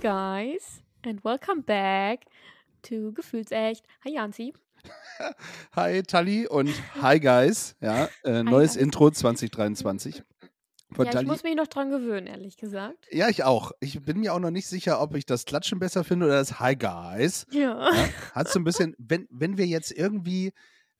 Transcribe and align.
guys 0.00 0.82
and 1.04 1.22
welcome 1.24 1.62
back 1.62 2.26
to 2.82 3.12
Gefühlsecht. 3.12 3.84
Hi 4.04 4.10
Janzi. 4.14 4.52
Hi 5.76 6.02
Tali 6.02 6.46
und 6.46 6.70
hi 7.02 7.20
guys. 7.20 7.76
Ja, 7.80 8.08
äh, 8.24 8.42
neues 8.42 8.74
guys. 8.74 8.82
Intro 8.82 9.10
2023 9.10 10.22
von 10.92 11.04
Ja, 11.04 11.10
ich 11.10 11.14
Tali. 11.14 11.26
muss 11.26 11.42
mich 11.42 11.54
noch 11.54 11.66
dran 11.66 11.90
gewöhnen, 11.90 12.26
ehrlich 12.26 12.56
gesagt. 12.56 13.06
ja, 13.10 13.28
ich 13.28 13.44
auch. 13.44 13.72
Ich 13.80 14.02
bin 14.02 14.20
mir 14.20 14.32
auch 14.32 14.38
noch 14.40 14.50
nicht 14.50 14.66
sicher, 14.66 15.00
ob 15.02 15.14
ich 15.14 15.26
das 15.26 15.44
Klatschen 15.44 15.78
besser 15.78 16.02
finde 16.04 16.26
oder 16.26 16.36
das 16.38 16.58
Hi 16.60 16.74
guys. 16.76 17.46
Ja. 17.50 17.92
Ja, 17.94 18.08
hat 18.32 18.48
so 18.48 18.58
ein 18.58 18.64
bisschen, 18.64 18.94
wenn, 18.98 19.28
wenn 19.30 19.58
wir 19.58 19.66
jetzt 19.66 19.92
irgendwie 19.92 20.52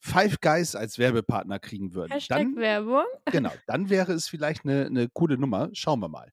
Five 0.03 0.41
Guys 0.41 0.75
als 0.75 0.99
Werbepartner 0.99 1.59
kriegen 1.59 1.93
würden, 1.95 2.13
Hashtag 2.13 2.39
dann, 2.39 2.57
Werbung. 2.57 3.05
genau, 3.31 3.53
dann 3.67 3.91
wäre 3.91 4.13
es 4.13 4.29
vielleicht 4.29 4.65
eine, 4.65 4.87
eine 4.87 5.09
coole 5.11 5.37
Nummer. 5.37 5.69
Schauen 5.75 6.01
wir 6.01 6.09
mal. 6.09 6.33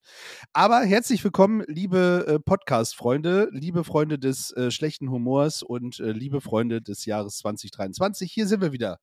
Aber 0.54 0.80
herzlich 0.82 1.22
willkommen, 1.24 1.64
liebe 1.68 2.26
äh, 2.28 2.40
Podcast-Freunde, 2.40 3.50
liebe 3.52 3.84
Freunde 3.84 4.18
des 4.20 4.52
äh, 4.56 4.72
schlechten 4.72 5.10
Humors 5.12 5.64
und 5.64 6.00
äh, 6.00 6.12
liebe 6.12 6.40
Freunde 6.40 6.82
des 6.82 7.06
Jahres 7.06 7.38
2023. 7.40 8.32
Hier 8.32 8.48
sind 8.48 8.62
wir 8.62 8.72
wieder. 8.72 9.00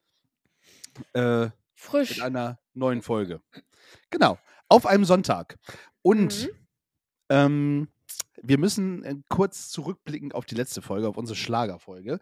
Äh, 1.13 1.49
Frisch. 1.75 2.11
mit 2.17 2.23
einer 2.23 2.59
neuen 2.73 3.03
Folge. 3.03 3.43
Genau, 4.11 4.39
auf 4.69 4.87
einem 4.87 5.05
Sonntag. 5.05 5.57
Und 6.03 6.45
Mhm. 6.45 6.51
ähm, 7.29 7.89
wir 8.43 8.59
müssen 8.59 9.03
äh, 9.05 9.15
kurz 9.29 9.71
zurückblicken 9.71 10.33
auf 10.33 10.45
die 10.45 10.55
letzte 10.55 10.83
Folge, 10.83 11.09
auf 11.09 11.17
unsere 11.17 11.37
Schlagerfolge. 11.37 12.19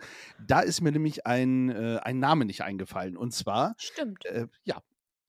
Da 0.46 0.60
ist 0.60 0.80
mir 0.80 0.92
nämlich 0.92 1.26
ein, 1.26 1.70
äh, 1.70 1.98
ein 2.02 2.18
Name 2.18 2.44
nicht 2.44 2.62
eingefallen. 2.62 3.16
Und 3.16 3.32
zwar, 3.32 3.74
Stimmt. 3.78 4.24
äh, 4.26 4.46
ja, 4.64 4.82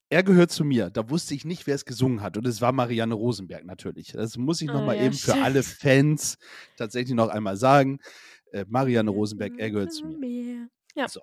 er 0.10 0.24
gehört 0.24 0.52
zu 0.52 0.64
mir. 0.64 0.90
Da 0.92 1.10
wusste 1.10 1.34
ich 1.34 1.44
nicht, 1.46 1.66
wer 1.66 1.76
es 1.76 1.86
gesungen 1.86 2.22
hat. 2.22 2.38
Und 2.38 2.46
es 2.46 2.62
war 2.62 2.72
Marianne 2.72 3.16
Rosenberg 3.16 3.66
natürlich. 3.66 4.12
Das 4.12 4.38
muss 4.38 4.62
ich 4.62 4.70
Ah, 4.70 4.74
nochmal 4.74 4.98
ja, 4.98 5.04
eben 5.04 5.16
für 5.16 5.34
alle. 5.36 5.64
Fans 5.64 6.38
tatsächlich 6.78 7.16
noch 7.16 7.30
einmal 7.30 7.58
sagen. 7.58 8.00
Äh, 8.52 8.66
Marianne 8.68 9.10
Rosenberg, 9.10 9.54
er 9.58 9.72
gehört 9.72 9.92
zu 9.94 10.06
mir. 10.06 10.68
Ja. 10.96 11.08
So, 11.08 11.22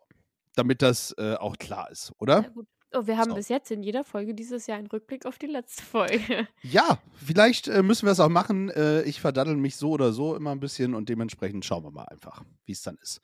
damit 0.57 0.83
das 0.83 1.15
äh, 1.19 1.35
auch 1.35 1.57
klar 1.59 1.89
ist, 1.91 2.13
oder? 2.19 2.41
Sehr 2.43 2.51
gut. 2.51 2.67
Oh, 2.93 3.07
wir 3.07 3.19
haben 3.19 3.31
So. 3.31 3.37
bis 3.37 3.49
jetzt 3.49 3.71
in 3.71 3.83
jeder 3.83 4.03
Folge 4.05 4.35
dieses 4.35 4.67
Jahr 4.67 4.79
einen 4.79 4.89
Rückblick 4.89 5.25
auf 5.27 5.39
die 5.39 5.47
letzte 5.47 5.83
Folge. 5.83 6.49
Ja, 6.63 6.99
vielleicht 7.15 7.69
äh, 7.69 7.83
müssen 7.83 8.07
wir 8.07 8.13
es 8.13 8.21
auch 8.21 8.29
machen. 8.29 8.69
Äh, 8.71 9.03
ich 9.03 9.21
verdaddel 9.21 9.57
mich 9.57 9.77
so 9.77 9.91
oder 9.91 10.13
so 10.13 10.35
immer 10.35 10.51
ein 10.51 10.61
bisschen 10.61 10.95
und 10.95 11.09
dementsprechend 11.09 11.65
schauen 11.65 11.85
wir 11.85 11.91
mal 11.93 12.05
einfach, 12.07 12.43
wie 12.65 12.73
es 12.73 12.83
dann 12.83 12.97
ist. 13.03 13.21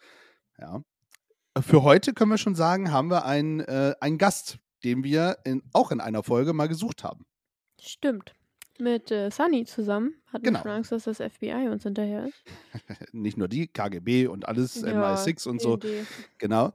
Ja. 0.58 0.82
Für 1.60 1.82
heute 1.82 2.12
können 2.12 2.30
wir 2.30 2.38
schon 2.38 2.54
sagen, 2.54 2.92
haben 2.92 3.10
wir 3.10 3.24
einen, 3.24 3.60
äh, 3.60 3.94
einen 4.00 4.18
Gast, 4.18 4.58
den 4.84 5.02
wir 5.04 5.38
in, 5.44 5.62
auch 5.72 5.90
in 5.90 6.00
einer 6.00 6.22
Folge 6.22 6.52
mal 6.52 6.68
gesucht 6.68 7.02
haben. 7.02 7.24
Stimmt. 7.80 8.34
Mit 8.78 9.10
äh, 9.10 9.30
Sunny 9.30 9.64
zusammen. 9.64 10.14
Hatten 10.32 10.44
Genau. 10.44 10.58
wir 10.58 10.62
schon 10.64 10.70
Angst, 10.72 10.92
dass 10.92 11.04
das 11.04 11.16
FBI 11.16 11.68
uns 11.70 11.82
hinterher 11.82 12.26
ist. 12.26 12.42
Nicht 13.12 13.38
nur 13.38 13.48
die, 13.48 13.68
KGB 13.68 14.26
und 14.26 14.46
alles, 14.46 14.82
Ja, 14.82 15.14
MI6 15.14 15.48
und 15.48 15.60
so. 15.62 15.78
BND. 15.78 16.06
Genau. 16.38 16.72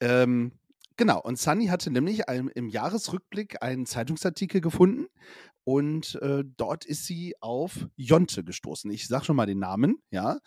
Ähm, 0.00 0.50
genau. 0.96 1.20
Und 1.20 1.38
Sunny 1.38 1.66
hatte 1.66 1.90
nämlich 1.90 2.28
ein, 2.28 2.48
im 2.48 2.68
Jahresrückblick 2.68 3.62
einen 3.62 3.86
Zeitungsartikel 3.86 4.60
gefunden 4.60 5.06
und 5.64 6.14
äh, 6.22 6.44
dort 6.56 6.84
ist 6.84 7.06
sie 7.06 7.34
auf 7.40 7.88
Jonte 7.96 8.44
gestoßen. 8.44 8.88
Ich 8.90 9.08
sag 9.08 9.24
schon 9.24 9.34
mal 9.34 9.46
den 9.46 9.58
Namen, 9.58 9.96
ja. 10.10 10.38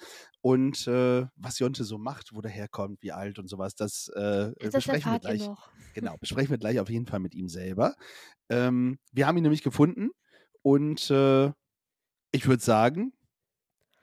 Und 0.41 0.87
äh, 0.87 1.25
was 1.35 1.59
Jonte 1.59 1.83
so 1.83 1.97
macht, 1.97 2.33
wo 2.33 2.39
der 2.39 2.51
herkommt, 2.51 3.01
wie 3.01 3.11
alt 3.11 3.37
und 3.37 3.49
sowas, 3.49 3.75
das, 3.75 4.07
äh, 4.15 4.53
Das 4.61 4.71
besprechen 4.71 5.11
wir 5.11 5.19
gleich. 5.19 5.45
noch. 5.45 5.69
Genau, 5.93 6.15
besprechen 6.19 6.51
wir 6.51 6.57
gleich 6.57 6.79
auf 6.79 6.89
jeden 6.89 7.05
Fall 7.05 7.19
mit 7.19 7.35
ihm 7.35 7.49
selber. 7.49 7.95
Ähm, 8.47 8.97
wir 9.11 9.27
haben 9.27 9.35
ihn 9.35 9.43
nämlich 9.43 9.63
gefunden 9.63 10.11
und 10.61 11.09
äh, 11.11 11.51
ich 12.31 12.47
würde 12.47 12.63
sagen, 12.63 13.11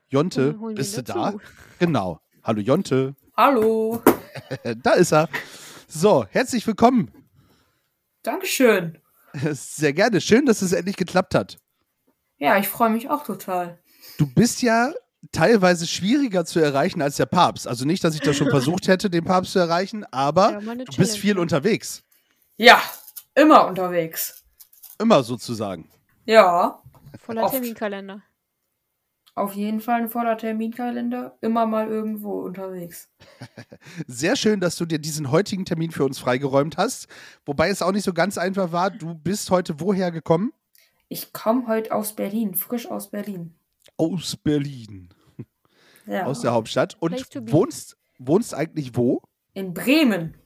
Jonte, 0.09 0.53
bist 0.75 0.99
du 0.99 1.03
da? 1.03 1.35
Genau. 1.79 2.21
Hallo 2.43 2.61
Jonte. 2.61 3.17
Hallo, 3.37 4.03
da 4.83 4.93
ist 4.93 5.13
er. 5.13 5.29
So, 5.89 6.27
herzlich 6.31 6.67
willkommen. 6.67 7.13
Dankeschön. 8.23 8.99
Sehr 9.53 9.93
gerne. 9.93 10.21
Schön, 10.21 10.47
dass 10.47 10.63
es 10.63 10.73
endlich 10.73 10.97
geklappt 10.97 11.35
hat. 11.35 11.59
Ja, 12.39 12.59
ich 12.59 12.69
freue 12.69 12.91
mich 12.91 13.09
auch 13.09 13.25
total. 13.25 13.79
Du 14.19 14.27
bist 14.27 14.63
ja 14.63 14.93
teilweise 15.33 15.87
schwieriger 15.87 16.45
zu 16.45 16.61
erreichen 16.61 17.03
als 17.03 17.17
der 17.17 17.27
Papst. 17.27 17.67
Also 17.69 17.85
nicht, 17.85 18.03
dass 18.05 18.15
ich 18.15 18.21
das 18.21 18.37
schon 18.37 18.51
versucht 18.51 18.89
hätte, 18.89 19.11
den 19.11 19.25
Papst 19.25 19.53
zu 19.53 19.59
erreichen, 19.59 20.05
aber 20.11 20.53
Ja, 20.53 20.61
du 20.61 20.77
bist 20.77 20.93
Challenge, 20.93 21.19
viel 21.19 21.39
unterwegs. 21.39 22.03
Ja, 22.57 22.83
immer 23.35 23.67
unterwegs. 23.67 24.45
Immer 24.99 25.23
sozusagen. 25.23 25.91
Ja, 26.25 26.83
Voller 27.21 27.45
Oft. 27.45 27.55
Terminkalender. 27.55 28.23
Auf 29.37 29.55
jeden 29.55 29.81
Fall 29.81 30.01
ein 30.03 30.09
voller 30.09 30.37
Terminkalender. 30.39 31.37
Immer 31.43 31.67
mal 31.67 31.89
irgendwo 31.89 32.41
unterwegs. 32.41 33.11
Sehr 34.07 34.35
schön, 34.35 34.61
dass 34.61 34.77
du 34.77 34.87
dir 34.87 34.99
diesen 34.99 35.31
heutigen 35.31 35.65
Termin 35.67 35.91
für 35.91 36.05
uns 36.05 36.19
freigeräumt 36.19 36.79
hast. 36.79 37.07
Wobei 37.45 37.69
es 37.69 37.83
auch 37.83 37.93
nicht 37.93 38.05
so 38.05 38.15
ganz 38.15 38.39
einfach 38.39 38.73
war. 38.73 38.91
Du 38.91 39.15
bist 39.15 39.51
heute 39.51 39.79
woher 39.79 40.11
gekommen? 40.11 40.53
Ich 41.09 41.33
komme 41.35 41.67
heute 41.69 41.93
aus 41.93 42.15
Berlin, 42.17 42.55
frisch 42.55 42.91
aus 42.91 43.11
Berlin. 43.11 43.55
Aus 43.97 44.37
Berlin. 44.37 45.11
Ja, 46.09 46.25
Aus 46.27 46.41
der 46.41 46.53
Hauptstadt. 46.53 46.97
Und 47.01 47.15
wohnst, 47.51 47.97
wohnst 48.19 48.55
eigentlich 48.55 48.95
wo? 48.97 49.23
in 49.55 49.75
Bremen. 49.75 50.37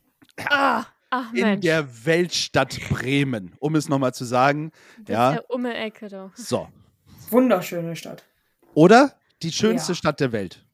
Ah, 0.48 0.86
ach 1.10 1.34
In 1.34 1.42
Mensch. 1.42 1.60
der 1.60 2.06
Weltstadt 2.06 2.78
Bremen. 2.88 3.52
Um 3.58 3.74
es 3.74 3.86
nochmal 3.86 4.14
zu 4.14 4.24
sagen. 4.24 4.72
das 5.00 5.12
ja. 5.12 5.30
ist 5.32 5.36
ja 5.36 5.42
um 5.48 5.64
die 5.64 5.70
Ecke 5.70 6.08
da. 6.08 6.32
So. 6.34 6.66
Wunderschöne 7.28 7.94
Stadt. 7.94 8.24
Oder? 8.74 9.14
Die 9.42 9.52
schönste 9.52 9.92
Ja. 9.92 9.96
Stadt 9.96 10.20
der 10.20 10.32
Welt. 10.32 10.64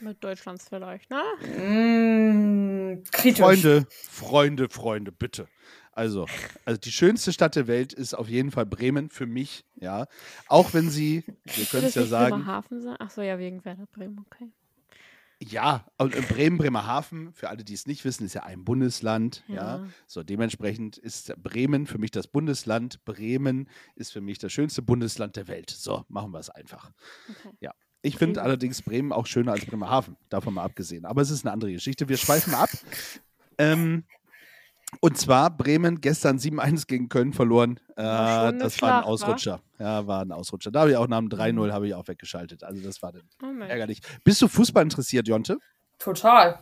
Mit 0.00 0.22
Deutschlands 0.24 0.66
vielleicht, 0.68 1.10
ne? 1.10 1.22
Mmh, 1.42 3.02
kritisch. 3.12 3.40
Freunde, 3.40 3.86
Freunde, 3.90 4.68
Freunde, 4.70 5.12
bitte. 5.12 5.46
Also, 5.92 6.26
also 6.64 6.80
die 6.80 6.92
schönste 6.92 7.32
Stadt 7.32 7.56
der 7.56 7.66
Welt 7.66 7.92
ist 7.92 8.14
auf 8.14 8.28
jeden 8.28 8.50
Fall 8.50 8.64
Bremen 8.64 9.10
für 9.10 9.26
mich, 9.26 9.64
ja. 9.76 10.06
Auch 10.48 10.72
wenn 10.72 10.88
sie, 10.88 11.24
wir 11.44 11.66
können 11.66 11.84
es 11.86 11.94
ja 11.94 12.06
sagen, 12.06 12.36
Bremerhaven 12.36 12.80
sein? 12.80 12.96
Ach 12.98 13.10
so, 13.10 13.20
ja, 13.20 13.38
wegen 13.38 13.62
Werder 13.64 13.86
Bremen, 13.92 14.24
okay. 14.26 14.50
Ja, 15.42 15.86
und 15.96 16.14
in 16.14 16.24
Bremen, 16.24 16.58
Bremerhaven, 16.58 17.32
für 17.32 17.48
alle, 17.48 17.64
die 17.64 17.72
es 17.72 17.86
nicht 17.86 18.04
wissen, 18.04 18.26
ist 18.26 18.34
ja 18.34 18.42
ein 18.42 18.64
Bundesland, 18.64 19.42
ja. 19.48 19.54
Ja. 19.54 19.86
So, 20.06 20.22
dementsprechend 20.22 20.98
ist 20.98 21.34
Bremen 21.42 21.86
für 21.86 21.98
mich 21.98 22.10
das 22.10 22.26
Bundesland. 22.26 23.02
Bremen 23.04 23.68
ist 23.94 24.12
für 24.12 24.20
mich 24.20 24.38
das 24.38 24.52
schönste 24.52 24.82
Bundesland 24.82 25.36
der 25.36 25.48
Welt. 25.48 25.70
So, 25.70 26.04
machen 26.08 26.32
wir 26.32 26.40
es 26.40 26.50
einfach. 26.50 26.90
okay. 27.28 27.56
Ja. 27.60 27.72
Ich 28.02 28.16
finde 28.16 28.42
allerdings 28.42 28.80
Bremen 28.80 29.12
auch 29.12 29.26
schöner 29.26 29.52
als 29.52 29.66
Bremerhaven, 29.66 30.16
davon 30.30 30.54
mal 30.54 30.64
abgesehen. 30.64 31.04
Aber 31.04 31.20
es 31.20 31.30
ist 31.30 31.44
eine 31.44 31.52
andere 31.52 31.72
Geschichte. 31.72 32.08
Wir 32.08 32.16
schweifen 32.16 32.54
ab. 32.54 32.70
Ähm, 33.58 34.04
und 35.00 35.16
zwar 35.16 35.50
Bremen 35.56 36.00
gestern 36.00 36.38
7-1 36.38 36.86
gegen 36.86 37.08
Köln 37.08 37.32
verloren. 37.32 37.78
Äh, 37.96 38.02
War 38.02 38.52
das 38.52 38.60
war 38.60 38.64
ein 38.64 38.70
Schlacht? 38.70 39.06
Ausrutscher. 39.06 39.60
Ja, 39.78 40.06
war 40.06 40.22
ein 40.22 40.32
Ausrutscher. 40.32 40.70
Da 40.70 40.80
habe 40.80 40.90
ich 40.90 40.96
auch 40.96 41.06
nach 41.08 41.18
dem 41.20 41.28
3-0 41.28 41.72
habe 41.72 41.86
ich 41.86 41.94
auch 41.94 42.08
weggeschaltet. 42.08 42.64
Also 42.64 42.82
das 42.82 43.00
war 43.02 43.12
dann 43.12 43.22
Oh 43.42 43.62
ärgerlich. 43.62 44.00
Bist 44.24 44.42
du 44.42 44.48
Fußball 44.48 44.82
interessiert, 44.82 45.28
Jonte? 45.28 45.58
Total. 45.98 46.58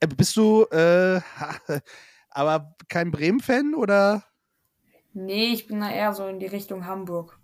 Äh, 0.00 0.06
bist 0.06 0.36
du 0.36 0.64
äh, 0.70 1.20
aber 2.30 2.74
kein 2.88 3.10
Bremen-Fan 3.10 3.74
oder? 3.74 4.24
Nee, 5.12 5.52
ich 5.52 5.66
bin 5.66 5.80
da 5.80 5.90
eher 5.90 6.12
so 6.14 6.26
in 6.26 6.38
die 6.40 6.46
Richtung 6.46 6.86
Hamburg. 6.86 7.38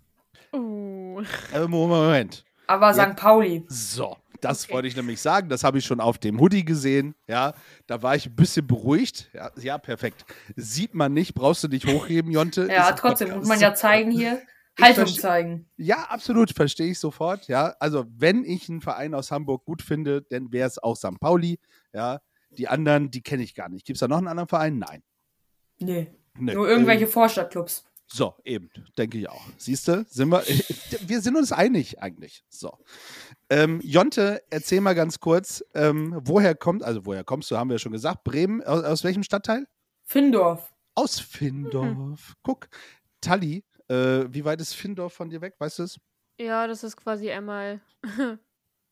Uh. 0.53 1.21
Äh, 1.53 1.67
Moment. 1.67 2.43
Aber 2.65 2.91
Ja. 2.95 3.09
St. 3.11 3.15
Pauli. 3.15 3.65
So, 3.67 4.17
das 4.41 4.65
Okay. 4.65 4.73
wollte 4.73 4.87
ich 4.87 4.95
nämlich 4.95 5.21
sagen. 5.21 5.49
Das 5.49 5.63
habe 5.63 5.77
ich 5.77 5.85
schon 5.85 5.99
auf 5.99 6.17
dem 6.17 6.39
Hoodie 6.39 6.65
gesehen. 6.65 7.15
Ja, 7.27 7.53
da 7.87 8.01
war 8.01 8.15
ich 8.15 8.27
ein 8.27 8.35
bisschen 8.35 8.65
beruhigt. 8.67 9.29
Ja, 9.33 9.51
ja 9.59 9.77
perfekt. 9.77 10.25
Sieht 10.55 10.93
man 10.93 11.13
nicht, 11.13 11.33
brauchst 11.33 11.63
du 11.63 11.67
nicht 11.67 11.85
hochheben, 11.87 12.31
Jonte. 12.31 12.61
Ist 12.63 12.71
Ja, 12.71 12.87
ein 12.89 12.95
trotzdem 12.95 13.29
muss 13.37 13.47
man 13.47 13.59
ja 13.59 13.73
zeigen 13.73 14.11
hier. 14.11 14.41
Haltung 14.79 15.07
zeigen. 15.07 15.67
Ja, 15.75 16.03
absolut, 16.03 16.51
verstehe 16.51 16.91
ich 16.91 16.99
sofort. 16.99 17.47
Ja, 17.49 17.75
also 17.81 18.05
wenn 18.15 18.45
ich 18.45 18.69
einen 18.69 18.79
Verein 18.79 19.13
aus 19.13 19.29
Hamburg 19.29 19.65
gut 19.65 19.81
finde, 19.81 20.21
dann 20.21 20.53
wäre 20.53 20.67
es 20.67 20.77
auch 20.81 20.95
St. 20.95 21.19
Pauli. 21.19 21.59
Ja, 21.93 22.21
die 22.51 22.69
anderen, 22.69 23.11
die 23.11 23.21
kenne 23.21 23.43
ich 23.43 23.55
gar 23.55 23.67
nicht. 23.67 23.85
Gibt 23.85 23.97
es 23.97 23.99
da 23.99 24.07
noch 24.07 24.19
einen 24.19 24.29
anderen 24.29 24.47
Verein? 24.47 24.77
Nein. 24.79 25.03
Nee. 25.79 26.11
Nee. 26.37 26.53
Nur 26.53 26.69
irgendwelche 26.69 27.03
Ähm, 27.05 27.11
Vorstadtclubs. 27.11 27.83
So, 28.11 28.35
eben, 28.43 28.71
denke 28.97 29.19
ich 29.19 29.29
auch. 29.29 29.45
Siehst 29.57 29.87
du, 29.87 30.03
sind 30.09 30.29
wir, 30.29 30.41
wir 31.07 31.21
sind 31.21 31.35
uns 31.35 31.51
einig 31.51 32.01
eigentlich. 32.01 32.43
So. 32.49 32.77
Ähm, 33.49 33.79
Jonte, 33.83 34.41
erzähl 34.49 34.81
mal 34.81 34.95
ganz 34.95 35.19
kurz, 35.19 35.63
ähm, 35.75 36.19
woher 36.23 36.55
kommt, 36.55 36.83
also 36.83 37.05
woher 37.05 37.23
kommst 37.23 37.51
du, 37.51 37.57
haben 37.57 37.69
wir 37.69 37.75
ja 37.75 37.79
schon 37.79 37.91
gesagt. 37.91 38.23
Bremen, 38.23 38.63
aus, 38.63 38.83
aus 38.83 39.03
welchem 39.03 39.23
Stadtteil? 39.23 39.67
Findorf. 40.05 40.73
Aus 40.95 41.19
Findorf. 41.19 42.35
Guck, 42.41 42.67
Tali, 43.21 43.63
äh, 43.89 44.25
wie 44.29 44.43
weit 44.43 44.59
ist 44.59 44.73
Findorf 44.73 45.13
von 45.13 45.29
dir 45.29 45.41
weg? 45.41 45.55
Weißt 45.59 45.77
du 45.77 45.83
es? 45.83 45.99
Ja, 46.39 46.65
das 46.65 46.83
ist 46.83 46.97
quasi 46.97 47.29
einmal 47.29 47.79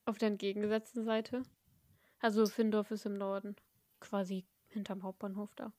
auf 0.05 0.19
der 0.19 0.27
entgegengesetzten 0.27 1.05
Seite. 1.05 1.41
Also 2.19 2.45
Findorf 2.45 2.91
ist 2.91 3.05
im 3.07 3.15
Norden. 3.15 3.55
Quasi 3.99 4.45
hinterm 4.67 5.01
Hauptbahnhof 5.01 5.55
da. 5.55 5.73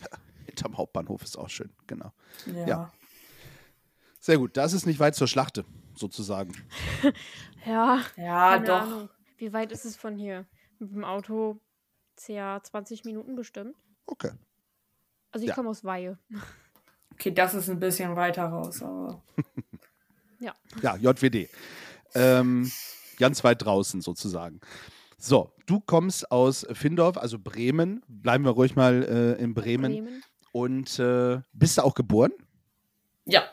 Hinterm 0.46 0.76
Hauptbahnhof 0.76 1.22
ist 1.22 1.36
auch 1.38 1.48
schön, 1.50 1.70
genau. 1.86 2.12
Ja. 2.46 2.66
Ja. 2.66 2.92
Sehr 4.20 4.38
gut, 4.38 4.56
das 4.56 4.72
ist 4.72 4.86
nicht 4.86 5.00
weit 5.00 5.14
zur 5.14 5.26
Schlachte, 5.28 5.64
sozusagen. 5.94 6.52
Ja, 7.64 8.00
Ja, 8.16 8.50
keine 8.54 8.66
doch. 8.66 8.82
Ahnung. 8.82 9.08
Wie 9.36 9.52
weit 9.52 9.70
ist 9.70 9.84
es 9.84 9.96
von 9.96 10.16
hier? 10.16 10.46
Mit 10.80 10.92
dem 10.92 11.04
Auto 11.04 11.60
ca. 12.26 12.60
20 12.62 13.04
Minuten 13.04 13.36
bestimmt. 13.36 13.76
Okay. 14.06 14.30
Also 15.30 15.44
ich 15.44 15.48
Ja. 15.50 15.54
komme 15.54 15.68
aus 15.70 15.84
Weihe. 15.84 16.18
Okay, 17.12 17.30
das 17.32 17.54
ist 17.54 17.70
ein 17.70 17.78
bisschen 17.78 18.16
weiter 18.16 18.44
raus, 18.46 18.82
aber. 18.82 19.22
Ja, 20.82 20.96
JWD. 20.96 21.48
Ähm, 22.14 22.68
ganz 23.18 23.44
weit 23.44 23.64
draußen 23.64 24.00
sozusagen. 24.00 24.60
So, 25.16 25.52
du 25.66 25.78
kommst 25.78 26.32
aus 26.32 26.66
Findorf, 26.72 27.16
also 27.16 27.38
Bremen. 27.38 28.02
Bleiben 28.08 28.44
wir 28.44 28.50
ruhig 28.50 28.74
mal 28.74 29.04
äh, 29.04 29.40
in 29.40 29.54
Bremen. 29.54 29.92
Bremen. 29.92 30.22
Und 30.52 30.98
äh, 30.98 31.40
bist 31.52 31.78
du 31.78 31.82
auch 31.82 31.94
geboren? 31.94 32.32
Ja. 33.24 33.44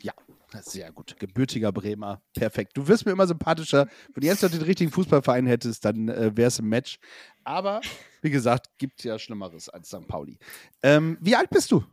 Ja, 0.00 0.62
sehr 0.62 0.92
gut. 0.92 1.16
Gebürtiger 1.18 1.72
Bremer. 1.72 2.22
Perfekt. 2.34 2.76
Du 2.76 2.86
wirst 2.88 3.04
mir 3.04 3.12
immer 3.12 3.26
sympathischer. 3.26 3.88
Wenn 4.14 4.20
du 4.20 4.26
jetzt 4.26 4.42
noch 4.42 4.50
den 4.50 4.62
richtigen 4.62 4.90
Fußballverein 4.90 5.46
hättest, 5.46 5.84
dann 5.84 6.08
äh, 6.08 6.36
wäre 6.36 6.48
es 6.48 6.58
ein 6.58 6.68
Match. 6.68 6.98
Aber 7.44 7.80
wie 8.22 8.30
gesagt, 8.30 8.70
gibt 8.78 9.04
ja 9.04 9.18
Schlimmeres 9.18 9.68
als 9.68 9.88
St. 9.88 10.06
Pauli. 10.06 10.38
Ähm, 10.82 11.18
wie 11.20 11.36
alt 11.36 11.50
bist 11.50 11.72
du? 11.72 11.84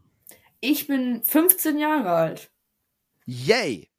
Ich 0.59 0.87
bin 0.87 1.23
15 1.23 1.77
Jahre 1.77 2.11
alt. 2.11 2.51
Yay! 3.25 3.89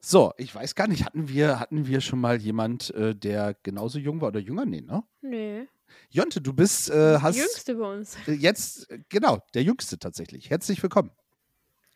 So, 0.00 0.32
ich 0.36 0.54
weiß 0.54 0.74
gar 0.74 0.88
nicht, 0.88 1.04
hatten 1.04 1.28
wir, 1.28 1.60
hatten 1.60 1.86
wir 1.86 2.00
schon 2.00 2.20
mal 2.20 2.40
jemand, 2.40 2.90
äh, 2.94 3.14
der 3.14 3.54
genauso 3.62 3.98
jung 3.98 4.20
war 4.20 4.28
oder 4.28 4.40
jünger? 4.40 4.64
Nee, 4.64 4.80
ne? 4.80 5.04
Nö. 5.20 5.66
Jonte, 6.10 6.40
du 6.40 6.52
bist, 6.52 6.90
äh, 6.90 7.18
hast 7.18 7.36
Jüngste 7.36 7.74
bei 7.74 7.92
uns. 7.98 8.16
äh, 8.26 8.32
jetzt, 8.32 8.90
äh, 8.90 9.00
genau, 9.08 9.38
der 9.54 9.62
Jüngste 9.62 9.98
tatsächlich. 9.98 10.50
Herzlich 10.50 10.82
willkommen. 10.82 11.10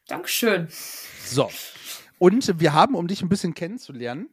Dankeschön. 0.09 0.69
So. 1.25 1.51
Und 2.19 2.61
wir 2.61 2.73
haben, 2.73 2.95
um 2.95 3.09
dich 3.09 3.23
ein 3.23 3.29
bisschen 3.29 3.55
kennenzulernen, 3.55 4.31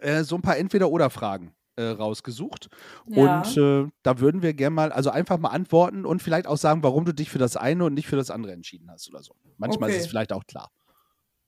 äh, 0.00 0.24
so 0.24 0.34
ein 0.36 0.42
paar 0.42 0.56
Entweder-Oder-Fragen 0.56 1.54
äh, 1.76 1.82
rausgesucht. 1.84 2.68
Ja. 3.06 3.40
Und 3.42 3.56
äh, 3.56 3.90
da 4.02 4.18
würden 4.18 4.42
wir 4.42 4.52
gerne 4.54 4.74
mal, 4.74 4.92
also 4.92 5.10
einfach 5.10 5.38
mal 5.38 5.50
antworten 5.50 6.04
und 6.04 6.22
vielleicht 6.22 6.46
auch 6.46 6.56
sagen, 6.56 6.82
warum 6.82 7.04
du 7.04 7.12
dich 7.12 7.30
für 7.30 7.38
das 7.38 7.56
eine 7.56 7.84
und 7.84 7.94
nicht 7.94 8.08
für 8.08 8.16
das 8.16 8.30
andere 8.30 8.52
entschieden 8.52 8.90
hast 8.90 9.08
oder 9.08 9.22
so. 9.22 9.36
Manchmal 9.58 9.90
ist 9.90 9.96
Okay. 9.96 10.04
es 10.04 10.08
vielleicht 10.10 10.32
auch 10.32 10.44
klar. 10.46 10.70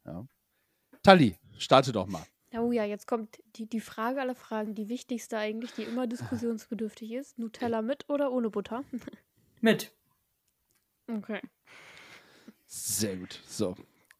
Ja. 0.04 0.24
Tali, 1.02 1.36
starte 1.58 1.92
doch 1.92 2.06
mal. 2.06 2.22
Oh 2.56 2.72
ja, 2.72 2.84
jetzt 2.84 3.06
kommt 3.06 3.40
die, 3.56 3.66
die 3.66 3.80
Frage 3.80 4.20
aller 4.20 4.34
Fragen, 4.34 4.74
die 4.74 4.88
wichtigste 4.88 5.38
eigentlich, 5.38 5.72
die 5.72 5.84
immer 5.84 6.06
diskussionsbedürftig 6.08 7.12
ist. 7.12 7.38
Nutella 7.38 7.80
mit 7.80 8.08
oder 8.08 8.32
ohne 8.32 8.50
Butter? 8.50 8.82
Mit. 9.62 9.92
Okay. 11.06 11.40
Sehr 12.66 13.16
gut. 13.16 13.40
So. 13.46 13.76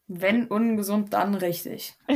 Wenn 0.07 0.45
ungesund, 0.47 1.13
dann 1.13 1.33
richtig. 1.33 1.95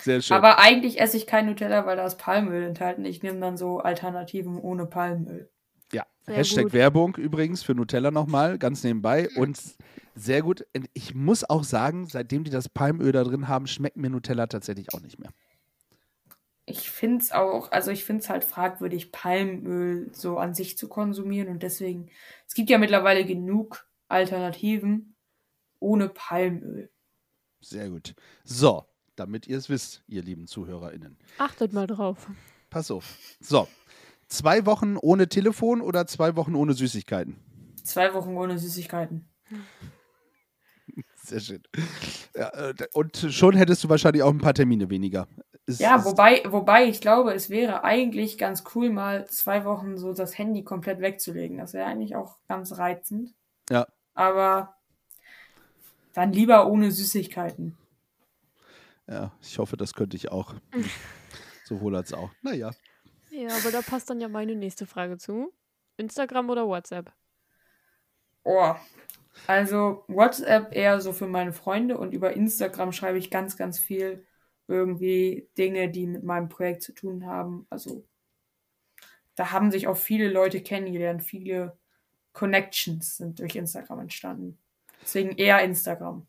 Sehr 0.00 0.20
schön. 0.20 0.36
Aber 0.36 0.58
eigentlich 0.58 1.00
esse 1.00 1.16
ich 1.16 1.26
kein 1.26 1.46
Nutella, 1.46 1.86
weil 1.86 1.96
da 1.96 2.04
ist 2.04 2.18
Palmöl 2.18 2.62
enthalten. 2.64 3.04
Ich 3.04 3.22
nehme 3.22 3.40
dann 3.40 3.56
so 3.56 3.78
Alternativen 3.78 4.58
ohne 4.58 4.84
Palmöl. 4.86 5.48
ja, 5.92 6.04
Sehr 6.26 6.36
Hashtag 6.36 6.64
gut. 6.64 6.72
Werbung 6.74 7.14
übrigens 7.16 7.62
für 7.62 7.74
Nutella 7.74 8.10
nochmal, 8.10 8.58
ganz 8.58 8.84
nebenbei. 8.84 9.28
Und 9.36 9.58
sehr 10.20 10.42
gut. 10.42 10.66
Und 10.76 10.88
Ich 10.92 11.14
muss 11.14 11.48
auch 11.48 11.64
sagen, 11.64 12.06
seitdem 12.06 12.44
die 12.44 12.50
das 12.50 12.68
Palmöl 12.68 13.12
da 13.12 13.24
drin 13.24 13.48
haben, 13.48 13.66
schmeckt 13.66 13.96
mir 13.96 14.10
Nutella 14.10 14.46
tatsächlich 14.46 14.92
auch 14.94 15.00
nicht 15.00 15.18
mehr. 15.18 15.30
Ich 16.66 16.90
finde 16.90 17.18
es 17.18 17.32
auch, 17.32 17.72
also 17.72 17.90
ich 17.90 18.04
finde 18.04 18.22
es 18.22 18.28
halt 18.28 18.44
fragwürdig, 18.44 19.10
Palmöl 19.10 20.10
so 20.12 20.38
an 20.38 20.54
sich 20.54 20.78
zu 20.78 20.88
konsumieren. 20.88 21.48
Und 21.48 21.62
deswegen, 21.62 22.10
es 22.46 22.54
gibt 22.54 22.70
ja 22.70 22.78
mittlerweile 22.78 23.24
genug 23.24 23.88
Alternativen 24.08 25.16
ohne 25.80 26.08
Palmöl. 26.08 26.90
Sehr 27.60 27.90
gut. 27.90 28.14
So, 28.44 28.84
damit 29.16 29.46
ihr 29.46 29.58
es 29.58 29.68
wisst, 29.68 30.02
ihr 30.06 30.22
lieben 30.22 30.46
ZuhörerInnen. 30.46 31.18
Achtet 31.38 31.72
mal 31.72 31.86
drauf. 31.86 32.28
Pass 32.68 32.90
auf. 32.90 33.16
So, 33.40 33.66
zwei 34.28 34.64
Wochen 34.66 34.96
ohne 34.96 35.28
Telefon 35.28 35.80
oder 35.80 36.06
zwei 36.06 36.36
Wochen 36.36 36.54
ohne 36.54 36.74
Süßigkeiten? 36.74 37.36
Zwei 37.82 38.14
Wochen 38.14 38.36
ohne 38.36 38.58
Süßigkeiten. 38.58 39.28
Sehr 41.22 41.40
schön. 41.40 41.62
Ja, 42.34 42.48
äh, 42.70 42.74
und 42.94 43.16
schon 43.16 43.54
hättest 43.56 43.84
du 43.84 43.88
wahrscheinlich 43.88 44.22
auch 44.22 44.30
ein 44.30 44.38
paar 44.38 44.54
Termine 44.54 44.88
weniger. 44.90 45.28
Ist- 45.66 45.80
Ja, 45.80 46.04
wobei, 46.04 46.42
wobei 46.46 46.86
ich 46.86 47.00
glaube, 47.00 47.32
es 47.34 47.50
wäre 47.50 47.84
eigentlich 47.84 48.38
ganz 48.38 48.64
cool, 48.74 48.90
mal 48.90 49.26
zwei 49.28 49.64
Wochen 49.64 49.96
so 49.98 50.12
das 50.12 50.36
Handy 50.38 50.64
komplett 50.64 51.00
wegzulegen. 51.00 51.58
Das 51.58 51.72
wäre 51.74 51.86
eigentlich 51.86 52.16
auch 52.16 52.36
ganz 52.48 52.76
reizend. 52.78 53.34
Ja. 53.70 53.86
Aber 54.14 54.74
dann 56.14 56.32
lieber 56.32 56.66
ohne 56.66 56.90
Süßigkeiten. 56.90 57.76
Ja, 59.06 59.32
ich 59.42 59.58
hoffe, 59.58 59.76
das 59.76 59.94
könnte 59.94 60.16
ich 60.16 60.30
auch. 60.32 60.54
Sowohl 61.64 61.94
als 61.96 62.12
auch. 62.12 62.30
Naja. 62.42 62.70
Ja, 63.30 63.48
aber 63.56 63.70
da 63.70 63.82
passt 63.82 64.10
dann 64.10 64.20
ja 64.20 64.28
meine 64.28 64.56
nächste 64.56 64.86
Frage 64.86 65.18
zu. 65.18 65.52
Instagram 65.98 66.50
oder 66.50 66.66
WhatsApp? 66.66 67.12
Oh. 68.42 68.74
Also 69.46 70.04
WhatsApp 70.08 70.74
eher 70.74 71.00
so 71.00 71.12
für 71.12 71.26
meine 71.26 71.52
Freunde 71.52 71.98
und 71.98 72.12
über 72.12 72.34
Instagram 72.34 72.92
schreibe 72.92 73.18
ich 73.18 73.30
ganz, 73.30 73.56
ganz 73.56 73.78
viel 73.78 74.24
irgendwie 74.68 75.48
Dinge, 75.58 75.90
die 75.90 76.06
mit 76.06 76.22
meinem 76.22 76.48
Projekt 76.48 76.82
zu 76.82 76.92
tun 76.92 77.26
haben. 77.26 77.66
Also 77.70 78.06
da 79.34 79.50
haben 79.50 79.70
sich 79.70 79.88
auch 79.88 79.96
viele 79.96 80.28
Leute 80.28 80.62
kennengelernt, 80.62 81.22
viele 81.22 81.78
Connections 82.32 83.16
sind 83.16 83.40
durch 83.40 83.56
Instagram 83.56 84.00
entstanden. 84.00 84.58
Deswegen 85.02 85.36
eher 85.36 85.62
Instagram. 85.62 86.26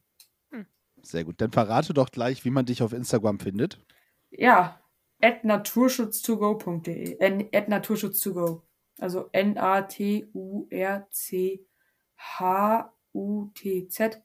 Sehr 1.04 1.24
gut. 1.24 1.42
Dann 1.42 1.52
verrate 1.52 1.94
doch 1.94 2.12
gleich, 2.12 2.46
wie 2.46 2.52
man 2.52 2.66
dich 2.66 2.84
auf 2.84 2.94
Instagram 2.94 3.40
findet. 3.40 3.80
Ja, 4.30 4.80
at 5.22 5.44
naturschutz2go.de. 5.44 7.18
Äh, 7.20 7.50
at 7.54 7.70
naturschutz2go. 7.70 8.62
Also 9.00 9.30
N-A-T-U-R-C-H-U-T-Z. 13.14 14.22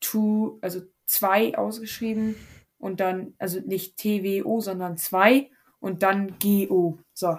To, 0.00 0.58
also 0.62 0.80
zwei 1.04 1.56
ausgeschrieben 1.58 2.34
und 2.78 3.00
dann, 3.00 3.34
also 3.38 3.60
nicht 3.60 3.98
T-W-O, 3.98 4.60
sondern 4.60 4.96
zwei 4.96 5.50
und 5.78 6.02
dann 6.02 6.38
G-O. 6.38 6.98
So. 7.12 7.38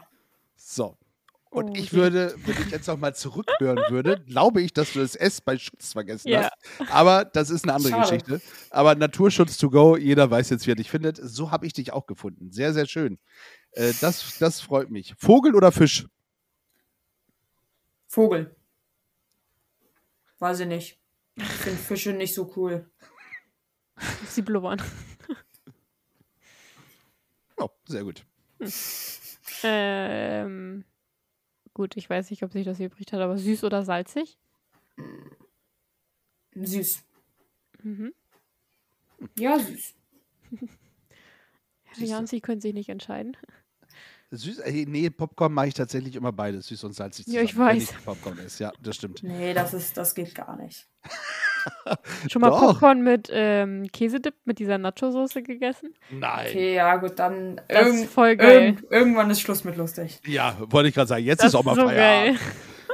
So. 0.56 0.98
Und 1.50 1.72
Oh, 1.72 1.74
ich 1.76 1.92
würde, 1.92 2.34
wenn 2.46 2.56
ich 2.62 2.72
jetzt 2.72 2.88
nochmal 2.88 3.14
zurückhören 3.16 3.80
würde, 3.90 4.22
glaube 4.28 4.62
ich, 4.62 4.72
dass 4.74 4.94
du 4.94 5.00
das 5.00 5.16
S 5.16 5.42
bei 5.42 5.58
Schutz 5.58 5.92
vergessen 5.94 6.30
Ja. 6.30 6.52
hast. 6.80 6.92
Aber 6.92 7.26
das 7.26 7.50
ist 7.50 7.64
eine 7.66 7.74
andere 7.74 7.92
Schade. 7.94 8.04
Geschichte. 8.18 8.42
Aber 8.70 8.96
Naturschutz 8.96 9.58
to 9.58 9.70
go, 9.70 9.98
jeder 9.98 10.30
weiß 10.30 10.50
jetzt, 10.52 10.66
wer 10.68 10.76
dich 10.76 10.90
findet. 10.90 11.18
So 11.18 11.52
habe 11.52 11.66
ich 11.66 11.74
dich 11.74 11.92
auch 11.92 12.06
gefunden. 12.06 12.52
Sehr, 12.52 12.74
sehr 12.74 12.86
schön. 12.86 13.18
Äh, 13.72 13.92
das, 14.00 14.38
das 14.38 14.62
freut 14.62 14.92
mich. 14.92 15.14
Vogel 15.18 15.56
oder 15.56 15.72
Fisch? 15.72 16.08
Vogel. 18.08 18.56
Weiß 20.42 20.60
ich 20.62 20.68
nicht. 20.68 21.00
Ich 21.36 21.44
finde 21.44 21.78
Fische 21.78 22.14
nicht 22.14 22.34
so 22.34 22.52
cool. 22.56 22.90
Sie 24.28 24.42
blubbern. 24.42 24.82
Oh, 27.58 27.70
sehr 27.86 28.04
gut. 28.04 28.26
Ähm, 29.62 30.84
gut, 31.76 31.96
ich 31.96 32.10
weiß 32.10 32.32
nicht, 32.32 32.42
ob 32.42 32.52
sich 32.52 32.66
das 32.66 32.80
übrig 32.80 33.06
hat, 33.12 33.20
aber 33.20 33.38
süß 33.38 33.64
oder 33.64 33.86
salzig? 33.86 34.40
Süß. 36.56 37.04
Mhm. 37.84 38.12
Ja, 39.38 39.60
süß. 39.60 39.94
Herr 41.84 42.04
Janzi 42.08 42.42
können 42.42 42.62
sich 42.62 42.74
nicht 42.74 42.90
entscheiden. 42.90 43.38
Süß, 44.34 44.60
äh, 44.60 44.86
nee, 44.88 45.10
Popcorn 45.10 45.54
mache 45.54 45.68
ich 45.68 45.74
tatsächlich 45.74 46.16
immer 46.16 46.32
beides, 46.32 46.68
süß 46.68 46.86
und 46.86 46.94
salzig 46.94 47.28
Ja, 47.28 47.42
ich 47.42 47.52
zusammen, 47.52 47.70
wenn 47.72 47.82
weiß. 47.82 47.94
Popcorn 48.06 48.38
ist. 48.40 48.60
Ja, 48.60 48.72
das 48.82 48.96
stimmt. 48.96 49.22
Nee, 49.24 49.54
das 49.54 49.74
ist, 49.74 49.98
das 49.98 50.16
geht 50.16 50.34
gar 50.34 50.56
nicht. 50.56 50.88
Schon 52.32 52.42
mal 52.42 52.50
Doch. 52.50 52.60
Popcorn 52.62 53.02
mit 53.04 53.30
ähm, 53.32 53.88
Käsedip 53.92 54.34
mit 54.46 54.60
dieser 54.60 54.78
Nacho-Soße 54.78 55.44
gegessen? 55.44 55.94
Nein. 56.12 56.48
Okay, 56.48 56.76
ja, 56.76 56.96
gut, 56.96 57.20
dann 57.20 57.58
Das 57.68 57.86
irgend, 57.88 58.04
ist 58.06 58.14
voll 58.14 58.38
geil. 58.38 58.62
irgend, 58.64 58.84
irgendwann 58.92 59.30
ist 59.30 59.42
Schluss 59.42 59.64
mit 59.66 59.76
lustig. 59.76 60.22
Ja, 60.26 60.56
wollte 60.60 60.90
ich 60.90 60.96
gerade 60.96 61.08
sagen. 61.08 61.26
Jetzt 61.26 61.40
Das 61.42 61.50
ist 61.50 61.56
auch 61.56 61.64
mal 61.66 61.76
so 61.76 61.82
Feierabend. 61.88 62.40
geil. 62.40 62.48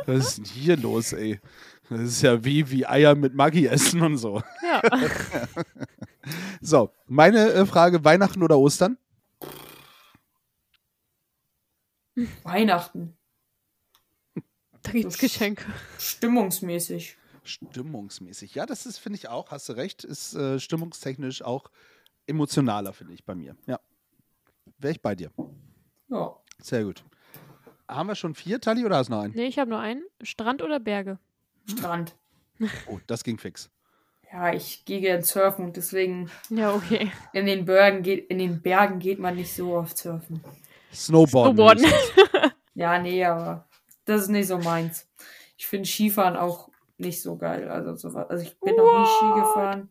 Was 0.08 0.26
ist 0.30 0.38
denn 0.40 0.46
hier 0.46 0.78
los, 0.78 1.14
ey? 1.14 1.40
Das 1.90 2.02
ist 2.02 2.22
ja 2.24 2.44
wie, 2.44 2.70
wie 2.72 2.86
Eier 2.86 3.16
mit 3.16 3.34
Maggi 3.36 3.68
essen 3.68 4.02
und 4.02 4.18
so. 4.18 4.42
Ja. 4.64 4.82
So, 6.60 6.90
meine 7.08 7.52
äh, 7.54 7.66
Frage: 7.66 8.04
Weihnachten 8.04 8.44
oder 8.44 8.58
Ostern? 8.60 8.98
Weihnachten. 12.44 13.18
Da 14.84 14.92
gibt's 14.92 15.18
Geschenke. 15.18 15.66
Stimmungsmäßig. 16.00 17.18
Stimmungsmäßig. 17.44 18.56
Ja, 18.56 18.66
das 18.66 18.86
ist, 18.86 18.98
finde 18.98 19.18
ich 19.18 19.30
auch, 19.30 19.52
hast 19.52 19.70
du 19.70 19.74
recht, 19.74 20.04
ist 20.04 20.34
äh, 20.36 20.60
stimmungstechnisch 20.60 21.42
auch 21.42 21.70
emotionaler, 22.26 22.94
finde 22.94 23.14
ich, 23.14 23.24
bei 23.26 23.36
mir. 23.36 23.56
Ja. 23.66 23.80
Wäre 24.78 24.92
ich 24.92 25.02
bei 25.02 25.16
dir. 25.16 25.32
Ja. 26.10 26.36
Sehr 26.62 26.84
gut. 26.84 27.04
Haben 27.88 28.08
wir 28.08 28.16
schon 28.16 28.36
vier, 28.36 28.60
Tali, 28.60 28.86
oder 28.86 28.98
hast 28.98 29.08
du 29.08 29.14
noch 29.14 29.22
einen? 29.22 29.34
Nee, 29.34 29.48
ich 29.48 29.60
habe 29.60 29.70
nur 29.70 29.80
einen. 29.80 30.04
Strand 30.22 30.62
oder 30.62 30.80
Berge? 30.80 31.20
Strand. 31.66 32.16
Oh, 32.88 33.00
das 33.08 33.24
ging 33.24 33.38
fix. 33.38 33.70
Ja, 34.32 34.52
ich 34.54 34.84
gehe 34.84 35.00
gern 35.00 35.22
surfen 35.22 35.66
und 35.66 35.78
deswegen 35.78 36.30
Ja, 36.50 36.74
okay. 36.74 37.12
in 37.34 37.46
den 37.46 37.64
Bergen 37.66 38.04
geht, 38.04 38.30
in 38.30 38.40
den 38.40 38.62
Bergen 38.62 39.00
geht 39.00 39.20
man 39.20 39.36
nicht 39.36 39.54
so 39.54 39.76
oft 39.76 39.98
surfen. 39.98 40.44
Snowboarden. 40.98 41.56
Snowboarden. 41.56 41.86
Ja, 42.78 43.00
nee, 43.00 43.26
aber 43.26 43.68
das 44.06 44.22
ist 44.22 44.28
nicht 44.30 44.46
so 44.46 44.60
meins. 44.60 45.10
Ich 45.58 45.66
finde 45.66 45.90
Skifahren 45.90 46.38
auch 46.38 46.70
nicht 47.00 47.24
so 47.24 47.36
geil. 47.36 47.68
Also, 47.70 47.96
so, 47.96 48.16
also 48.16 48.44
ich 48.44 48.60
bin 48.60 48.76
noch 48.76 49.00
nie 49.00 49.08
Ski 49.08 49.40
gefahren. 49.40 49.90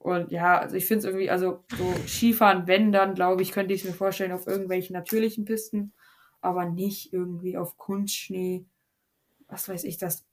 Und 0.00 0.32
ja, 0.32 0.58
also 0.58 0.74
ich 0.74 0.84
finde 0.84 0.98
es 0.98 1.04
irgendwie, 1.04 1.30
also 1.30 1.62
so 1.78 1.94
Skifahren, 2.08 2.66
wenn 2.66 2.90
dann, 2.90 3.14
glaube 3.14 3.42
ich, 3.42 3.52
könnte 3.52 3.72
ich 3.72 3.82
es 3.82 3.86
mir 3.86 3.94
vorstellen 3.94 4.32
auf 4.32 4.48
irgendwelchen 4.48 4.94
natürlichen 4.94 5.44
Pisten, 5.44 5.92
aber 6.40 6.64
nicht 6.64 7.12
irgendwie 7.12 7.56
auf 7.56 7.78
Kunstschnee. 7.78 8.66
Was 9.46 9.68
weiß 9.68 9.84
ich, 9.84 9.96
das 9.96 10.26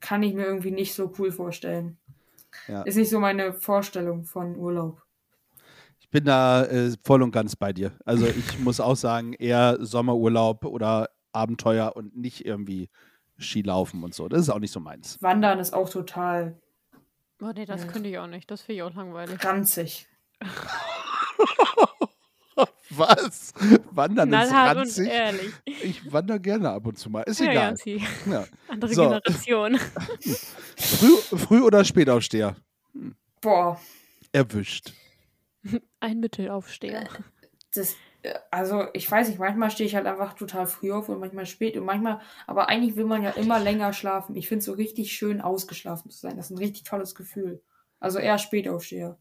kann 0.00 0.22
ich 0.22 0.34
mir 0.34 0.44
irgendwie 0.44 0.70
nicht 0.70 0.92
so 0.92 1.14
cool 1.18 1.32
vorstellen. 1.32 1.96
Ja. 2.68 2.82
Ist 2.82 2.96
nicht 2.96 3.08
so 3.08 3.20
meine 3.20 3.54
Vorstellung 3.54 4.24
von 4.24 4.54
Urlaub. 4.56 5.05
Ich 6.06 6.10
bin 6.10 6.24
da 6.24 6.64
äh, 6.64 6.92
voll 7.04 7.22
und 7.22 7.32
ganz 7.32 7.56
bei 7.56 7.72
dir. 7.72 7.92
Also 8.04 8.26
ich 8.26 8.58
muss 8.60 8.80
auch 8.80 8.94
sagen, 8.96 9.32
eher 9.34 9.76
Sommerurlaub 9.80 10.64
oder 10.64 11.10
Abenteuer 11.32 11.94
und 11.96 12.16
nicht 12.16 12.46
irgendwie 12.46 12.88
Skilaufen 13.38 14.02
und 14.02 14.14
so. 14.14 14.28
Das 14.28 14.40
ist 14.40 14.48
auch 14.50 14.60
nicht 14.60 14.70
so 14.72 14.80
meins. 14.80 15.20
Wandern 15.20 15.58
ist 15.58 15.74
auch 15.74 15.90
total 15.90 16.58
Oh 17.42 17.50
nee, 17.54 17.66
das 17.66 17.82
Ja. 17.84 17.88
könnte 17.88 18.08
ich 18.08 18.16
auch 18.18 18.28
nicht. 18.28 18.50
Das 18.50 18.62
finde 18.62 18.76
ich 18.76 18.82
auch 18.82 18.94
langweilig. 18.94 19.44
ranzig. 19.44 20.06
Was? 22.90 23.52
Wandern 23.90 24.32
ist 24.32 24.48
Knallhart 24.48 24.76
und 24.76 24.78
ranzig? 24.82 25.08
ehrlich. 25.08 25.52
Ich 25.82 26.10
wandere 26.12 26.40
gerne 26.40 26.70
ab 26.70 26.86
und 26.86 26.96
zu 26.98 27.10
mal. 27.10 27.22
Ist 27.22 27.40
Ja, 27.40 27.50
egal. 27.50 27.74
Ja. 27.84 28.44
Andere 28.68 28.94
So. 28.94 29.02
Generation. 29.02 29.78
Früh, 30.78 31.16
früh 31.36 31.60
oder 31.62 31.84
Spätaufsteher? 31.84 32.56
Boah, 33.42 33.78
Erwischt. 34.32 34.92
Ein 36.00 36.20
Mittelaufsteher. 36.20 37.08
das, 37.74 37.94
äh, 38.22 38.34
also 38.50 38.86
ich 38.92 39.10
weiß 39.10 39.28
nicht, 39.28 39.38
manchmal 39.38 39.70
stehe 39.70 39.86
ich 39.86 39.94
halt 39.94 40.06
einfach 40.06 40.34
total 40.34 40.66
früh 40.66 40.92
auf 40.92 41.08
und 41.08 41.20
manchmal 41.20 41.46
spät 41.46 41.76
und 41.76 41.84
manchmal, 41.84 42.20
aber 42.46 42.68
eigentlich 42.68 42.96
will 42.96 43.04
man 43.04 43.22
ja 43.22 43.30
immer 43.30 43.58
länger 43.58 43.92
schlafen. 43.92 44.36
Ich 44.36 44.48
finde 44.48 44.60
es 44.60 44.66
so 44.66 44.72
richtig 44.72 45.12
schön, 45.12 45.40
ausgeschlafen 45.40 46.10
zu 46.10 46.18
sein. 46.18 46.36
Das 46.36 46.46
ist 46.46 46.50
ein 46.52 46.58
richtig 46.58 46.84
tolles 46.84 47.14
Gefühl. 47.14 47.62
Also 48.00 48.18
eher 48.18 48.38
Spätaufsteher. 48.38 49.18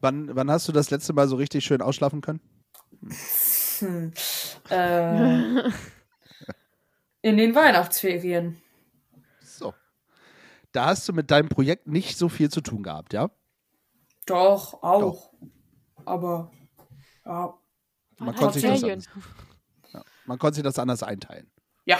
Wann, 0.00 0.34
wann 0.34 0.50
hast 0.50 0.68
du 0.68 0.72
das 0.72 0.90
letzte 0.90 1.12
Mal 1.12 1.28
so 1.28 1.36
richtig 1.36 1.64
schön 1.64 1.82
ausschlafen 1.82 2.20
können? 2.20 2.40
Hm. 3.78 4.12
Äh, 4.70 5.70
in 7.22 7.36
den 7.36 7.54
Weihnachtsferien. 7.54 8.60
So. 9.42 9.74
Da 10.70 10.86
hast 10.86 11.08
du 11.08 11.12
mit 11.12 11.30
deinem 11.30 11.48
Projekt 11.48 11.88
nicht 11.88 12.16
so 12.16 12.28
viel 12.28 12.50
zu 12.50 12.60
tun 12.60 12.82
gehabt, 12.82 13.12
ja? 13.14 13.30
Doch, 14.26 14.82
auch. 14.82 15.32
Aber 16.04 16.50
ja, 17.24 17.54
Man 18.18 18.34
konnte, 18.34 18.60
sich 18.60 18.68
das 18.68 18.82
anders, 18.84 19.08
man 20.26 20.38
konnte 20.38 20.54
sich 20.56 20.64
das 20.64 20.78
anders 20.78 21.02
einteilen. 21.02 21.50
ja. 21.84 21.98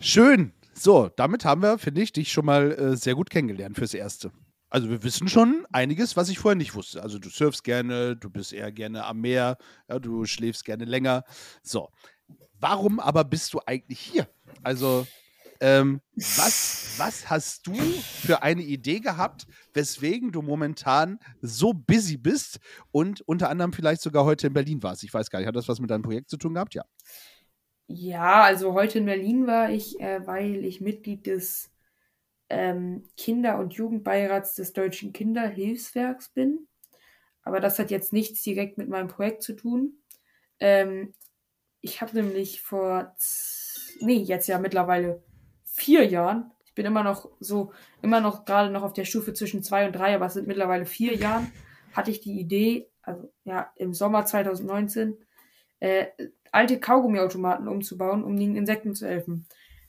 Schön. 0.00 0.52
So, 0.74 1.08
damit 1.16 1.44
haben 1.44 1.62
wir, 1.62 1.78
finde 1.78 2.02
ich, 2.02 2.12
dich 2.12 2.32
schon 2.32 2.44
mal 2.44 2.72
äh, 2.72 2.96
sehr 2.96 3.14
gut 3.14 3.30
kennengelernt 3.30 3.76
fürs 3.76 3.94
Erste. 3.94 4.32
Also 4.68 4.90
wir 4.90 5.02
wissen 5.04 5.28
schon 5.28 5.66
einiges, 5.72 6.16
was 6.16 6.28
ich 6.28 6.38
vorher 6.40 6.56
nicht 6.56 6.74
wusste. 6.74 7.00
Also 7.00 7.18
du 7.20 7.28
surfst 7.30 7.62
gerne, 7.62 8.16
du 8.16 8.28
bist 8.28 8.52
eher 8.52 8.72
gerne 8.72 9.04
am 9.04 9.20
Meer, 9.20 9.56
ja, 9.88 10.00
du 10.00 10.24
schläfst 10.26 10.64
gerne 10.64 10.84
länger. 10.84 11.22
So, 11.62 11.90
warum 12.58 12.98
aber 12.98 13.22
bist 13.22 13.54
du 13.54 13.60
eigentlich 13.64 14.00
hier? 14.00 14.28
Also 14.64 15.06
ähm, 15.64 16.02
was, 16.14 16.94
was 16.98 17.30
hast 17.30 17.66
du 17.66 17.74
für 17.74 18.42
eine 18.42 18.60
Idee 18.60 19.00
gehabt, 19.00 19.46
weswegen 19.72 20.30
du 20.30 20.42
momentan 20.42 21.18
so 21.40 21.72
busy 21.72 22.18
bist 22.18 22.60
und 22.92 23.22
unter 23.22 23.48
anderem 23.48 23.72
vielleicht 23.72 24.02
sogar 24.02 24.26
heute 24.26 24.48
in 24.48 24.52
Berlin 24.52 24.82
warst? 24.82 25.04
Ich 25.04 25.14
weiß 25.14 25.30
gar 25.30 25.38
nicht, 25.38 25.48
hat 25.48 25.56
das 25.56 25.66
was 25.66 25.80
mit 25.80 25.88
deinem 25.88 26.02
Projekt 26.02 26.28
zu 26.28 26.36
tun 26.36 26.52
gehabt? 26.52 26.74
Ja. 26.74 26.84
Ja, 27.86 28.42
also 28.42 28.74
heute 28.74 28.98
in 28.98 29.06
Berlin 29.06 29.46
war 29.46 29.70
ich, 29.70 29.98
äh, 30.00 30.26
weil 30.26 30.66
ich 30.66 30.82
Mitglied 30.82 31.26
des 31.26 31.70
ähm, 32.50 33.04
Kinder- 33.16 33.58
und 33.58 33.72
Jugendbeirats 33.72 34.54
des 34.54 34.74
Deutschen 34.74 35.14
Kinderhilfswerks 35.14 36.28
bin. 36.28 36.68
Aber 37.42 37.60
das 37.60 37.78
hat 37.78 37.90
jetzt 37.90 38.12
nichts 38.12 38.42
direkt 38.42 38.76
mit 38.76 38.90
meinem 38.90 39.08
Projekt 39.08 39.42
zu 39.42 39.54
tun. 39.54 40.02
Ähm, 40.60 41.14
ich 41.80 42.02
habe 42.02 42.14
nämlich 42.16 42.60
vor, 42.60 43.14
nee, 44.00 44.16
jetzt 44.16 44.46
ja 44.46 44.58
mittlerweile 44.58 45.22
vier 45.74 46.06
Jahren, 46.06 46.52
ich 46.64 46.74
bin 46.74 46.86
immer 46.86 47.02
noch 47.02 47.28
so, 47.40 47.72
immer 48.00 48.20
noch 48.20 48.44
gerade 48.44 48.70
noch 48.70 48.82
auf 48.82 48.92
der 48.92 49.04
Stufe 49.04 49.32
zwischen 49.32 49.62
zwei 49.62 49.86
und 49.86 49.92
drei, 49.92 50.14
aber 50.14 50.26
es 50.26 50.34
sind 50.34 50.46
mittlerweile 50.46 50.86
vier 50.86 51.14
Jahren, 51.16 51.50
hatte 51.92 52.10
ich 52.10 52.20
die 52.20 52.38
Idee, 52.38 52.88
also 53.02 53.32
ja, 53.44 53.72
im 53.76 53.92
Sommer 53.92 54.24
2019, 54.24 55.18
äh, 55.80 56.06
alte 56.52 56.78
Kaugummiautomaten 56.78 57.68
umzubauen, 57.68 58.22
um 58.22 58.36
den 58.36 58.56
Insekten 58.56 58.94
zu 58.94 59.06
helfen. 59.06 59.46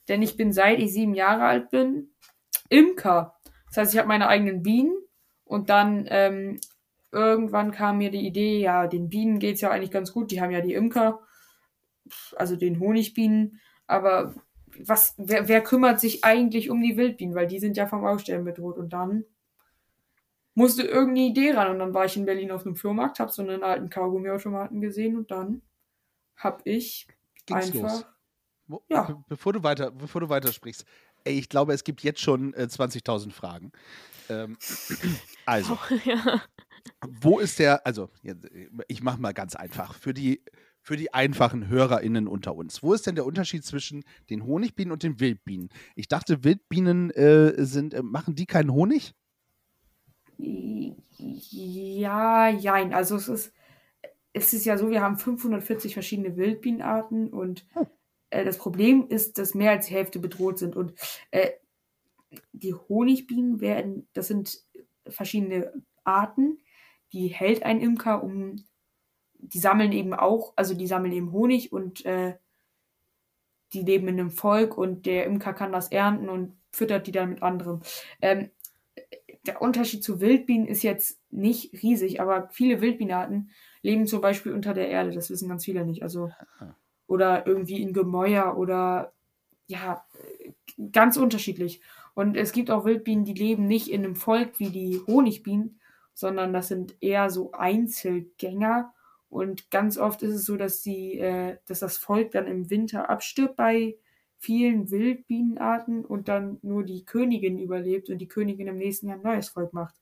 Denn 0.08 0.22
ich 0.22 0.36
bin 0.36 0.52
seit 0.52 0.80
ich 0.80 0.92
sieben 0.92 1.14
Jahre 1.14 1.44
alt 1.44 1.70
bin 1.70 2.10
Imker. 2.68 3.36
Das 3.68 3.76
heißt, 3.78 3.92
ich 3.94 3.98
habe 3.98 4.08
meine 4.08 4.28
eigenen 4.28 4.62
Bienen 4.62 4.96
und 5.44 5.70
dann 5.70 6.06
ähm, 6.10 6.60
irgendwann 7.12 7.70
kam 7.70 7.98
mir 7.98 8.10
die 8.10 8.26
Idee, 8.26 8.58
ja, 8.58 8.88
den 8.88 9.08
Bienen 9.08 9.38
geht's 9.38 9.60
ja 9.60 9.70
eigentlich 9.70 9.92
ganz 9.92 10.12
gut, 10.12 10.32
die 10.32 10.40
haben 10.40 10.50
ja 10.50 10.60
die 10.60 10.74
Imker, 10.74 11.20
also 12.34 12.56
den 12.56 12.80
Honigbienen, 12.80 13.60
aber 13.86 14.34
was, 14.84 15.14
wer, 15.16 15.48
wer 15.48 15.62
kümmert 15.62 16.00
sich 16.00 16.24
eigentlich 16.24 16.70
um 16.70 16.82
die 16.82 16.96
Wildbienen, 16.96 17.34
weil 17.34 17.46
die 17.46 17.58
sind 17.58 17.76
ja 17.76 17.86
vom 17.86 18.04
Aussterben 18.04 18.44
bedroht 18.44 18.78
und 18.78 18.92
dann 18.92 19.24
musste 20.54 20.82
irgendeine 20.82 21.28
Idee 21.28 21.52
ran 21.52 21.70
und 21.70 21.78
dann 21.78 21.94
war 21.94 22.06
ich 22.06 22.16
in 22.16 22.24
Berlin 22.24 22.50
auf 22.50 22.64
einem 22.64 22.76
Flohmarkt, 22.76 23.20
habe 23.20 23.30
so 23.30 23.42
einen 23.42 23.62
alten 23.62 23.90
Kaugummiautomaten 23.90 24.80
gesehen 24.80 25.16
und 25.16 25.30
dann 25.30 25.62
habe 26.36 26.62
ich 26.64 27.06
Ging's 27.44 27.66
einfach 27.66 27.82
los? 27.82 28.06
Wo, 28.66 28.82
Ja. 28.88 29.02
be 29.02 29.22
bevor 29.28 29.52
du 29.52 29.62
weiter, 29.62 29.90
bevor 29.90 30.20
du 30.20 30.28
weitersprichst, 30.28 30.84
ey, 31.24 31.38
ich 31.38 31.48
glaube, 31.48 31.72
es 31.72 31.84
gibt 31.84 32.02
jetzt 32.02 32.20
schon 32.20 32.54
äh, 32.54 32.62
20.000 32.62 33.32
Fragen. 33.32 33.72
Ähm, 34.28 34.56
also, 35.46 35.78
ja. 36.04 36.42
wo 37.06 37.38
ist 37.38 37.58
der, 37.58 37.86
also, 37.86 38.10
ich 38.88 39.02
mache 39.02 39.20
mal 39.20 39.34
ganz 39.34 39.54
einfach, 39.56 39.94
für 39.94 40.14
die, 40.14 40.42
für 40.86 40.96
die 40.96 41.12
einfachen 41.12 41.66
HörerInnen 41.66 42.28
unter 42.28 42.54
uns, 42.54 42.80
wo 42.80 42.94
ist 42.94 43.08
denn 43.08 43.16
der 43.16 43.26
Unterschied 43.26 43.64
zwischen 43.64 44.04
den 44.30 44.46
Honigbienen 44.46 44.92
und 44.92 45.02
den 45.02 45.18
Wildbienen? 45.18 45.68
Ich 45.96 46.06
dachte, 46.06 46.44
Wildbienen 46.44 47.10
äh, 47.10 47.54
sind, 47.64 47.92
äh, 47.92 48.04
machen 48.04 48.36
die 48.36 48.46
keinen 48.46 48.72
Honig? 48.72 49.12
Ja, 50.38 52.48
jein. 52.50 52.94
Also 52.94 53.16
es 53.16 53.26
ist, 53.26 53.52
es 54.32 54.52
ist 54.52 54.64
ja 54.64 54.78
so, 54.78 54.88
wir 54.88 55.02
haben 55.02 55.18
540 55.18 55.92
verschiedene 55.92 56.36
Wildbienenarten 56.36 57.32
und 57.32 57.66
äh, 58.30 58.44
das 58.44 58.56
Problem 58.56 59.08
ist, 59.08 59.38
dass 59.38 59.56
mehr 59.56 59.72
als 59.72 59.88
die 59.88 59.94
Hälfte 59.94 60.20
bedroht 60.20 60.60
sind. 60.60 60.76
Und 60.76 60.94
äh, 61.32 61.50
die 62.52 62.74
Honigbienen 62.74 63.60
werden, 63.60 64.06
das 64.12 64.28
sind 64.28 64.62
verschiedene 65.08 65.72
Arten, 66.04 66.58
die 67.12 67.26
hält 67.26 67.64
ein 67.64 67.80
Imker, 67.80 68.22
um 68.22 68.64
die 69.38 69.58
sammeln 69.58 69.92
eben 69.92 70.14
auch, 70.14 70.52
also 70.56 70.74
die 70.74 70.86
sammeln 70.86 71.12
eben 71.12 71.32
Honig 71.32 71.72
und 71.72 72.04
äh, 72.04 72.34
die 73.72 73.82
leben 73.82 74.08
in 74.08 74.20
einem 74.20 74.30
Volk 74.30 74.76
und 74.78 75.06
der 75.06 75.26
Imker 75.26 75.52
kann 75.52 75.72
das 75.72 75.88
ernten 75.88 76.28
und 76.28 76.56
füttert 76.72 77.06
die 77.06 77.12
dann 77.12 77.30
mit 77.30 77.42
anderem. 77.42 77.80
Ähm, 78.20 78.50
der 79.46 79.62
Unterschied 79.62 80.02
zu 80.02 80.20
Wildbienen 80.20 80.66
ist 80.66 80.82
jetzt 80.82 81.20
nicht 81.30 81.82
riesig, 81.82 82.20
aber 82.20 82.48
viele 82.50 82.80
Wildbienenarten 82.80 83.50
leben 83.82 84.06
zum 84.06 84.20
Beispiel 84.20 84.52
unter 84.52 84.74
der 84.74 84.88
Erde. 84.88 85.12
Das 85.12 85.30
wissen 85.30 85.48
ganz 85.48 85.64
viele 85.64 85.84
nicht. 85.84 86.02
Also 86.02 86.30
oder 87.06 87.46
irgendwie 87.46 87.80
in 87.80 87.92
Gemäuer 87.92 88.56
oder 88.56 89.12
ja 89.66 90.04
ganz 90.92 91.16
unterschiedlich. 91.16 91.80
Und 92.14 92.36
es 92.36 92.52
gibt 92.52 92.70
auch 92.70 92.84
Wildbienen, 92.84 93.24
die 93.24 93.34
leben 93.34 93.66
nicht 93.66 93.88
in 93.88 94.04
einem 94.04 94.16
Volk 94.16 94.58
wie 94.58 94.70
die 94.70 95.00
Honigbienen, 95.06 95.80
sondern 96.14 96.52
das 96.52 96.68
sind 96.68 96.96
eher 97.00 97.30
so 97.30 97.52
Einzelgänger. 97.52 98.92
Und 99.28 99.70
ganz 99.70 99.98
oft 99.98 100.22
ist 100.22 100.34
es 100.34 100.44
so, 100.44 100.56
dass 100.56 100.82
die, 100.82 101.18
äh, 101.18 101.58
dass 101.66 101.80
das 101.80 101.96
Volk 101.96 102.30
dann 102.32 102.46
im 102.46 102.70
Winter 102.70 103.10
abstirbt 103.10 103.56
bei 103.56 103.96
vielen 104.38 104.90
Wildbienenarten 104.90 106.04
und 106.04 106.28
dann 106.28 106.58
nur 106.62 106.84
die 106.84 107.04
Königin 107.04 107.58
überlebt 107.58 108.10
und 108.10 108.18
die 108.18 108.28
Königin 108.28 108.68
im 108.68 108.76
nächsten 108.76 109.08
Jahr 109.08 109.16
ein 109.16 109.22
neues 109.22 109.48
Volk 109.48 109.72
macht. 109.72 109.94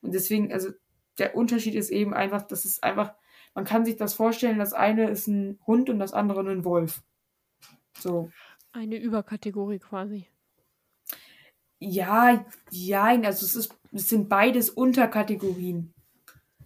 Und 0.00 0.12
deswegen, 0.12 0.52
also 0.52 0.70
der 1.18 1.36
Unterschied 1.36 1.74
ist 1.74 1.90
eben 1.90 2.12
einfach, 2.12 2.42
dass 2.42 2.64
es 2.64 2.82
einfach, 2.82 3.14
man 3.54 3.64
kann 3.64 3.84
sich 3.84 3.96
das 3.96 4.14
vorstellen, 4.14 4.58
das 4.58 4.72
eine 4.72 5.08
ist 5.10 5.28
ein 5.28 5.58
Hund 5.66 5.88
und 5.88 5.98
das 5.98 6.12
andere 6.12 6.40
ein 6.50 6.64
Wolf. 6.64 7.02
So. 7.98 8.30
Eine 8.72 8.96
Überkategorie 8.96 9.78
quasi. 9.78 10.26
Ja, 11.78 12.44
ja, 12.70 13.04
also 13.04 13.46
es, 13.46 13.54
ist, 13.54 13.74
es 13.92 14.08
sind 14.08 14.28
beides 14.28 14.70
Unterkategorien. 14.70 15.93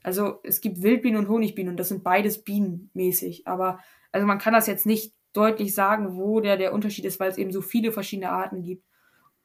Also 0.03 0.41
es 0.43 0.61
gibt 0.61 0.83
Wildbienen 0.83 1.19
und 1.19 1.29
Honigbienen 1.29 1.73
und 1.73 1.77
das 1.79 1.89
sind 1.89 2.05
beides 2.05 2.45
bienenmäßig. 2.45 3.47
Aber 3.47 3.81
also 4.13 4.27
man 4.27 4.39
kann 4.39 4.53
das 4.55 4.67
jetzt 4.67 4.87
nicht 4.87 5.15
deutlich 5.33 5.75
sagen, 5.75 6.17
wo 6.17 6.41
der, 6.41 6.57
der 6.57 6.73
Unterschied 6.73 7.05
ist, 7.05 7.21
weil 7.21 7.31
es 7.31 7.39
eben 7.39 7.53
so 7.53 7.61
viele 7.61 7.93
verschiedene 7.93 8.31
Arten 8.31 8.63
gibt. 8.63 8.85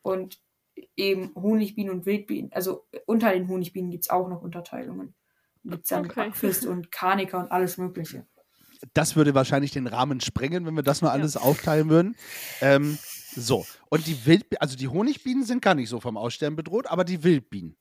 Und 0.01 0.41
eben 0.97 1.31
Honigbienen 1.35 1.93
und 1.93 2.05
Wildbienen, 2.05 2.51
also 2.51 2.87
unter 3.05 3.31
den 3.31 3.47
Honigbienen 3.47 3.91
gibt 3.91 4.05
es 4.05 4.09
auch 4.09 4.27
noch 4.27 4.41
Unterteilungen. 4.41 5.13
Gibt 5.63 5.83
es 5.83 5.89
dann 5.89 6.05
Okay. 6.05 6.15
Backfist 6.15 6.65
und 6.65 6.91
Karniker 6.91 7.39
und 7.39 7.51
alles 7.51 7.77
Mögliche. 7.77 8.25
Das 8.93 9.15
würde 9.15 9.33
wahrscheinlich 9.33 9.71
den 9.71 9.87
Rahmen 9.87 10.19
sprengen, 10.19 10.65
wenn 10.65 10.75
wir 10.75 10.83
das 10.83 11.01
nur 11.01 11.11
alles 11.11 11.37
aufteilen 11.37 11.89
würden. 11.89 12.15
Ähm, 12.59 12.97
so, 13.35 13.65
und 13.89 14.05
die 14.07 14.25
Wildbienen, 14.25 14.61
also 14.61 14.75
die 14.75 14.89
Honigbienen 14.89 15.45
sind 15.45 15.61
gar 15.61 15.73
nicht 15.73 15.89
so 15.89 16.01
vom 16.01 16.17
Aussterben 16.17 16.57
bedroht, 16.57 16.87
aber 16.87 17.05
die 17.05 17.23
Wildbienen. 17.23 17.77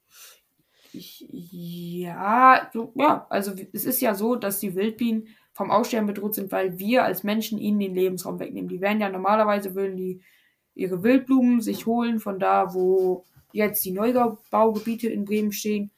Ich, 0.95 1.27
ja, 1.31 2.71
so, 2.73 2.93
ja, 2.95 3.27
also 3.31 3.53
es 3.73 3.85
ist 3.85 4.01
ja 4.01 4.15
so, 4.15 4.37
dass 4.37 4.61
die 4.61 4.75
Wildbienen 4.75 5.29
vom 5.53 5.71
Aussterben 5.71 6.07
bedroht 6.07 6.35
sind, 6.35 6.53
weil 6.53 6.79
wir 6.79 7.05
als 7.05 7.25
Menschen 7.25 7.59
ihnen 7.59 7.79
den 7.79 7.95
Lebensraum 7.95 8.39
wegnehmen. 8.39 8.69
Die 8.69 8.81
werden 8.81 9.01
ja 9.01 9.09
normalerweise, 9.09 9.75
würden 9.75 9.97
die 9.97 10.23
ihre 10.75 11.03
Wildblumen 11.03 11.61
sich 11.61 11.87
holen 11.87 12.21
von 12.21 12.39
da, 12.39 12.75
wo 12.75 13.25
jetzt 13.53 13.85
die 13.85 13.93
Neubaugebiete 13.93 15.09
in 15.09 15.25
Bremen 15.25 15.53
stehen. 15.53 15.91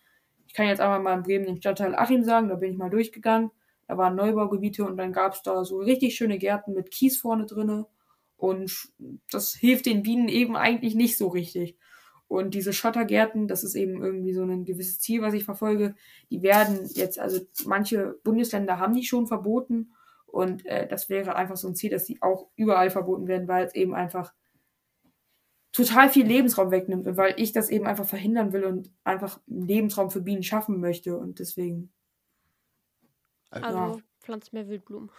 Ich 0.47 0.55
kann 0.55 0.67
jetzt 0.67 0.81
einmal 0.81 1.01
mal 1.01 1.17
in 1.17 1.23
Bremen 1.23 1.47
den 1.47 1.57
Stadtteil 1.57 1.95
Achim 1.95 2.25
sagen, 2.25 2.49
da 2.49 2.57
bin 2.57 2.73
ich 2.73 2.79
mal 2.79 2.91
durchgegangen. 2.91 3.51
Da 3.87 3.99
waren 3.99 4.17
Neubaugebiete 4.17 4.85
und 4.85 4.97
dann 4.97 5.13
gab 5.13 5.35
es 5.35 5.43
da 5.43 5.65
so 5.65 5.79
richtig 5.79 6.15
schöne 6.15 6.39
Gärten 6.39 6.75
mit 6.75 6.91
Kies 6.91 7.19
vorne 7.19 7.47
drinne. 7.47 7.87
Und 8.37 8.89
das 9.31 9.55
hilft 9.55 9.87
den 9.87 10.03
Bienen 10.03 10.29
eben 10.29 10.57
eigentlich 10.57 10.95
nicht 10.95 11.17
so 11.17 11.29
richtig. 11.29 11.77
Und 12.35 12.55
diese 12.55 12.73
Schottergärten, 12.73 13.49
das 13.49 13.65
ist 13.65 13.75
eben 13.75 14.03
irgendwie 14.03 14.33
so 14.35 14.43
ein 14.43 14.65
gewisses 14.65 14.99
Ziel, 15.01 15.23
was 15.23 15.35
ich 15.35 15.45
verfolge. 15.45 15.95
Die 16.31 16.43
werden 16.43 16.81
jetzt, 16.95 17.19
also 17.19 17.41
manche 17.65 18.19
Bundesländer 18.25 18.79
haben 18.79 18.95
die 18.95 19.05
schon 19.05 19.27
verboten. 19.27 19.95
Und 20.27 20.67
äh, 20.67 20.89
das 20.89 21.09
wäre 21.09 21.37
einfach 21.37 21.57
so 21.57 21.69
ein 21.69 21.77
Ziel, 21.77 21.91
dass 21.91 22.05
die 22.05 22.21
auch 22.23 22.49
überall 22.57 22.91
verboten 22.91 23.29
werden, 23.29 23.47
weil 23.47 23.65
es 23.67 23.75
eben 23.75 23.95
einfach 23.95 24.35
total 25.73 26.09
viel 26.09 26.27
Lebensraum 26.27 26.71
wegnimmt 26.71 27.07
und 27.07 27.17
weil 27.17 27.35
ich 27.37 27.53
das 27.53 27.69
eben 27.69 27.87
einfach 27.87 28.07
verhindern 28.07 28.53
will 28.53 28.65
und 28.65 28.93
einfach 29.03 29.41
einen 29.49 29.67
Lebensraum 29.67 30.11
für 30.11 30.21
Bienen 30.21 30.43
schaffen 30.43 30.81
möchte. 30.81 31.17
Und 31.17 31.39
deswegen, 31.39 31.93
Also 33.51 34.01
pflanzt 34.21 34.53
mehr 34.53 34.69
Wildblumen. 34.69 35.11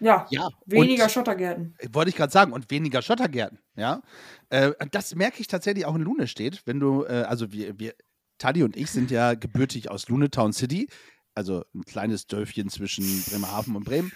Ja, 0.00 0.26
Ja, 0.30 0.48
weniger 0.66 1.04
und- 1.04 1.10
Schottergärten. 1.10 1.74
Wollte 1.92 2.08
ich 2.10 2.16
gerade 2.16 2.32
sagen, 2.32 2.52
und 2.52 2.70
weniger 2.70 3.02
Schottergärten, 3.02 3.58
ja. 3.76 4.02
Äh, 4.48 4.72
das 4.90 5.14
merke 5.14 5.40
ich 5.40 5.46
tatsächlich 5.46 5.86
auch 5.86 5.94
in 5.94 6.02
Lunestedt, 6.02 6.62
wenn 6.66 6.80
du, 6.80 7.04
äh, 7.04 7.24
also 7.28 7.52
wir, 7.52 7.78
wir, 7.78 7.94
Taddy 8.38 8.62
und 8.62 8.76
ich 8.76 8.90
sind 8.90 9.10
ja 9.10 9.34
gebürtig 9.34 9.90
aus 9.90 10.08
Lunetown 10.08 10.52
City, 10.52 10.88
also 11.34 11.64
ein 11.74 11.82
kleines 11.84 12.26
Dörfchen 12.26 12.68
zwischen 12.70 13.04
Bremerhaven 13.30 13.76
und 13.76 13.84
Bremen. 13.84 14.10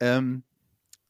Ähm, 0.00 0.42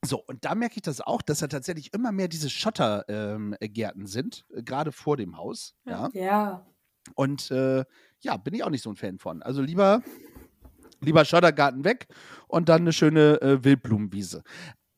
so, 0.04 0.22
und 0.24 0.44
da 0.44 0.54
merke 0.54 0.76
ich 0.76 0.82
das 0.82 1.00
auch, 1.00 1.22
dass 1.22 1.38
da 1.40 1.46
tatsächlich 1.48 1.92
immer 1.94 2.12
mehr 2.12 2.28
diese 2.28 2.50
Schottergärten 2.50 3.56
ähm, 3.62 3.72
Gärten 3.72 4.06
sind, 4.06 4.44
äh, 4.54 4.62
gerade 4.62 4.92
vor 4.92 5.16
dem 5.16 5.36
Haus, 5.36 5.74
ja. 5.84 6.10
Ja. 6.12 6.20
Ja, 6.22 6.66
Und 7.14 7.50
äh, 7.50 7.84
ja, 8.20 8.36
bin 8.36 8.54
ich 8.54 8.62
auch 8.64 8.70
nicht 8.70 8.82
so 8.82 8.90
ein 8.90 8.96
Fan 8.96 9.18
von. 9.18 9.42
Also 9.42 9.62
lieber, 9.62 10.02
lieber 11.00 11.24
Schottergarten 11.24 11.84
weg 11.84 12.08
und 12.48 12.68
dann 12.68 12.82
eine 12.82 12.92
schöne 12.92 13.40
äh, 13.40 13.64
Wildblumenwiese. 13.64 14.42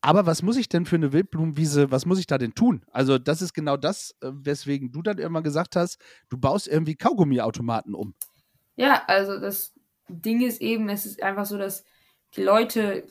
Aber 0.01 0.27
was 0.27 0.43
muss 0.43 0.57
ich 0.57 0.69
denn 0.69 0.87
für 0.87 0.97
eine 0.97 1.13
Wildblumenwiese, 1.13 1.91
was 1.91 2.07
muss 2.07 2.21
ich 2.21 2.27
da 2.27 2.39
denn 2.39 2.55
tun? 2.55 2.85
Also, 2.93 3.19
das 3.19 3.43
ist 3.43 3.53
genau 3.53 3.77
das, 3.77 4.15
äh, 4.21 4.31
weswegen 4.33 4.93
du 4.93 5.03
dann 5.03 5.19
irgendwann 5.19 5.43
gesagt 5.43 5.77
hast, 5.77 5.99
du 6.29 6.39
baust 6.39 6.69
irgendwie 6.69 6.95
Kaugummiautomaten 6.95 7.95
um. 7.95 8.15
Ja, 8.77 9.03
also 9.07 9.41
das 9.41 9.75
Ding 10.09 10.41
ist 10.41 10.61
eben, 10.61 10.89
es 10.89 11.05
ist 11.05 11.23
einfach 11.23 11.47
so, 11.47 11.59
dass 11.59 11.85
die 12.37 12.43
Leute 12.43 13.05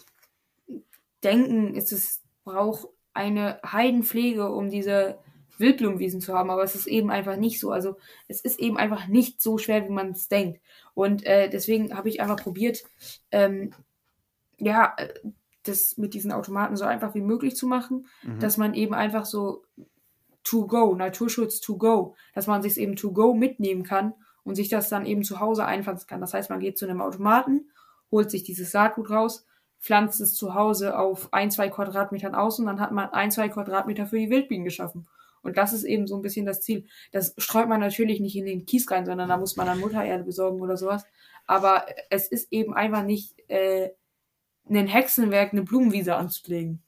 denken, 1.23 1.75
es 1.75 1.91
ist, 1.91 2.23
braucht 2.45 2.87
eine 3.13 3.59
Heidenpflege, 3.65 4.49
um 4.49 4.69
diese 4.69 5.19
Wildblumenwiesen 5.59 6.21
zu 6.21 6.33
haben, 6.33 6.49
aber 6.49 6.63
es 6.63 6.75
ist 6.75 6.87
eben 6.87 7.09
einfach 7.09 7.35
nicht 7.37 7.59
so. 7.59 7.71
Also 7.71 7.97
es 8.27 8.41
ist 8.41 8.59
eben 8.59 8.77
einfach 8.77 9.07
nicht 9.07 9.41
so 9.41 9.57
schwer, 9.57 9.85
wie 9.85 9.91
man 9.91 10.11
es 10.11 10.27
denkt. 10.27 10.61
Und 10.93 11.25
äh, 11.25 11.49
deswegen 11.49 11.95
habe 11.95 12.09
ich 12.09 12.21
einfach 12.21 12.37
probiert, 12.37 12.83
ähm, 13.31 13.73
ja, 14.57 14.95
das 15.63 15.97
mit 15.97 16.13
diesen 16.13 16.31
Automaten 16.31 16.77
so 16.77 16.85
einfach 16.85 17.13
wie 17.15 17.21
möglich 17.21 17.55
zu 17.55 17.67
machen, 17.67 18.07
Mhm. 18.23 18.39
dass 18.39 18.57
man 18.57 18.73
eben 18.73 18.93
einfach 18.93 19.25
so 19.25 19.63
to 20.43 20.65
go, 20.65 20.95
Naturschutz 20.95 21.59
to 21.59 21.77
go, 21.77 22.15
dass 22.33 22.47
man 22.47 22.61
sich 22.61 22.77
eben 22.77 22.95
to 22.95 23.11
go 23.11 23.33
mitnehmen 23.33 23.83
kann 23.83 24.13
und 24.43 24.55
sich 24.55 24.69
das 24.69 24.87
dann 24.89 25.05
eben 25.05 25.23
zu 25.23 25.39
Hause 25.41 25.65
einpflanzen 25.65 26.07
kann. 26.07 26.21
Das 26.21 26.33
heißt, 26.33 26.49
man 26.49 26.61
geht 26.61 26.77
zu 26.77 26.85
einem 26.85 27.01
Automaten, 27.01 27.69
holt 28.11 28.31
sich 28.31 28.43
dieses 28.43 28.71
Saatgut 28.71 29.09
raus, 29.09 29.45
pflanzt 29.81 30.21
es 30.21 30.35
zu 30.35 30.55
Hause 30.55 30.97
auf 30.97 31.33
ein, 31.33 31.51
zwei 31.51 31.69
Quadratmetern 31.69 32.33
aus 32.33 32.59
und 32.59 32.65
dann 32.65 32.79
hat 32.79 32.91
man 32.91 33.09
ein, 33.09 33.29
zwei 33.29 33.49
Quadratmeter 33.49 34.07
für 34.07 34.17
die 34.17 34.29
Wildbienen 34.29 34.63
geschaffen. 34.63 35.07
Und 35.41 35.57
das 35.57 35.73
ist 35.73 35.83
eben 35.83 36.07
so 36.07 36.15
ein 36.15 36.21
bisschen 36.21 36.45
das 36.45 36.61
Ziel. 36.61 36.85
Das 37.11 37.33
streut 37.37 37.69
man 37.69 37.79
natürlich 37.79 38.19
nicht 38.19 38.35
in 38.35 38.45
den 38.45 38.65
Kies 38.65 38.89
rein, 38.91 39.05
sondern 39.05 39.29
da 39.29 39.37
muss 39.37 39.55
man 39.55 39.65
dann 39.67 39.79
Muttererde 39.79 40.23
besorgen 40.23 40.61
oder 40.61 40.77
sowas. 40.77 41.05
Aber 41.45 41.85
es 42.09 42.27
ist 42.27 42.51
eben 42.51 42.73
einfach 42.73 43.03
nicht 43.03 43.35
äh, 43.49 43.91
ein 44.69 44.87
Hexenwerk, 44.87 45.53
eine 45.53 45.63
Blumenwiese 45.63 46.15
anzulegen. 46.15 46.81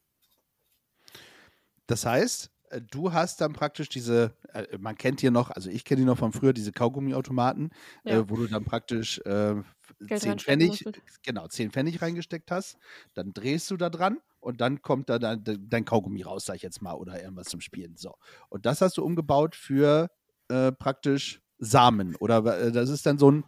Das 1.88 2.06
heißt, 2.06 2.52
äh, 2.70 2.82
du 2.82 3.14
hast 3.14 3.42
dann 3.42 3.54
praktisch 3.54 3.90
diese, 3.90 4.36
äh, 4.54 4.78
man 4.78 4.98
kennt 4.98 5.22
hier 5.22 5.32
noch, 5.32 5.50
also 5.50 5.70
ich 5.70 5.86
kenne 5.86 6.02
die 6.02 6.06
noch 6.06 6.18
von 6.18 6.32
früher, 6.34 6.54
diese 6.54 6.72
Kaugummiautomaten, 6.72 7.72
Ja. 8.04 8.20
äh, 8.20 8.30
wo 8.30 8.36
du 8.36 8.48
dann 8.48 8.64
praktisch 8.66 9.20
äh, 9.20 9.56
Geld 10.00 10.22
10 10.22 10.30
reinstecken 10.32 10.72
Pfennig, 10.72 11.02
genau, 11.24 11.48
10 11.48 11.72
Pfennig 11.72 12.02
reingesteckt 12.02 12.52
hast, 12.52 12.78
dann 13.14 13.34
drehst 13.34 13.70
du 13.72 13.78
da 13.78 13.90
dran 13.90 14.20
und 14.40 14.62
dann 14.62 14.82
kommt 14.82 15.10
da 15.10 15.20
dein, 15.20 15.44
dein 15.44 15.86
Kaugummi 15.86 16.22
raus, 16.22 16.46
sag 16.46 16.56
ich 16.56 16.62
jetzt 16.62 16.82
mal, 16.82 16.94
oder 16.94 17.22
irgendwas 17.22 17.48
zum 17.48 17.62
Spielen. 17.62 17.96
So. 17.98 18.16
Und 18.50 18.66
das 18.66 18.82
hast 18.82 18.98
du 18.98 19.04
umgebaut 19.04 19.56
für 19.56 20.10
äh, 20.50 20.72
praktisch 20.72 21.42
Samen. 21.58 22.16
Oder 22.16 22.46
äh, 22.60 22.72
das 22.72 22.90
ist 22.90 23.06
dann 23.06 23.18
so 23.18 23.32
ein 23.32 23.44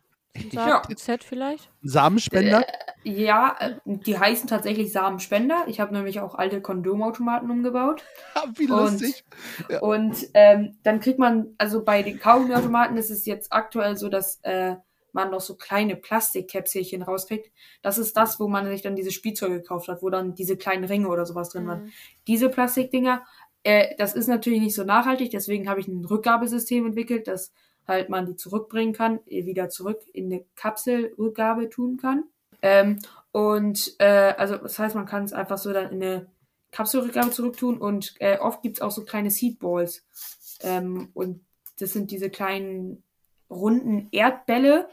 Ja. 0.52 0.82
Saat-Set 0.84 1.24
vielleicht? 1.24 1.70
Samenspender. 1.82 2.66
Ja, 3.04 3.56
äh, 3.60 3.76
die 3.86 4.18
heißen 4.20 4.48
tatsächlich 4.48 4.92
Samenspender. 4.92 5.64
Ich 5.68 5.80
habe 5.80 5.94
nämlich 5.94 6.20
auch 6.20 6.36
alte 6.36 6.62
Kondomautomaten 6.62 7.50
umgebaut. 7.50 8.04
Wie 8.56 8.70
und- 8.70 8.80
lustig. 8.80 9.24
Ja. 9.70 9.80
Und 9.80 10.28
ähm, 10.34 10.78
dann 10.84 11.00
kriegt 11.00 11.20
man, 11.20 11.56
also 11.58 11.84
bei 11.84 12.04
den 12.04 12.20
Kaugummiautomaten 12.20 12.98
ist 12.98 13.10
es 13.10 13.26
jetzt 13.26 13.52
aktuell 13.54 13.98
so, 13.98 14.10
dass 14.10 14.40
äh, 14.44 14.76
man 15.14 15.32
noch 15.32 15.42
so 15.42 15.56
kleine 15.56 15.96
Plastikkäpselchen 15.96 17.02
rauskriegt. 17.02 17.52
Das 17.82 17.98
ist 17.98 18.16
das, 18.18 18.40
wo 18.40 18.48
man 18.48 18.66
sich 18.66 18.82
dann 18.82 18.96
diese 18.96 19.12
Spielzeuge 19.12 19.62
gekauft 19.62 19.88
hat, 19.88 20.02
wo 20.02 20.10
dann 20.10 20.36
diese 20.36 20.58
kleinen 20.58 20.84
Ringe 20.84 21.08
oder 21.08 21.26
sowas 21.26 21.50
drin 21.50 21.68
waren. 21.68 21.84
Mhm. 21.84 21.92
Diese 22.28 22.50
Plastikdinger, 22.50 23.24
äh, 23.64 23.96
das 23.98 24.14
ist 24.14 24.28
natürlich 24.28 24.62
nicht 24.62 24.76
so 24.76 24.84
nachhaltig, 24.84 25.32
deswegen 25.32 25.70
habe 25.70 25.80
ich 25.80 25.88
ein 25.88 26.06
Rückgabesystem 26.06 26.86
entwickelt, 26.86 27.28
dass 27.28 27.54
halt 27.88 28.10
man 28.10 28.26
die 28.26 28.36
zurückbringen 28.36 28.94
kann, 28.94 29.20
äh, 29.28 29.46
wieder 29.46 29.70
zurück 29.70 30.02
in 30.14 30.26
eine 30.26 30.46
Kapselrückgabe 30.56 31.70
tun 31.70 31.98
kann. 31.98 32.24
Ähm, 32.62 33.00
und 33.32 33.96
äh, 34.00 34.34
also 34.38 34.58
das 34.58 34.78
heißt, 34.78 34.96
man 34.96 35.06
kann 35.06 35.24
es 35.24 35.34
einfach 35.34 35.58
so 35.58 35.74
dann 35.74 35.92
in 35.92 36.04
eine 36.04 36.28
Kapselrückgabe 36.72 37.32
zurücktun 37.32 37.78
und 37.78 38.16
äh, 38.20 38.38
oft 38.38 38.62
gibt 38.62 38.78
es 38.78 38.82
auch 38.82 38.92
so 38.92 39.04
kleine 39.04 39.32
Seedballs. 39.32 40.06
Ähm, 40.62 41.10
und 41.14 41.44
das 41.80 41.94
sind 41.94 42.12
diese 42.12 42.30
kleinen 42.30 43.04
runden 43.50 44.08
Erdbälle, 44.12 44.88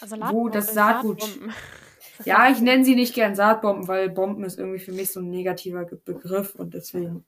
Also 0.00 0.16
Wo 0.16 0.48
das 0.48 0.70
äh, 0.70 0.74
Saatgut- 0.74 1.20
Saatbomben. 1.20 1.54
ja, 2.24 2.50
ich 2.50 2.60
nenne 2.60 2.84
sie 2.84 2.94
nicht 2.94 3.14
gern 3.14 3.34
Saatbomben, 3.34 3.86
weil 3.88 4.10
Bomben 4.10 4.44
ist 4.44 4.58
irgendwie 4.58 4.80
für 4.80 4.92
mich 4.92 5.12
so 5.12 5.20
ein 5.20 5.30
negativer 5.30 5.84
Begriff 5.84 6.54
und 6.54 6.74
deswegen 6.74 7.24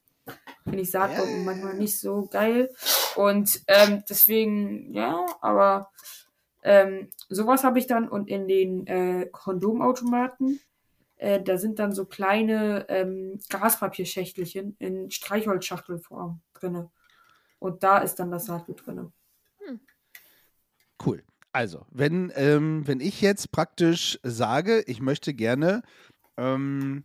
finde 0.64 0.80
ich 0.80 0.90
Saatbomben 0.90 1.44
manchmal 1.44 1.74
nicht 1.74 1.98
so 2.00 2.26
geil. 2.30 2.70
Und 3.16 3.62
ähm, 3.68 4.02
deswegen, 4.08 4.92
ja, 4.92 5.26
aber 5.40 5.90
ähm, 6.62 7.08
sowas 7.28 7.64
habe 7.64 7.78
ich 7.78 7.86
dann 7.86 8.08
und 8.08 8.28
in 8.28 8.48
den 8.48 8.86
äh, 8.86 9.28
Kondomautomaten, 9.30 10.60
äh, 11.16 11.40
da 11.40 11.56
sind 11.56 11.78
dann 11.78 11.92
so 11.92 12.04
kleine 12.04 12.86
ähm, 12.88 13.40
Gaspapierschächtelchen 13.48 14.76
in 14.78 15.10
Streichholzschachtelform 15.10 16.40
drinne. 16.54 16.90
Und 17.58 17.82
da 17.82 17.98
ist 17.98 18.16
dann 18.16 18.30
das 18.30 18.46
Saatgut 18.46 18.86
drinne. 18.86 19.12
Cool. 21.04 21.22
Also, 21.52 21.84
wenn, 21.90 22.32
ähm, 22.36 22.86
wenn 22.86 23.00
ich 23.00 23.20
jetzt 23.20 23.50
praktisch 23.50 24.18
sage, 24.22 24.82
ich 24.86 25.00
möchte 25.00 25.34
gerne 25.34 25.82
ähm, 26.36 27.04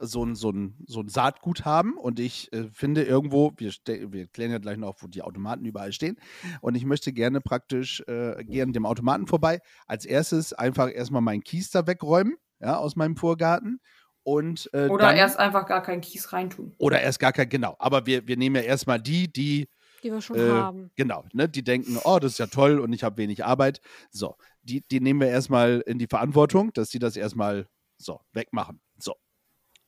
so 0.00 0.24
ein, 0.24 0.34
so 0.34 0.50
ein, 0.50 0.76
so 0.86 1.00
ein 1.00 1.08
Saatgut 1.08 1.64
haben 1.64 1.96
und 1.96 2.18
ich 2.18 2.52
äh, 2.52 2.68
finde 2.72 3.04
irgendwo, 3.04 3.52
wir, 3.56 3.72
wir 3.86 4.26
klären 4.26 4.50
ja 4.50 4.58
gleich 4.58 4.76
noch, 4.76 4.96
wo 5.00 5.06
die 5.06 5.22
Automaten 5.22 5.64
überall 5.64 5.92
stehen 5.92 6.16
und 6.60 6.74
ich 6.74 6.84
möchte 6.84 7.12
gerne 7.12 7.40
praktisch, 7.40 8.02
äh, 8.06 8.44
gehe 8.44 8.62
an 8.62 8.72
dem 8.72 8.86
Automaten 8.86 9.26
vorbei, 9.26 9.60
als 9.86 10.04
erstes 10.04 10.52
einfach 10.52 10.90
erstmal 10.92 11.22
meinen 11.22 11.42
Kies 11.42 11.70
da 11.70 11.86
wegräumen, 11.86 12.36
ja, 12.60 12.76
aus 12.76 12.96
meinem 12.96 13.16
Vorgarten 13.16 13.80
und 14.22 14.68
äh, 14.72 14.88
Oder 14.88 15.06
dann, 15.06 15.16
erst 15.16 15.38
einfach 15.38 15.66
gar 15.66 15.82
keinen 15.82 16.00
Kies 16.00 16.32
reintun. 16.32 16.74
oder 16.78 17.00
erst 17.00 17.20
gar 17.20 17.32
kein, 17.32 17.48
genau, 17.48 17.76
aber 17.78 18.06
wir, 18.06 18.26
wir 18.26 18.36
nehmen 18.36 18.56
ja 18.56 18.62
erstmal 18.62 19.00
die, 19.00 19.32
die 19.32 19.68
Die 20.02 20.12
wir 20.12 20.20
schon 20.20 20.36
äh, 20.36 20.50
haben. 20.50 20.90
Genau, 20.96 21.24
ne? 21.32 21.48
die 21.48 21.64
denken, 21.64 21.98
oh, 22.04 22.18
das 22.18 22.32
ist 22.32 22.38
ja 22.38 22.46
toll 22.46 22.78
und 22.80 22.92
ich 22.92 23.02
habe 23.02 23.16
wenig 23.18 23.44
Arbeit. 23.44 23.80
So, 24.10 24.36
die, 24.62 24.82
die 24.88 25.00
nehmen 25.00 25.20
wir 25.20 25.28
erstmal 25.28 25.80
in 25.86 25.98
die 25.98 26.06
Verantwortung, 26.08 26.72
dass 26.72 26.90
die 26.90 26.98
das 26.98 27.16
erstmal 27.16 27.66
so 27.98 28.20
wegmachen. 28.32 28.80
So. 28.98 29.14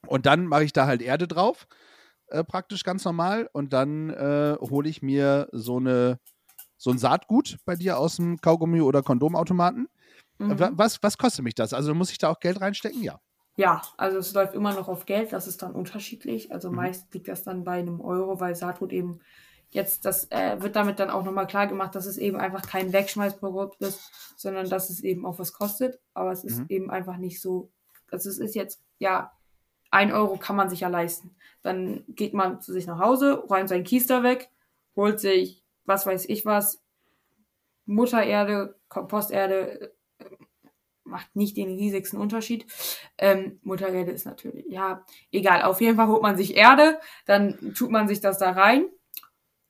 Und 0.07 0.25
dann 0.25 0.45
mache 0.47 0.63
ich 0.63 0.73
da 0.73 0.87
halt 0.87 1.01
Erde 1.01 1.27
drauf, 1.27 1.67
äh, 2.27 2.43
praktisch 2.43 2.83
ganz 2.83 3.05
normal. 3.05 3.49
Und 3.53 3.73
dann 3.73 4.09
äh, 4.09 4.57
hole 4.59 4.89
ich 4.89 5.01
mir 5.01 5.47
so 5.51 5.77
eine 5.77 6.19
so 6.81 6.91
ein 6.91 6.97
Saatgut 6.97 7.57
bei 7.65 7.75
dir 7.75 7.97
aus 7.99 8.15
dem 8.15 8.37
Kaugummi- 8.37 8.81
oder 8.81 9.03
Kondomautomaten. 9.03 9.89
Mhm. 10.37 10.59
Wa- 10.59 10.71
Was, 10.73 11.03
was 11.03 11.17
kostet 11.17 11.43
mich 11.43 11.53
das? 11.55 11.73
Also 11.73 11.93
muss 11.93 12.09
ich 12.11 12.17
da 12.17 12.29
auch 12.29 12.39
Geld 12.39 12.61
reinstecken? 12.61 13.03
Ja. 13.03 13.19
Ja, 13.57 13.81
also 13.97 14.19
es 14.19 14.33
läuft 14.33 14.53
immer 14.53 14.73
noch 14.73 14.87
auf 14.87 15.05
Geld, 15.05 15.33
das 15.33 15.45
ist 15.45 15.61
dann 15.61 15.73
unterschiedlich. 15.73 16.47
Mhm. 16.47 16.53
Also 16.53 16.71
meist 16.71 17.13
liegt 17.13 17.27
das 17.27 17.43
dann 17.43 17.65
bei 17.65 17.79
einem 17.79 17.99
Euro, 17.99 18.39
weil 18.39 18.55
Saatgut 18.55 18.93
eben 18.93 19.19
jetzt, 19.71 20.05
das 20.05 20.29
äh, 20.31 20.61
wird 20.61 20.75
damit 20.75 20.99
dann 20.99 21.09
auch 21.09 21.23
nochmal 21.23 21.47
klar 21.47 21.67
gemacht, 21.67 21.95
dass 21.95 22.05
es 22.05 22.17
eben 22.17 22.37
einfach 22.37 22.63
kein 22.67 22.91
Wegschmeißprodukt 22.93 23.81
ist, 23.81 24.01
sondern 24.35 24.69
dass 24.69 24.89
es 24.89 25.01
eben 25.01 25.25
auch 25.25 25.39
was 25.39 25.53
kostet. 25.53 25.99
Aber 26.13 26.31
es 26.31 26.43
ist 26.43 26.59
Mhm. 26.59 26.65
eben 26.69 26.91
einfach 26.91 27.17
nicht 27.17 27.41
so, 27.41 27.71
also 28.11 28.29
es 28.29 28.39
ist 28.39 28.55
jetzt, 28.55 28.81
ja, 28.97 29.31
ein 29.91 30.11
Euro 30.11 30.37
kann 30.37 30.55
man 30.55 30.69
sich 30.69 30.81
ja 30.81 30.87
leisten. 30.87 31.35
Dann 31.61 32.03
geht 32.07 32.33
man 32.33 32.61
zu 32.61 32.73
sich 32.73 32.87
nach 32.87 32.99
Hause, 32.99 33.43
räumt 33.49 33.69
seinen 33.69 33.83
Kies 33.83 34.07
da 34.07 34.23
weg, 34.23 34.49
holt 34.95 35.19
sich, 35.19 35.63
was 35.85 36.05
weiß 36.05 36.25
ich 36.29 36.45
was, 36.45 36.81
Muttererde, 37.85 38.75
Komposterde, 38.87 39.93
äh, 40.19 40.25
macht 41.03 41.35
nicht 41.35 41.57
den 41.57 41.69
riesigsten 41.75 42.19
Unterschied. 42.19 42.67
Ähm, 43.17 43.59
Muttererde 43.63 44.11
ist 44.11 44.25
natürlich, 44.25 44.65
ja, 44.67 45.03
egal. 45.31 45.63
Auf 45.63 45.81
jeden 45.81 45.95
Fall 45.95 46.07
holt 46.07 46.21
man 46.21 46.37
sich 46.37 46.55
Erde, 46.55 46.99
dann 47.25 47.73
tut 47.73 47.89
man 47.89 48.07
sich 48.07 48.21
das 48.21 48.37
da 48.37 48.51
rein. 48.51 48.85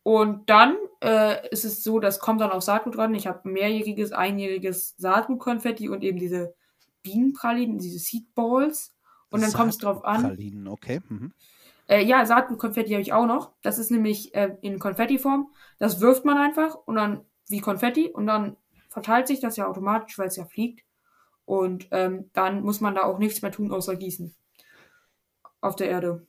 Und 0.09 0.49
dann 0.49 0.75
äh, 1.03 1.47
ist 1.49 1.65
es 1.65 1.83
so, 1.83 1.99
das 1.99 2.19
kommt 2.19 2.41
dann 2.41 2.49
auf 2.49 2.63
Saatgut 2.63 2.97
ran. 2.97 3.13
Ich 3.13 3.27
habe 3.27 3.47
mehrjähriges, 3.47 4.11
einjähriges 4.11 4.95
Saatgutkonfetti 4.97 5.87
und 5.87 6.03
eben 6.03 6.17
diese 6.17 6.55
Bienenpralinen, 7.03 7.77
diese 7.77 7.99
Seed 7.99 8.33
Balls. 8.33 8.95
Und 9.29 9.43
dann 9.43 9.53
kommt 9.53 9.69
es 9.69 9.77
drauf 9.77 10.03
an. 10.03 10.23
Pralinen, 10.23 10.67
okay. 10.67 11.01
Mhm. 11.07 11.31
Äh, 11.87 12.03
ja, 12.03 12.25
Saatgutkonfetti 12.25 12.89
habe 12.89 13.03
ich 13.03 13.13
auch 13.13 13.27
noch. 13.27 13.51
Das 13.61 13.77
ist 13.77 13.91
nämlich 13.91 14.33
äh, 14.33 14.57
in 14.61 14.79
Konfettiform. 14.79 15.53
Das 15.77 16.01
wirft 16.01 16.25
man 16.25 16.39
einfach 16.39 16.73
und 16.73 16.95
dann 16.95 17.23
wie 17.47 17.59
Konfetti 17.59 18.09
und 18.09 18.25
dann 18.25 18.57
verteilt 18.87 19.27
sich 19.27 19.41
das 19.41 19.57
ja 19.57 19.67
automatisch, 19.67 20.17
weil 20.17 20.29
es 20.29 20.37
ja 20.37 20.45
fliegt. 20.45 20.83
Und 21.45 21.87
ähm, 21.91 22.31
dann 22.33 22.63
muss 22.63 22.81
man 22.81 22.95
da 22.95 23.03
auch 23.03 23.19
nichts 23.19 23.43
mehr 23.43 23.51
tun, 23.51 23.71
außer 23.71 23.95
gießen. 23.95 24.33
Auf 25.61 25.75
der 25.75 25.91
Erde. 25.91 26.25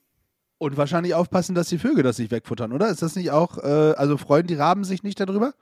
Und 0.61 0.77
wahrscheinlich 0.77 1.15
aufpassen, 1.15 1.55
dass 1.55 1.69
die 1.69 1.79
Vögel 1.79 2.03
das 2.03 2.19
nicht 2.19 2.29
wegfuttern, 2.29 2.71
oder? 2.71 2.89
Ist 2.89 3.01
das 3.01 3.15
nicht 3.15 3.31
auch, 3.31 3.57
äh, 3.57 3.95
also 3.97 4.15
freuen 4.15 4.45
die 4.45 4.53
Raben 4.53 4.83
sich 4.83 5.01
nicht 5.01 5.19
darüber? 5.19 5.55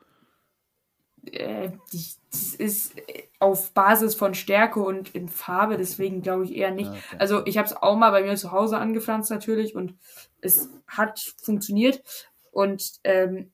Äh, 1.25 1.69
die, 1.93 2.03
das 2.29 2.55
ist 2.55 2.97
äh, 3.07 3.23
auf 3.39 3.71
Basis 3.71 4.13
von 4.13 4.33
Stärke 4.33 4.81
und 4.81 5.15
in 5.15 5.29
Farbe, 5.29 5.77
deswegen 5.77 6.21
glaube 6.21 6.43
ich 6.43 6.53
eher 6.53 6.71
nicht. 6.71 6.89
Okay. 6.89 6.99
Also 7.17 7.45
ich 7.45 7.57
habe 7.57 7.65
es 7.65 7.77
auch 7.77 7.95
mal 7.95 8.11
bei 8.11 8.23
mir 8.23 8.35
zu 8.35 8.51
Hause 8.51 8.77
angepflanzt 8.77 9.31
natürlich 9.31 9.73
und 9.73 9.93
es 10.41 10.67
hat 10.85 11.33
funktioniert. 11.41 12.03
Und 12.51 12.99
ähm, 13.05 13.53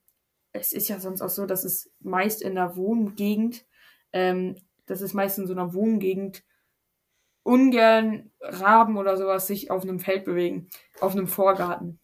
es 0.52 0.74
ist 0.74 0.88
ja 0.88 1.00
sonst 1.00 1.22
auch 1.22 1.30
so, 1.30 1.46
dass 1.46 1.64
es 1.64 1.92
meist 2.00 2.42
in 2.42 2.56
der 2.56 2.76
Wohngegend, 2.76 3.68
ähm, 4.14 4.56
das 4.88 5.02
ist 5.02 5.14
meist 5.14 5.38
in 5.38 5.46
so 5.46 5.54
einer 5.54 5.76
Wohngegend, 5.76 6.44
ungern 7.46 8.32
Raben 8.42 8.98
oder 8.98 9.18
sowas 9.18 9.46
sich 9.48 9.70
auf 9.70 9.84
einem 9.84 10.00
Feld 10.00 10.26
bewegen, 10.26 10.68
auf 11.00 11.12
einem 11.14 11.28
Vorgarten. 11.28 12.00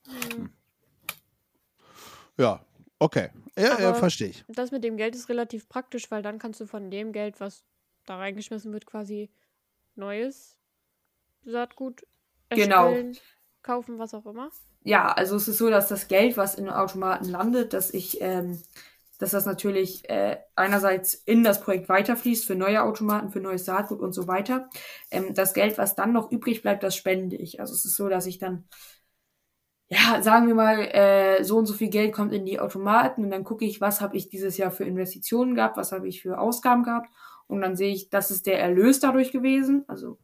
Ja, 2.38 2.64
okay. 3.00 3.30
Ja, 3.58 3.80
ja 3.80 3.94
verstehe 3.96 4.30
ich. 4.30 4.46
Das 4.48 4.72
mit 4.72 4.84
dem 4.84 4.98
Geld 4.98 5.16
ist 5.16 5.30
relativ 5.30 5.68
praktisch, 5.68 6.10
weil 6.12 6.22
dann 6.22 6.38
kannst 6.40 6.60
du 6.62 6.68
von 6.68 6.92
dem 6.92 7.12
Geld, 7.12 7.40
was 7.40 7.64
da 8.06 8.18
reingeschmissen 8.18 8.72
wird, 8.72 8.86
quasi 8.86 9.32
neues 9.96 10.58
Saatgut 11.44 12.06
Genau. 12.50 12.86
erstellen, 12.86 13.18
kaufen, 13.64 13.98
was 13.98 14.14
auch 14.14 14.26
immer. 14.26 14.52
ja, 14.84 15.12
also 15.12 15.38
es 15.38 15.48
ist 15.48 15.58
so, 15.58 15.70
dass 15.70 15.88
das 15.88 16.08
Geld, 16.08 16.38
was 16.38 16.56
in 16.56 16.66
den 16.66 16.74
Automaten 16.74 17.26
landet, 17.26 17.74
dass 17.74 17.94
ich, 17.94 18.20
ähm, 18.22 18.62
dass 19.22 19.32
das 19.32 19.46
natürlich 19.46 20.10
äh, 20.10 20.38
einerseits 20.56 21.14
in 21.14 21.44
das 21.44 21.62
Projekt 21.62 21.90
weiterfließt 21.90 22.44
für 22.44 22.56
neue 22.56 22.82
Automaten, 22.82 23.30
für 23.30 23.40
neues 23.40 23.66
Saatgut 23.66 24.00
und 24.00 24.14
so 24.14 24.28
weiter. 24.28 24.68
Ähm, 25.12 25.36
das 25.36 25.54
Geld, 25.54 25.78
was 25.78 25.94
dann 25.94 26.12
noch 26.12 26.32
übrig 26.32 26.64
bleibt, 26.64 26.82
das 26.82 26.96
spende 26.96 27.36
ich. 27.36 27.60
Also 27.60 27.76
es 27.76 27.86
ist 27.86 27.96
so, 27.96 28.10
dass 28.10 28.26
ich 28.26 28.40
dann, 28.40 28.68
ja, 29.90 30.24
sagen 30.24 30.48
wir 30.48 30.56
mal, 30.56 30.80
äh, 30.80 31.44
so 31.44 31.58
und 31.58 31.68
so 31.68 31.76
viel 31.76 31.90
Geld 31.90 32.14
kommt 32.14 32.34
in 32.34 32.46
die 32.46 32.60
Automaten 32.60 33.24
und 33.24 33.30
dann 33.30 33.44
gucke 33.44 33.64
ich, 33.64 33.80
was 33.80 34.02
habe 34.02 34.18
ich 34.18 34.30
dieses 34.30 34.58
Jahr 34.58 34.72
für 34.72 34.86
Investitionen 34.86 35.54
gehabt, 35.54 35.78
was 35.78 35.92
habe 35.92 36.08
ich 36.08 36.24
für 36.24 36.40
Ausgaben 36.40 36.82
gehabt 36.82 37.12
und 37.46 37.62
dann 37.62 37.76
sehe 37.76 37.94
ich, 37.94 38.10
das 38.10 38.32
ist 38.32 38.48
der 38.48 38.60
Erlös 38.60 39.00
dadurch 39.00 39.32
gewesen. 39.32 39.86
Also 39.88 40.18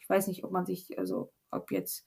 ich 0.00 0.08
weiß 0.08 0.28
nicht, 0.28 0.44
ob 0.44 0.52
man 0.52 0.64
sich, 0.64 0.96
also 0.96 1.32
ob 1.50 1.72
jetzt 1.72 2.06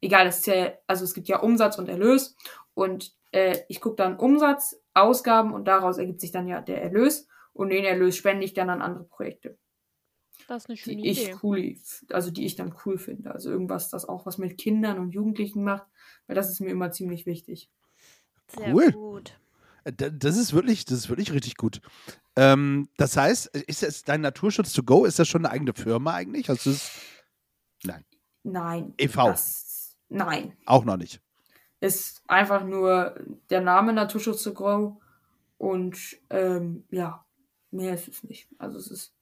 egal, 0.00 0.28
es 0.28 0.38
ist 0.38 0.46
ja, 0.46 0.72
also 0.86 1.04
es 1.04 1.14
gibt 1.14 1.26
ja 1.26 1.40
Umsatz 1.40 1.78
und 1.78 1.88
Erlös 1.88 2.36
und 2.74 3.12
äh, 3.32 3.58
ich 3.68 3.80
gucke 3.80 3.96
dann 3.96 4.18
Umsatz, 4.18 4.79
Ausgaben 5.02 5.52
und 5.52 5.66
daraus 5.66 5.98
ergibt 5.98 6.20
sich 6.20 6.30
dann 6.32 6.46
ja 6.48 6.60
der 6.60 6.82
Erlös 6.82 7.26
und 7.52 7.70
den 7.70 7.84
Erlös 7.84 8.16
spende 8.16 8.44
ich 8.44 8.54
dann 8.54 8.70
an 8.70 8.82
andere 8.82 9.04
Projekte, 9.04 9.58
Das 10.48 10.64
ist 10.64 10.68
eine 10.70 10.76
die 10.76 10.82
schöne 10.82 11.06
ich 11.06 11.22
Idee. 11.22 11.36
cool, 11.42 11.74
also 12.10 12.30
die 12.30 12.46
ich 12.46 12.56
dann 12.56 12.74
cool 12.84 12.98
finde. 12.98 13.32
Also 13.32 13.50
irgendwas, 13.50 13.90
das 13.90 14.04
auch 14.08 14.26
was 14.26 14.38
mit 14.38 14.56
Kindern 14.58 14.98
und 14.98 15.10
Jugendlichen 15.12 15.64
macht, 15.64 15.86
weil 16.26 16.36
das 16.36 16.50
ist 16.50 16.60
mir 16.60 16.70
immer 16.70 16.92
ziemlich 16.92 17.26
wichtig. 17.26 17.70
Sehr 18.48 18.74
Cool. 18.74 18.92
gut. 18.92 19.38
Äh, 19.84 19.92
da- 19.92 20.10
Das 20.10 20.36
ist 20.36 20.52
wirklich, 20.52 20.84
das 20.84 20.98
ist 20.98 21.08
wirklich 21.08 21.32
richtig 21.32 21.56
gut. 21.56 21.80
Ähm, 22.36 22.88
das 22.96 23.16
heißt, 23.16 23.46
ist 23.66 23.82
das 23.82 24.02
dein 24.04 24.20
Naturschutz 24.20 24.72
to 24.72 24.82
go? 24.82 25.04
Ist 25.04 25.18
das 25.18 25.28
schon 25.28 25.44
eine 25.44 25.52
eigene 25.54 25.72
Firma 25.74 26.14
eigentlich? 26.14 26.48
Hast 26.48 26.66
du 26.66 26.70
es 26.70 26.90
Nein. 28.42 28.94
e.V. 28.98 29.26
Das, 29.28 29.96
nein. 30.08 30.56
auch 30.66 30.84
noch 30.84 30.96
nicht? 30.96 31.20
Ist 31.80 32.22
einfach 32.26 32.64
nur 32.64 33.14
der 33.48 33.60
Name 33.60 33.92
Naturschutz 33.92 34.42
to 34.42 34.52
Grow 34.52 34.96
und 35.58 35.98
ähm, 36.28 36.84
ja, 36.90 37.24
mehr 37.70 37.94
ist 37.94 38.08
es 38.08 38.22
nicht. 38.24 38.48
Also 38.58 38.78
es 38.78 38.90
ist 38.90 39.14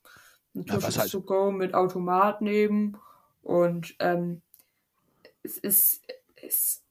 Naturschutz 0.54 0.98
halt- 0.98 1.10
to 1.12 1.20
Go 1.22 1.52
mit 1.52 1.74
Automaten 1.74 2.46
eben 2.46 2.98
und 3.42 3.94
ähm, 4.00 4.42
es 5.42 5.56
ist 5.58 6.02
es, 6.34 6.84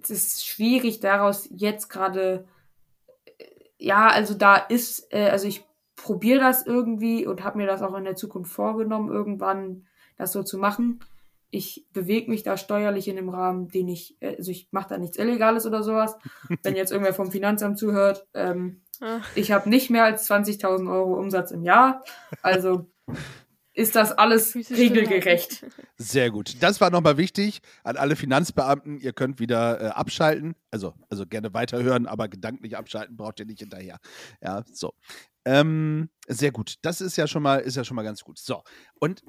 es 0.00 0.10
ist 0.10 0.46
schwierig 0.46 1.00
daraus 1.00 1.48
jetzt 1.50 1.88
gerade 1.88 2.46
ja, 3.78 4.08
also 4.08 4.34
da 4.34 4.56
ist, 4.56 5.12
äh, 5.12 5.30
also 5.30 5.46
ich 5.46 5.64
probiere 5.96 6.40
das 6.40 6.66
irgendwie 6.66 7.26
und 7.26 7.44
habe 7.44 7.58
mir 7.58 7.66
das 7.66 7.82
auch 7.82 7.94
in 7.94 8.04
der 8.04 8.16
Zukunft 8.16 8.52
vorgenommen, 8.52 9.10
irgendwann 9.10 9.86
das 10.16 10.32
so 10.32 10.42
zu 10.42 10.58
machen. 10.58 11.00
Ich 11.50 11.86
bewege 11.92 12.30
mich 12.30 12.42
da 12.42 12.56
steuerlich 12.56 13.08
in 13.08 13.16
dem 13.16 13.28
Rahmen, 13.28 13.68
den 13.68 13.88
ich, 13.88 14.16
äh, 14.20 14.36
also 14.36 14.50
ich 14.50 14.68
mache 14.70 14.88
da 14.90 14.98
nichts 14.98 15.18
Illegales 15.18 15.66
oder 15.66 15.82
sowas. 15.82 16.16
Wenn 16.62 16.76
jetzt 16.76 16.92
irgendwer 16.92 17.14
vom 17.14 17.30
Finanzamt 17.30 17.78
zuhört, 17.78 18.26
ähm, 18.34 18.82
Ah, 19.00 19.20
ich 19.34 19.52
habe 19.52 19.68
nicht 19.68 19.90
mehr 19.90 20.04
als 20.04 20.28
20.000 20.28 20.90
Euro 20.90 21.14
Umsatz 21.14 21.52
im 21.52 21.62
Jahr, 21.62 22.02
also 22.42 22.90
ist 23.72 23.94
das 23.94 24.10
alles 24.10 24.56
regelgerecht. 24.56 25.64
Sehr 25.96 26.32
gut. 26.32 26.60
Das 26.60 26.80
war 26.80 26.90
nochmal 26.90 27.16
wichtig 27.16 27.60
an 27.84 27.96
alle 27.96 28.16
Finanzbeamten. 28.16 28.98
Ihr 28.98 29.12
könnt 29.12 29.38
wieder 29.38 29.80
äh, 29.80 29.86
abschalten. 29.90 30.56
Also, 30.72 30.94
also 31.10 31.26
gerne 31.26 31.54
weiterhören, 31.54 32.06
aber 32.06 32.26
gedanklich 32.26 32.76
abschalten 32.76 33.16
braucht 33.16 33.38
ihr 33.38 33.46
nicht 33.46 33.60
hinterher. 33.60 33.98
Ja, 34.42 34.64
so. 34.72 34.94
Ähm, 35.44 36.10
sehr 36.26 36.50
gut. 36.50 36.74
Das 36.82 37.00
ist 37.00 37.16
ja 37.16 37.28
schon 37.28 37.44
mal, 37.44 37.60
ist 37.60 37.76
ja 37.76 37.84
schon 37.84 37.94
mal 37.94 38.02
ganz 38.02 38.24
gut. 38.24 38.38
So. 38.38 38.64
Und 38.98 39.22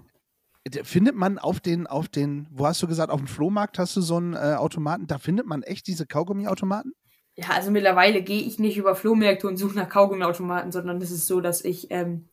findet 0.84 1.16
man 1.16 1.40
auf 1.40 1.60
den, 1.60 1.88
auf 1.88 2.08
den, 2.08 2.48
wo 2.52 2.66
hast 2.66 2.82
du 2.82 2.88
gesagt, 2.88 3.12
auf 3.12 3.20
dem 3.20 3.28
Flohmarkt 3.28 3.80
hast 3.80 3.96
du 3.96 4.02
so 4.02 4.18
einen 4.18 4.34
äh, 4.34 4.56
Automaten, 4.58 5.08
da 5.08 5.18
findet 5.18 5.46
man 5.46 5.64
echt 5.64 5.88
diese 5.88 6.06
Kaugummiautomaten? 6.06 6.94
Ja, 7.36 7.52
also 7.56 7.72
mittlerweile 7.72 8.22
gehe 8.22 8.42
ich 8.42 8.60
nicht 8.60 8.78
über 8.78 8.96
Flohmärkte 8.96 9.48
und 9.48 9.58
suche 9.58 9.76
nach 9.76 9.88
Kaugummiautomaten, 9.88 10.72
sondern 10.72 11.02
es 11.02 11.12
ist 11.12 11.28
so, 11.28 11.40
dass 11.40 11.64
ich 11.64 11.90
ähm, 11.90 12.28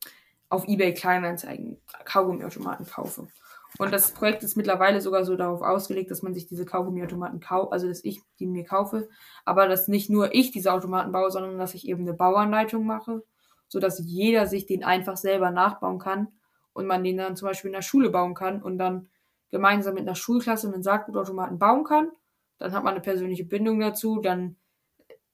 auf 0.49 0.67
eBay 0.67 0.95
Kleinanzeigen 0.95 1.79
Kaugummiautomaten 2.05 2.87
kaufe. 2.87 3.29
Und 3.79 3.93
das 3.93 4.13
Projekt 4.13 4.43
ist 4.43 4.57
mittlerweile 4.57 5.01
sogar 5.01 5.25
so 5.25 5.37
darauf 5.37 5.61
ausgelegt, 5.61 6.11
dass 6.11 6.23
man 6.23 6.35
sich 6.35 6.47
diese 6.47 6.65
Kaugummiautomaten 6.65 7.41
kauft, 7.41 7.73
also 7.73 7.89
dass 7.89 8.03
ich 8.05 8.21
die 8.41 8.47
mir 8.47 8.65
kaufe, 8.65 9.09
aber 9.45 9.69
dass 9.69 9.87
nicht 9.87 10.09
nur 10.09 10.35
ich 10.35 10.51
diese 10.51 10.73
Automaten 10.73 11.13
baue, 11.13 11.31
sondern 11.31 11.59
dass 11.59 11.75
ich 11.75 11.87
eben 11.87 12.03
eine 12.03 12.15
Bauanleitung 12.15 12.87
mache, 12.87 13.23
sodass 13.69 14.01
jeder 14.05 14.47
sich 14.47 14.67
den 14.67 14.83
einfach 14.83 15.17
selber 15.17 15.51
nachbauen 15.51 15.99
kann 15.99 16.29
und 16.77 16.87
man 16.87 17.03
den 17.03 17.17
dann 17.17 17.37
zum 17.37 17.49
Beispiel 17.49 17.71
in 17.71 17.75
der 17.75 17.83
Schule 17.83 18.11
bauen 18.11 18.35
kann 18.35 18.63
und 18.63 18.77
dann 18.79 19.09
gemeinsam 19.51 19.95
mit 19.95 20.03
einer 20.03 20.15
Schulklasse 20.15 20.71
einen 20.71 20.83
Saatgutautomaten 20.83 21.59
bauen 21.59 21.85
kann. 21.85 22.11
Dann 22.59 22.73
hat 22.73 22.85
man 22.85 22.93
eine 22.93 23.03
persönliche 23.03 23.45
Bindung 23.45 23.81
dazu. 23.81 24.21
Dann 24.21 24.57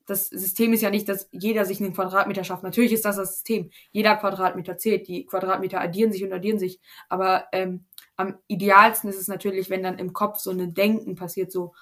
das 0.05 0.29
System 0.29 0.71
ist 0.71 0.81
ja 0.81 0.89
nicht, 0.89 1.09
dass 1.09 1.27
jeder 1.31 1.65
sich 1.65 1.81
einen 1.81 1.93
Quadratmeter 1.93 2.45
schafft. 2.45 2.63
Natürlich 2.63 2.93
ist 2.93 3.03
das 3.03 3.17
das 3.17 3.33
System. 3.33 3.71
Jeder 3.91 4.15
Quadratmeter 4.15 4.77
zählt. 4.77 5.07
Die 5.09 5.25
Quadratmeter 5.25 5.81
addieren 5.81 6.13
sich 6.13 6.23
und 6.23 6.31
addieren 6.31 6.59
sich. 6.59 6.79
Aber 7.09 7.45
ähm, 7.51 7.85
am 8.15 8.35
idealsten 8.47 9.09
ist 9.09 9.19
es 9.19 9.27
natürlich, 9.27 9.69
wenn 9.69 9.83
dann 9.83 9.99
im 9.99 10.13
Kopf 10.13 10.39
so 10.39 10.51
ein 10.51 10.73
Denken 10.73 11.15
passiert, 11.15 11.51
so 11.51 11.73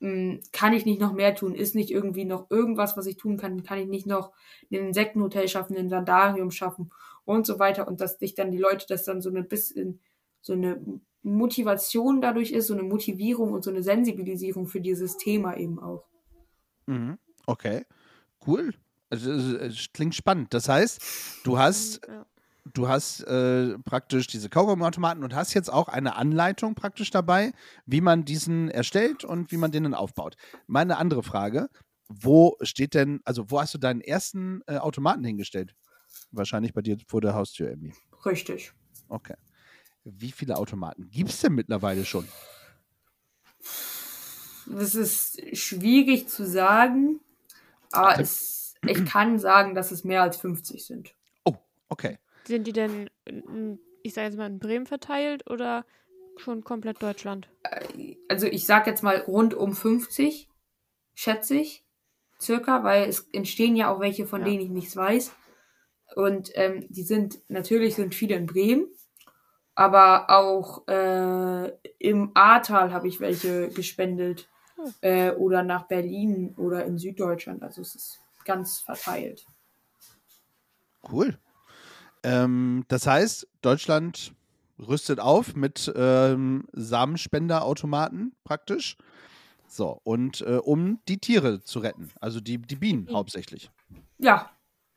hm, 0.00 0.40
kann 0.52 0.74
ich 0.74 0.84
nicht 0.84 1.00
noch 1.00 1.14
mehr 1.14 1.34
tun? 1.34 1.54
Ist 1.54 1.74
nicht 1.74 1.90
irgendwie 1.90 2.26
noch 2.26 2.50
irgendwas, 2.50 2.98
was 2.98 3.06
ich 3.06 3.16
tun 3.16 3.38
kann? 3.38 3.62
Kann 3.62 3.78
ich 3.78 3.88
nicht 3.88 4.06
noch 4.06 4.32
ein 4.70 4.88
Insektenhotel 4.88 5.48
schaffen, 5.48 5.76
ein 5.78 5.88
Sandarium 5.88 6.50
schaffen 6.50 6.90
und 7.26 7.44
so 7.44 7.58
weiter? 7.58 7.86
Und 7.86 8.00
dass 8.00 8.18
sich 8.18 8.34
dann 8.34 8.50
die 8.50 8.58
Leute 8.58 8.86
das 8.88 9.04
dann 9.04 9.20
so 9.20 9.28
ein 9.28 9.48
bisschen 9.48 10.00
so 10.40 10.54
eine 10.54 10.80
Motivation 11.22 12.20
dadurch 12.20 12.52
ist, 12.52 12.68
so 12.68 12.74
eine 12.74 12.84
Motivierung 12.84 13.52
und 13.52 13.64
so 13.64 13.70
eine 13.70 13.82
Sensibilisierung 13.82 14.66
für 14.68 14.80
dieses 14.80 15.16
Thema 15.18 15.56
eben 15.56 15.78
auch. 15.78 16.04
Mhm. 16.86 17.18
Okay, 17.46 17.84
cool. 18.46 18.72
Also, 19.10 19.32
es 19.32 19.92
klingt 19.92 20.14
spannend. 20.14 20.54
Das 20.54 20.68
heißt, 20.68 21.42
du 21.44 21.58
hast, 21.58 22.00
ja. 22.06 22.26
du 22.74 22.88
hast 22.88 23.22
äh, 23.22 23.76
praktisch 23.80 24.28
diese 24.28 24.48
Kaugummiautomaten 24.48 25.22
und 25.22 25.34
hast 25.34 25.54
jetzt 25.54 25.72
auch 25.72 25.88
eine 25.88 26.16
Anleitung 26.16 26.74
praktisch 26.74 27.10
dabei, 27.10 27.52
wie 27.86 28.00
man 28.00 28.24
diesen 28.24 28.68
erstellt 28.68 29.24
und 29.24 29.52
wie 29.52 29.56
man 29.56 29.72
den 29.72 29.84
dann 29.84 29.94
aufbaut. 29.94 30.36
Meine 30.66 30.96
andere 30.96 31.22
Frage: 31.22 31.68
Wo 32.08 32.56
steht 32.62 32.94
denn, 32.94 33.20
also 33.24 33.50
wo 33.50 33.60
hast 33.60 33.74
du 33.74 33.78
deinen 33.78 34.00
ersten 34.00 34.62
äh, 34.66 34.78
Automaten 34.78 35.24
hingestellt? 35.24 35.74
Wahrscheinlich 36.30 36.72
bei 36.72 36.82
dir 36.82 36.98
vor 37.06 37.20
der 37.20 37.34
Haustür, 37.34 37.70
Emmy. 37.70 37.92
Richtig. 38.24 38.72
Okay. 39.08 39.36
Wie 40.04 40.32
viele 40.32 40.56
Automaten 40.56 41.08
gibt 41.10 41.30
es 41.30 41.40
denn 41.40 41.54
mittlerweile 41.54 42.04
schon? 42.04 42.26
Das 44.66 44.94
ist 44.94 45.56
schwierig 45.56 46.28
zu 46.28 46.46
sagen. 46.46 47.20
Aber 47.92 48.20
es, 48.20 48.74
ich 48.86 49.04
kann 49.06 49.38
sagen, 49.38 49.74
dass 49.74 49.90
es 49.90 50.04
mehr 50.04 50.22
als 50.22 50.36
50 50.36 50.84
sind. 50.84 51.14
Oh, 51.44 51.56
okay. 51.88 52.18
Sind 52.44 52.66
die 52.66 52.72
denn, 52.72 53.08
ich 54.02 54.14
sage 54.14 54.28
jetzt 54.28 54.36
mal, 54.36 54.46
in 54.46 54.58
Bremen 54.58 54.86
verteilt 54.86 55.48
oder 55.50 55.84
schon 56.36 56.64
komplett 56.64 57.02
Deutschland? 57.02 57.48
Äh, 57.62 58.16
also 58.28 58.46
ich 58.46 58.66
sage 58.66 58.90
jetzt 58.90 59.02
mal 59.02 59.16
rund 59.18 59.54
um 59.54 59.74
50, 59.74 60.48
schätze 61.14 61.56
ich, 61.56 61.84
circa, 62.40 62.84
weil 62.84 63.08
es 63.08 63.28
entstehen 63.32 63.76
ja 63.76 63.92
auch 63.92 64.00
welche, 64.00 64.26
von 64.26 64.40
ja. 64.40 64.46
denen 64.46 64.60
ich 64.60 64.70
nichts 64.70 64.96
weiß. 64.96 65.32
Und 66.16 66.50
ähm, 66.54 66.86
die 66.88 67.02
sind, 67.02 67.40
natürlich 67.48 67.94
sind 67.94 68.14
viele 68.14 68.36
in 68.36 68.46
Bremen, 68.46 68.86
aber 69.74 70.30
auch 70.30 70.88
äh, 70.88 71.70
im 71.98 72.30
Ahrtal 72.32 72.90
habe 72.90 73.06
ich 73.06 73.20
welche 73.20 73.68
gespendet 73.68 74.48
äh, 75.02 75.32
oder 75.32 75.62
nach 75.62 75.88
Berlin 75.88 76.54
oder 76.56 76.86
in 76.86 76.96
Süddeutschland. 76.96 77.62
Also 77.62 77.82
es 77.82 77.94
ist 77.94 78.20
ganz 78.46 78.78
verteilt. 78.78 79.44
Cool. 81.12 81.36
Ähm, 82.22 82.86
das 82.88 83.06
heißt, 83.06 83.46
Deutschland 83.60 84.32
rüstet 84.78 85.20
auf 85.20 85.54
mit 85.54 85.92
ähm, 85.94 86.64
Samenspenderautomaten 86.72 88.34
praktisch. 88.42 88.96
So, 89.68 90.00
und 90.02 90.40
äh, 90.40 90.56
um 90.56 90.98
die 91.08 91.18
Tiere 91.18 91.60
zu 91.60 91.80
retten, 91.80 92.10
also 92.22 92.40
die, 92.40 92.56
die 92.56 92.76
Bienen 92.76 93.12
hauptsächlich. 93.12 93.70
Ja. 94.16 94.50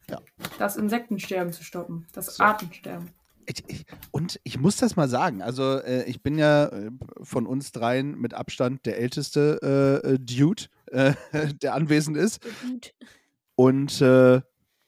Ja. 0.10 0.20
Das 0.58 0.76
Insektensterben 0.76 1.54
zu 1.54 1.64
stoppen, 1.64 2.08
das 2.14 2.36
so. 2.36 2.44
Artensterben. 2.44 3.10
Ich, 3.46 3.64
ich, 3.68 3.86
und 4.12 4.40
ich 4.44 4.60
muss 4.60 4.78
das 4.78 4.96
mal 4.96 5.10
sagen, 5.10 5.42
also 5.42 5.80
äh, 5.80 6.04
ich 6.04 6.22
bin 6.22 6.38
ja 6.38 6.68
äh, 6.68 6.92
von 7.24 7.48
uns 7.48 7.72
dreien 7.72 8.20
mit 8.20 8.36
Abstand 8.36 8.86
der 8.86 9.00
älteste 9.00 10.02
äh, 10.04 10.08
äh 10.08 10.20
Dude, 10.20 10.66
äh, 10.88 11.14
der 11.62 11.74
anwesend 11.74 12.16
ist. 12.16 12.46
Und 13.56 14.02
äh, 14.02 14.42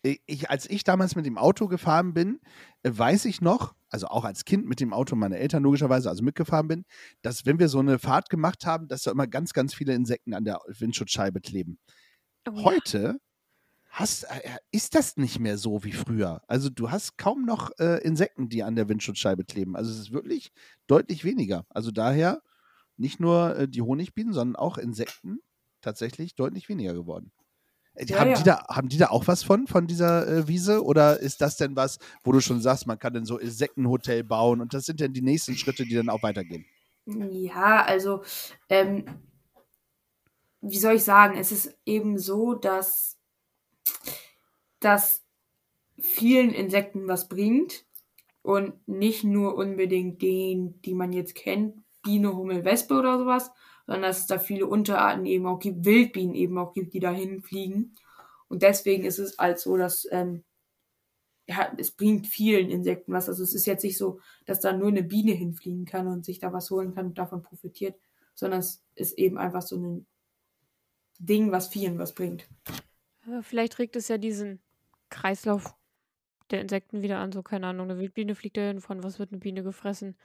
ich, 0.04 0.50
als 0.50 0.70
ich 0.70 0.84
damals 0.84 1.16
mit 1.16 1.26
dem 1.26 1.38
Auto 1.38 1.68
gefahren 1.68 2.14
bin, 2.14 2.40
weiß 2.84 3.26
ich 3.26 3.42
noch, 3.42 3.76
also 3.90 4.08
auch 4.08 4.26
als 4.26 4.46
Kind 4.46 4.66
mit 4.66 4.80
dem 4.80 4.94
Auto 4.94 5.16
meiner 5.16 5.38
Eltern 5.38 5.64
logischerweise, 5.64 6.10
also 6.10 6.24
mitgefahren 6.24 6.68
bin, 6.68 6.86
dass 7.22 7.46
wenn 7.46 7.60
wir 7.60 7.68
so 7.68 7.80
eine 7.80 8.00
Fahrt 8.00 8.30
gemacht 8.30 8.66
haben, 8.66 8.88
dass 8.88 9.04
da 9.04 9.12
immer 9.12 9.28
ganz, 9.28 9.54
ganz 9.54 9.74
viele 9.74 9.94
Insekten 9.94 10.34
an 10.34 10.46
der 10.46 10.60
Windschutzscheibe 10.68 11.42
kleben. 11.42 11.78
Oh, 12.50 12.64
Heute 12.64 13.20
hast, 13.92 14.24
äh, 14.24 14.40
äh, 14.40 14.58
ist 14.72 14.96
das 14.96 15.18
nicht 15.18 15.40
mehr 15.40 15.58
so 15.58 15.84
wie 15.84 15.92
früher. 15.92 16.42
Also 16.48 16.70
du 16.70 16.90
hast 16.90 17.18
kaum 17.18 17.46
noch 17.46 17.72
äh, 17.78 18.02
Insekten, 18.04 18.50
die 18.50 18.64
an 18.64 18.76
der 18.76 18.90
Windschutzscheibe 18.90 19.44
kleben. 19.44 19.76
Also 19.76 19.92
es 19.92 20.00
ist 20.00 20.12
wirklich 20.12 20.52
deutlich 20.88 21.24
weniger. 21.24 21.66
Also 21.70 21.92
daher 21.92 22.42
nicht 22.98 23.20
nur 23.20 23.56
äh, 23.56 23.68
die 23.68 23.82
Honigbienen, 23.82 24.34
sondern 24.34 24.56
auch 24.56 24.78
Insekten 24.78 25.40
tatsächlich 25.82 26.36
deutlich 26.36 26.70
weniger 26.70 26.94
geworden. 26.94 27.32
Äh, 27.94 28.06
ja, 28.06 28.20
haben, 28.20 28.30
ja. 28.32 28.38
Die 28.38 28.44
da, 28.44 28.66
haben 28.70 28.88
die 28.88 28.98
da 28.98 29.10
auch 29.10 29.28
was 29.28 29.44
von, 29.44 29.68
von 29.68 29.88
dieser 29.88 30.48
Wiese? 30.48 30.84
Oder 30.84 31.20
ist 31.20 31.42
das 31.42 31.58
denn 31.58 31.76
was, 31.76 32.00
wo 32.24 32.32
du 32.32 32.40
schon 32.40 32.62
sagst, 32.62 32.88
man 32.88 32.98
kann 32.98 33.14
dann 33.14 33.26
so 33.26 33.38
Insektenhotel 33.38 34.24
bauen 34.24 34.62
und 34.62 34.74
das 34.74 34.86
sind 34.86 35.02
dann 35.02 35.14
die 35.14 35.22
nächsten 35.22 35.56
Schritte, 35.56 35.84
die 35.84 35.96
dann 35.96 36.10
auch 36.10 36.24
weitergehen? 36.24 36.66
Ja, 37.06 37.84
also, 37.84 38.24
ähm, 38.70 39.06
wie 40.62 40.78
soll 40.78 40.96
ich 40.96 41.04
sagen, 41.04 41.38
es 41.38 41.52
ist 41.52 41.76
eben 41.86 42.20
so, 42.20 42.54
dass 42.54 43.18
dass 44.80 45.24
vielen 46.00 46.52
Insekten 46.52 47.08
was 47.08 47.28
bringt 47.28 47.86
und 48.42 48.88
nicht 48.88 49.24
nur 49.24 49.56
unbedingt 49.56 50.22
den, 50.22 50.82
die 50.82 50.94
man 50.94 51.14
jetzt 51.14 51.36
kennt, 51.36 51.76
Biene, 52.04 52.36
Hummel, 52.36 52.66
Wespe 52.66 52.96
oder 52.96 53.20
sowas, 53.20 53.52
sondern 53.86 54.04
dass 54.04 54.20
es 54.20 54.28
da 54.28 54.40
viele 54.40 54.66
Unterarten 54.66 55.26
eben 55.26 55.46
auch 55.46 55.60
gibt, 55.60 55.86
Wildbienen 55.86 56.36
eben 56.36 56.58
auch 56.58 56.74
gibt, 56.74 56.94
die 56.94 57.00
dahin 57.00 57.42
fliegen. 57.42 57.96
Und 58.48 58.64
deswegen 58.64 59.06
ist 59.06 59.20
es 59.20 59.38
halt 59.38 59.60
so, 59.60 59.78
dass 59.78 60.08
ähm, 60.12 60.44
ja, 61.48 61.72
es 61.78 61.92
bringt 61.92 62.28
vielen 62.28 62.70
Insekten 62.70 63.14
was. 63.14 63.30
Also 63.30 63.44
es 63.44 63.54
ist 63.54 63.66
jetzt 63.66 63.84
nicht 63.84 63.98
so, 63.98 64.20
dass 64.46 64.60
da 64.60 64.74
nur 64.74 64.88
eine 64.88 65.04
Biene 65.04 65.34
hinfliegen 65.34 65.86
kann 65.86 66.08
und 66.08 66.26
sich 66.26 66.40
da 66.40 66.54
was 66.54 66.70
holen 66.70 66.94
kann 66.94 67.08
und 67.08 67.18
davon 67.18 67.44
profitiert, 67.44 67.96
sondern 68.34 68.60
es 68.62 68.84
ist 68.96 69.18
eben 69.18 69.38
einfach 69.38 69.62
so 69.62 69.76
ein 69.78 70.06
Ding, 71.20 71.52
was 71.52 71.68
vielen 71.68 72.00
was 72.00 72.16
bringt. 72.16 72.48
Vielleicht 73.42 73.78
regt 73.80 73.96
es 73.96 74.08
ja 74.08 74.18
diesen 74.18 74.60
Kreislauf 75.10 75.76
der 76.50 76.62
Insekten 76.62 77.02
wieder 77.02 77.20
an, 77.20 77.32
so 77.32 77.44
keine 77.44 77.68
Ahnung, 77.68 77.90
eine 77.90 78.00
Wildbiene 78.00 78.36
fliegt 78.36 78.58
dahin, 78.58 78.82
von 78.82 79.04
was 79.04 79.20
wird 79.20 79.32
eine 79.32 79.40
Biene 79.40 79.64
gefressen 79.64 80.18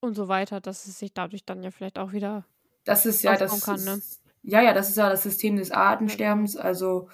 und 0.00 0.14
so 0.14 0.28
weiter, 0.28 0.60
dass 0.60 0.86
es 0.86 0.98
sich 0.98 1.12
dadurch 1.12 1.44
dann 1.44 1.62
ja 1.62 1.70
vielleicht 1.70 1.98
auch 1.98 2.12
wieder 2.12 2.44
das 2.84 3.06
ist 3.06 3.22
ja 3.22 3.36
das 3.36 3.64
kann, 3.64 3.82
ne? 3.82 4.00
ja 4.42 4.60
ja 4.60 4.72
das 4.74 4.90
ist 4.90 4.96
ja 4.96 5.08
das 5.08 5.22
System 5.22 5.56
des 5.56 5.70
Artensterbens 5.70 6.56
also 6.56 7.08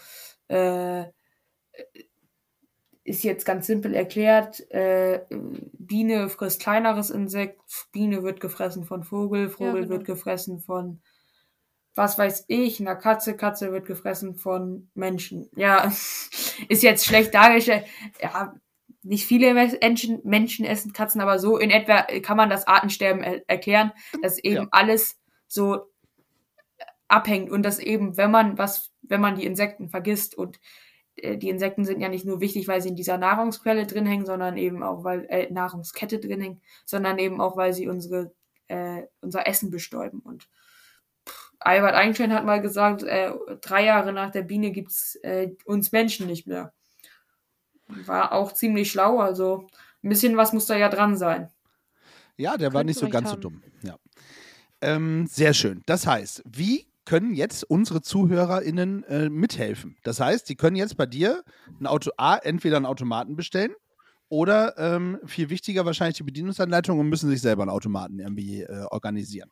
äh, 0.48 1.04
ist 3.04 3.22
jetzt 3.22 3.44
ganz 3.44 3.66
simpel 3.66 3.94
erklärt 3.94 4.68
äh, 4.70 5.24
Biene 5.78 6.28
frisst 6.28 6.60
kleineres 6.60 7.10
Insekt 7.10 7.60
Biene 7.92 8.22
wird 8.22 8.40
gefressen 8.40 8.84
von 8.84 9.04
Vogel 9.04 9.48
Vogel 9.48 9.74
ja, 9.74 9.80
genau. 9.82 9.90
wird 9.90 10.04
gefressen 10.04 10.58
von 10.58 11.00
was 11.94 12.18
weiß 12.18 12.44
ich, 12.48 12.80
eine 12.80 12.96
Katze, 12.96 13.36
Katze 13.36 13.72
wird 13.72 13.86
gefressen 13.86 14.36
von 14.36 14.90
Menschen. 14.94 15.50
Ja, 15.56 15.84
ist 16.68 16.82
jetzt 16.82 17.06
schlecht 17.06 17.34
dargestellt. 17.34 17.84
Ja, 18.22 18.54
nicht 19.02 19.26
viele 19.26 19.54
Menschen, 19.54 20.20
Menschen 20.24 20.64
essen 20.64 20.92
Katzen, 20.92 21.20
aber 21.20 21.38
so 21.38 21.56
in 21.56 21.70
etwa 21.70 22.02
kann 22.20 22.36
man 22.36 22.50
das 22.50 22.66
Artensterben 22.66 23.22
er 23.22 23.48
erklären, 23.48 23.92
dass 24.22 24.38
eben 24.38 24.64
ja. 24.64 24.68
alles 24.70 25.18
so 25.46 25.86
abhängt 27.08 27.50
und 27.50 27.62
dass 27.62 27.78
eben, 27.78 28.16
wenn 28.16 28.30
man 28.30 28.58
was, 28.58 28.92
wenn 29.02 29.20
man 29.20 29.36
die 29.36 29.46
Insekten 29.46 29.88
vergisst 29.88 30.36
und 30.36 30.60
äh, 31.16 31.38
die 31.38 31.48
Insekten 31.48 31.84
sind 31.84 32.00
ja 32.00 32.08
nicht 32.08 32.26
nur 32.26 32.40
wichtig, 32.40 32.68
weil 32.68 32.82
sie 32.82 32.90
in 32.90 32.96
dieser 32.96 33.18
Nahrungsquelle 33.18 33.86
drin 33.86 34.06
hängen, 34.06 34.26
sondern 34.26 34.56
eben 34.56 34.82
auch, 34.82 35.02
weil 35.02 35.24
äh, 35.28 35.50
Nahrungskette 35.50 36.20
drin 36.20 36.40
hängt, 36.40 36.62
sondern 36.84 37.18
eben 37.18 37.40
auch, 37.40 37.56
weil 37.56 37.72
sie 37.72 37.88
unsere 37.88 38.32
äh, 38.68 39.02
unser 39.20 39.46
Essen 39.48 39.70
bestäuben 39.70 40.20
und 40.20 40.48
Albert 41.60 41.94
Einstein 41.94 42.32
hat 42.32 42.44
mal 42.44 42.60
gesagt, 42.60 43.02
äh, 43.02 43.32
drei 43.60 43.84
Jahre 43.84 44.12
nach 44.12 44.30
der 44.30 44.42
Biene 44.42 44.72
gibt's 44.72 45.16
äh, 45.22 45.50
uns 45.64 45.92
Menschen 45.92 46.26
nicht 46.26 46.46
mehr. 46.46 46.72
War 47.86 48.32
auch 48.32 48.52
ziemlich 48.52 48.90
schlau, 48.90 49.18
also 49.18 49.66
ein 50.02 50.08
bisschen 50.08 50.36
was 50.36 50.52
muss 50.52 50.66
da 50.66 50.76
ja 50.76 50.88
dran 50.88 51.16
sein. 51.16 51.50
Ja, 52.36 52.56
der 52.56 52.72
war 52.72 52.84
nicht 52.84 52.98
so 52.98 53.08
ganz 53.08 53.28
haben. 53.28 53.42
so 53.42 53.48
dumm. 53.48 53.62
Ja. 53.82 53.96
Ähm, 54.80 55.26
sehr 55.26 55.52
schön. 55.52 55.82
Das 55.84 56.06
heißt, 56.06 56.42
wie 56.46 56.86
können 57.04 57.34
jetzt 57.34 57.64
unsere 57.64 58.00
ZuhörerInnen 58.00 59.04
äh, 59.04 59.28
mithelfen? 59.28 59.96
Das 60.02 60.20
heißt, 60.20 60.48
die 60.48 60.56
können 60.56 60.76
jetzt 60.76 60.96
bei 60.96 61.04
dir 61.04 61.44
ein 61.78 61.86
Auto 61.86 62.10
A, 62.16 62.36
entweder 62.36 62.76
einen 62.76 62.86
Automaten 62.86 63.36
bestellen 63.36 63.74
oder 64.30 64.78
ähm, 64.78 65.18
viel 65.26 65.50
wichtiger 65.50 65.84
wahrscheinlich 65.84 66.16
die 66.16 66.22
Bedienungsanleitung 66.22 66.98
und 66.98 67.08
müssen 67.08 67.28
sich 67.28 67.42
selber 67.42 67.62
einen 67.62 67.70
Automaten 67.70 68.20
irgendwie 68.20 68.62
äh, 68.62 68.84
organisieren. 68.90 69.50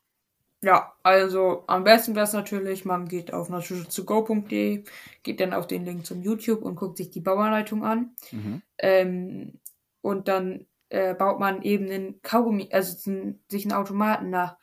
Ja, 0.61 0.93
also 1.05 1.63
am 1.69 1.85
besten 1.85 2.17
wäre 2.17 2.25
es 2.25 2.33
natürlich, 2.33 2.85
man 2.85 3.07
geht 3.07 3.33
auf 3.33 3.49
naturschutz2go.de, 3.49 4.85
geht 5.23 5.41
dann 5.41 5.53
auf 5.53 5.69
den 5.69 5.85
Link 5.85 6.05
zum 6.05 6.21
YouTube 6.21 6.63
und 6.63 6.75
guckt 6.75 6.97
sich 6.97 7.11
die 7.11 7.21
Bauanleitung 7.21 7.85
an. 7.85 8.17
Mhm. 8.33 8.63
Ähm, 8.79 9.61
und 10.01 10.27
dann 10.27 10.67
äh, 10.89 11.15
baut 11.15 11.39
man 11.39 11.63
eben 11.63 11.89
einen 11.91 12.23
Kaugummi, 12.23 12.69
also 12.73 13.11
einen, 13.11 13.45
sich 13.49 13.65
einen 13.65 13.73
Automaten 13.73 14.31
nach. 14.31 14.57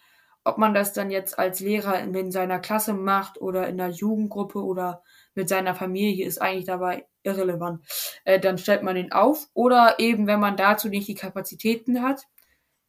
Ob 0.43 0.57
man 0.57 0.73
das 0.73 0.93
dann 0.93 1.11
jetzt 1.11 1.39
als 1.39 1.59
Lehrer 1.61 1.99
in, 1.99 2.13
in 2.13 2.31
seiner 2.31 2.59
Klasse 2.59 2.93
macht 2.93 3.41
oder 3.41 3.67
in 3.67 3.77
der 3.77 3.89
Jugendgruppe 3.89 4.63
oder 4.63 5.01
mit 5.33 5.49
seiner 5.49 5.75
Familie, 5.75 6.25
ist 6.25 6.41
eigentlich 6.41 6.65
dabei 6.65 7.07
irrelevant. 7.23 7.83
Äh, 8.25 8.39
dann 8.39 8.57
stellt 8.57 8.83
man 8.83 8.95
den 8.95 9.13
auf 9.13 9.47
oder 9.53 9.95
eben, 9.99 10.27
wenn 10.27 10.41
man 10.41 10.57
dazu 10.57 10.89
nicht 10.89 11.07
die 11.07 11.15
Kapazitäten 11.15 12.03
hat, 12.03 12.27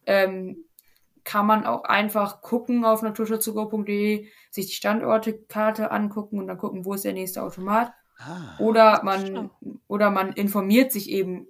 ähm, 0.07 0.66
kann 1.27 1.45
man 1.45 1.67
auch 1.67 1.83
einfach 1.85 2.41
gucken 2.41 2.85
auf 2.85 3.03
naturschutzgo.de, 3.03 4.29
sich 4.49 4.67
die 4.69 4.73
Standortekarte 4.73 5.91
angucken 5.91 6.39
und 6.39 6.47
dann 6.47 6.57
gucken, 6.57 6.85
wo 6.85 6.95
ist 6.95 7.05
der 7.05 7.13
nächste 7.13 7.43
Automat. 7.43 7.93
Ah, 8.19 8.57
Oder 8.61 9.03
man, 9.03 9.51
oder 9.89 10.11
man 10.11 10.33
informiert 10.33 10.93
sich 10.93 11.11
eben 11.11 11.49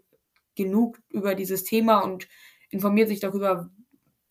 genug 0.57 0.99
über 1.11 1.35
dieses 1.35 1.63
Thema 1.63 1.99
und 1.99 2.27
informiert 2.71 3.09
sich 3.09 3.21
darüber, 3.21 3.69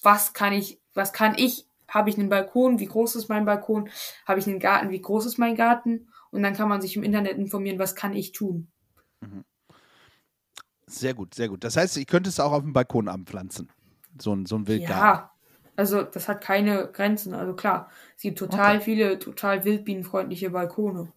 was 0.01 0.34
kann 0.34 0.51
ich, 0.51 0.81
was 0.95 1.13
kann 1.13 1.36
ich, 1.38 1.67
habe 1.88 2.10
ich 2.10 2.17
einen 2.17 2.29
Balkon, 2.29 2.79
wie 2.79 2.88
groß 2.88 3.15
ist 3.15 3.29
mein 3.29 3.45
Balkon, 3.45 3.89
habe 4.25 4.39
ich 4.39 4.47
einen 4.47 4.60
Garten, 4.60 4.89
wie 4.89 5.01
groß 5.01 5.27
ist 5.27 5.38
mein 5.38 5.55
Garten 5.55 6.10
und 6.31 6.41
dann 6.41 6.55
kann 6.55 6.67
man 6.67 6.81
sich 6.81 6.97
im 6.97 7.03
Internet 7.03 7.38
informieren, 7.38 7.77
was 7.77 7.95
kann 7.95 8.13
ich 8.13 8.31
tun. 8.31 8.71
sehr 10.88 11.13
gut, 11.13 11.36
sehr 11.36 11.49
gut. 11.49 11.63
Das 11.63 11.77
heißt, 11.77 11.97
ich 11.97 12.08
könnte 12.08 12.29
es 12.29 12.39
auch 12.39 12.51
auf 12.51 12.63
dem 12.63 12.73
Balkon 12.73 13.08
anpflanzen. 13.08 13.69
So 14.19 14.34
ein, 14.34 14.47
so 14.47 14.55
ein 14.55 14.67
Wildgarten. 14.67 15.03
Ja, 15.03 15.35
also 15.75 16.03
das 16.03 16.27
hat 16.27 16.41
keine 16.41 16.88
Grenzen. 16.91 17.33
Also 17.33 17.53
klar, 17.53 17.89
es 18.15 18.21
gibt 18.21 18.39
total 18.39 18.81
viele 18.81 19.19
total 19.19 19.65
wildbienenfreundliche 19.65 20.49
Balkone. 20.49 21.11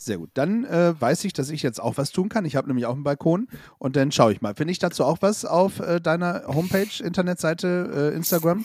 Sehr 0.00 0.16
gut. 0.16 0.30
Dann 0.32 0.64
äh, 0.64 0.98
weiß 0.98 1.24
ich, 1.24 1.34
dass 1.34 1.50
ich 1.50 1.62
jetzt 1.62 1.78
auch 1.78 1.98
was 1.98 2.10
tun 2.10 2.30
kann. 2.30 2.46
Ich 2.46 2.56
habe 2.56 2.68
nämlich 2.68 2.86
auch 2.86 2.94
einen 2.94 3.04
Balkon 3.04 3.48
und 3.78 3.96
dann 3.96 4.10
schaue 4.12 4.32
ich 4.32 4.40
mal. 4.40 4.54
Finde 4.54 4.72
ich 4.72 4.78
dazu 4.78 5.04
auch 5.04 5.18
was 5.20 5.44
auf 5.44 5.78
äh, 5.80 6.00
deiner 6.00 6.44
Homepage, 6.46 7.04
Internetseite, 7.04 8.10
äh, 8.12 8.16
Instagram? 8.16 8.64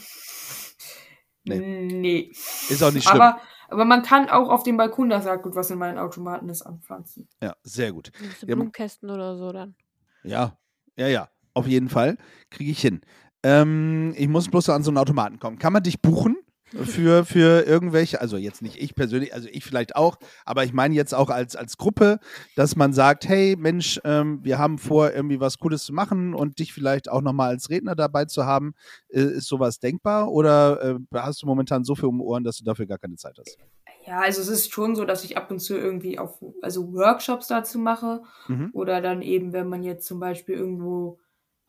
Nee. 1.43 1.59
Nee. 1.59 2.31
Ist 2.69 2.81
auch 2.81 2.93
nicht 2.93 3.05
schlimm. 3.07 3.19
Aber, 3.19 3.41
aber 3.67 3.83
man 3.83 4.01
kann 4.01 4.29
auch 4.29 4.49
auf 4.49 4.63
dem 4.63 4.77
Balkon, 4.77 5.09
da 5.09 5.21
sagt 5.21 5.43
gut, 5.43 5.55
was 5.55 5.69
in 5.69 5.77
meinen 5.77 5.97
Automaten 5.97 6.47
ist, 6.47 6.61
anpflanzen. 6.61 7.27
ja, 7.43 7.53
sehr 7.63 7.91
gut. 7.91 8.13
So 8.39 8.47
Ja, 8.47 8.55
Blumenkästen 8.55 9.09
oder 9.09 9.37
so 9.37 9.51
dann. 9.51 9.75
Ja, 10.23 10.57
ja, 10.95 11.07
ja. 11.07 11.29
Auf 11.53 11.67
jeden 11.67 11.89
Fall 11.89 12.17
kriege 12.49 12.71
ich 12.71 12.79
hin. 12.79 13.01
Ähm, 13.45 14.15
ich 14.17 14.27
muss 14.27 14.49
bloß 14.49 14.69
an 14.69 14.81
so 14.81 14.89
einen 14.89 14.97
Automaten 14.97 15.37
kommen. 15.37 15.59
Kann 15.59 15.71
man 15.71 15.83
dich 15.83 16.01
buchen 16.01 16.35
für, 16.83 17.25
für 17.25 17.61
irgendwelche, 17.67 18.19
also 18.19 18.37
jetzt 18.37 18.63
nicht 18.63 18.81
ich 18.81 18.95
persönlich, 18.95 19.35
also 19.35 19.47
ich 19.51 19.63
vielleicht 19.63 19.95
auch, 19.95 20.17
aber 20.45 20.63
ich 20.63 20.73
meine 20.73 20.95
jetzt 20.95 21.13
auch 21.13 21.29
als, 21.29 21.55
als 21.55 21.77
Gruppe, 21.77 22.19
dass 22.55 22.75
man 22.75 22.91
sagt, 22.91 23.29
hey 23.29 23.55
Mensch, 23.55 24.01
ähm, 24.03 24.39
wir 24.41 24.57
haben 24.57 24.79
vor, 24.79 25.13
irgendwie 25.13 25.39
was 25.39 25.59
Cooles 25.59 25.83
zu 25.83 25.93
machen 25.93 26.33
und 26.33 26.57
dich 26.57 26.73
vielleicht 26.73 27.07
auch 27.07 27.21
nochmal 27.21 27.49
als 27.49 27.69
Redner 27.69 27.95
dabei 27.95 28.25
zu 28.25 28.47
haben. 28.47 28.73
Äh, 29.09 29.21
ist 29.21 29.47
sowas 29.47 29.79
denkbar 29.79 30.31
oder 30.31 30.81
äh, 30.81 30.99
hast 31.13 31.43
du 31.43 31.45
momentan 31.45 31.83
so 31.83 31.93
viel 31.93 32.09
um 32.09 32.21
Ohren, 32.21 32.43
dass 32.43 32.57
du 32.57 32.63
dafür 32.63 32.87
gar 32.87 32.97
keine 32.97 33.15
Zeit 33.15 33.37
hast? 33.37 33.59
Ja, 34.07 34.21
also 34.21 34.41
es 34.41 34.47
ist 34.47 34.71
schon 34.71 34.95
so, 34.95 35.05
dass 35.05 35.23
ich 35.23 35.37
ab 35.37 35.51
und 35.51 35.59
zu 35.59 35.77
irgendwie 35.77 36.17
auf 36.17 36.43
also 36.63 36.93
Workshops 36.93 37.47
dazu 37.47 37.77
mache. 37.77 38.23
Mhm. 38.47 38.71
Oder 38.73 39.01
dann 39.01 39.21
eben, 39.21 39.53
wenn 39.53 39.67
man 39.67 39.83
jetzt 39.83 40.07
zum 40.07 40.19
Beispiel 40.19 40.55
irgendwo, 40.55 41.19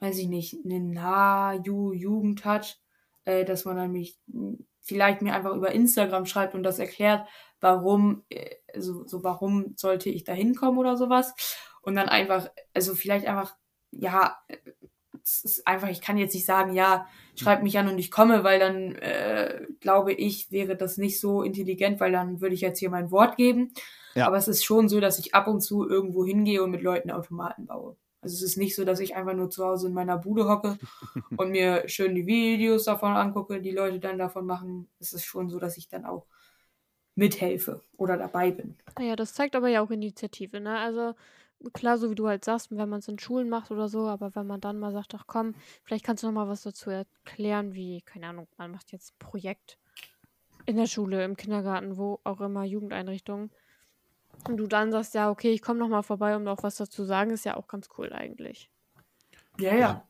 weiß 0.01 0.19
ich 0.19 0.29
nicht, 0.29 0.57
eine 0.65 0.81
Nah-Jugend 0.81 2.45
hat, 2.45 2.79
äh, 3.25 3.45
dass 3.45 3.65
man 3.65 3.77
dann 3.77 3.93
mich 3.93 4.19
mh, 4.27 4.59
vielleicht 4.81 5.23
mir 5.23 5.35
einfach 5.35 5.55
über 5.55 5.73
Instagram 5.73 6.27
schreibt 6.27 6.55
und 6.55 6.63
das 6.63 6.79
erklärt, 6.79 7.27
warum, 7.61 8.25
äh, 8.29 8.57
so, 8.77 9.07
so 9.07 9.25
warum 9.25 9.75
sollte 9.77 10.11
ich 10.11 10.25
da 10.25 10.33
hinkommen 10.33 10.79
oder 10.79 10.97
sowas. 10.97 11.35
Und 11.83 11.95
dann 11.95 12.09
einfach, 12.09 12.49
also 12.75 12.95
vielleicht 12.95 13.27
einfach, 13.27 13.57
ja, 13.91 14.37
es 15.23 15.45
ist 15.45 15.67
einfach, 15.67 15.89
ich 15.89 16.01
kann 16.01 16.19
jetzt 16.19 16.35
nicht 16.35 16.47
sagen, 16.47 16.73
ja, 16.73 17.07
schreib 17.35 17.63
mich 17.63 17.79
an 17.79 17.89
und 17.89 17.99
ich 17.99 18.11
komme, 18.11 18.45
weil 18.45 18.61
dann 18.61 18.95
äh, 18.97 19.67
glaube 19.81 20.13
ich, 20.13 20.53
wäre 20.53 20.77
das 20.77 20.99
nicht 20.99 21.21
so 21.21 21.43
intelligent, 21.43 21.99
weil 21.99 22.13
dann 22.13 22.41
würde 22.41 22.55
ich 22.55 22.61
jetzt 22.61 22.79
hier 22.79 22.91
mein 22.91 23.11
Wort 23.11 23.37
geben. 23.37 23.73
Ja. 24.15 24.29
Aber 24.29 24.37
es 24.37 24.49
ist 24.49 24.65
schon 24.65 24.89
so, 24.89 25.01
dass 25.01 25.19
ich 25.19 25.35
ab 25.35 25.49
und 25.49 25.61
zu 25.61 25.89
irgendwo 25.89 26.25
hingehe 26.25 26.63
und 26.63 26.71
mit 26.71 26.83
Leuten 26.83 27.11
Automaten 27.11 27.67
baue. 27.67 27.97
Also 28.27 28.35
es 28.35 28.43
ist 28.43 28.57
nicht 28.57 28.75
so, 28.75 28.85
dass 28.85 28.99
ich 28.99 29.15
einfach 29.15 29.35
nur 29.35 29.51
zu 29.51 29.65
Hause 29.65 29.87
in 29.87 29.95
meiner 29.95 30.19
Bude 30.19 30.49
hocke 30.49 30.79
und 31.37 31.51
mir 31.51 31.89
schön 31.89 32.17
die 32.17 32.27
Videos 32.27 32.83
davon 32.83 33.13
angucke, 33.13 33.61
die 33.61 33.71
Leute 33.71 34.01
dann 34.01 34.19
davon 34.19 34.47
machen. 34.47 34.89
Es 34.99 35.13
ist 35.13 35.25
schon 35.25 35.49
so, 35.49 35.61
dass 35.61 35.77
ich 35.77 35.89
dann 35.89 36.05
auch 36.05 36.27
mithelfe 37.15 37.85
oder 37.97 38.17
dabei 38.17 38.51
bin. 38.51 38.75
Naja, 38.99 39.15
das 39.15 39.33
zeigt 39.33 39.55
aber 39.55 39.69
ja 39.69 39.81
auch 39.81 39.93
Initiative, 39.93 40.59
ne? 40.59 40.77
Also 40.77 41.15
klar, 41.73 41.99
so 41.99 42.11
wie 42.11 42.17
du 42.17 42.27
halt 42.27 42.45
sagst, 42.45 42.77
wenn 42.77 42.89
man 42.89 42.99
es 42.99 43.07
in 43.07 43.21
Schulen 43.21 43.49
macht 43.49 43.71
oder 43.71 43.89
so, 43.89 44.09
aber 44.09 44.35
wenn 44.35 44.49
man 44.49 44.61
dann 44.61 44.81
mal 44.81 44.91
sagt, 44.91 45.15
ach 45.15 45.29
komm, 45.29 45.55
vielleicht 45.85 46.05
kannst 46.05 46.25
du 46.25 46.27
noch 46.27 46.35
mal 46.35 46.49
was 46.49 46.65
dazu 46.65 46.91
erklären, 46.91 47.75
wie, 47.75 48.03
keine 48.03 48.27
Ahnung, 48.27 48.49
man 48.57 48.73
macht 48.73 48.91
jetzt 48.91 49.13
ein 49.13 49.19
Projekt 49.21 49.79
in 50.65 50.75
der 50.75 50.87
Schule, 50.87 51.25
im 51.25 51.37
Kindergarten, 51.37 51.97
wo 51.97 52.19
auch 52.25 52.41
immer, 52.41 52.65
Jugendeinrichtungen. 52.65 53.53
Und 54.49 54.57
du 54.59 54.67
dann 54.67 54.93
sagst, 54.93 55.15
ja, 55.15 55.31
okay, 55.31 55.53
ich 55.53 55.63
komme 55.63 55.81
noch 55.81 55.89
mal 55.89 56.03
vorbei, 56.03 56.37
um 56.37 56.45
noch 56.45 56.63
was 56.63 56.77
dazu 56.77 56.93
zu 56.93 57.05
sagen, 57.05 57.31
ist 57.31 57.45
ja 57.45 57.57
auch 57.57 57.67
ganz 57.67 57.89
cool 57.99 58.13
eigentlich. 58.13 58.71
Ja, 59.59 59.75
ja. 59.75 60.09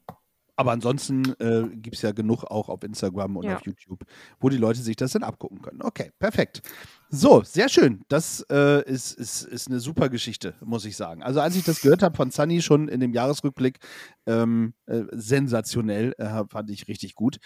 Aber 0.59 0.73
ansonsten 0.73 1.35
äh, 1.39 1.69
gibt 1.77 1.97
es 1.97 2.03
ja 2.03 2.13
genug 2.13 2.45
auch 2.45 2.71
auf 2.71 2.83
Instagram 2.83 3.37
und 3.37 3.45
Ja. 3.45 3.57
auf 3.57 3.67
YouTube, 3.67 4.05
wo 4.41 4.49
die 4.49 4.57
Leute 4.57 4.81
sich 4.81 4.97
das 4.97 5.13
dann 5.13 5.23
abgucken 5.23 5.61
können. 5.61 5.83
Okay, 5.83 6.13
perfekt. 6.19 6.63
So, 7.11 7.43
sehr 7.43 7.69
schön. 7.69 8.03
Das 8.09 8.41
äh, 8.51 8.83
ist, 8.91 9.13
ist, 9.13 9.43
ist 9.43 9.69
eine 9.69 9.81
super 9.81 10.09
Geschichte, 10.09 10.55
muss 10.65 10.87
ich 10.87 10.97
sagen. 10.97 11.23
Also 11.23 11.41
als 11.41 11.57
ich 11.57 11.65
das 11.65 11.83
gehört 11.83 12.03
habe 12.03 12.17
von 12.17 12.31
Sunny 12.31 12.63
schon 12.63 12.89
in 12.89 13.01
dem 13.01 13.13
Jahresrückblick, 13.13 13.79
ähm, 14.27 14.73
äh, 14.87 15.03
sensationell, 15.13 16.15
äh, 16.17 16.45
fand 16.49 16.71
ich 16.71 16.89
richtig 16.89 17.15
gut. 17.15 17.37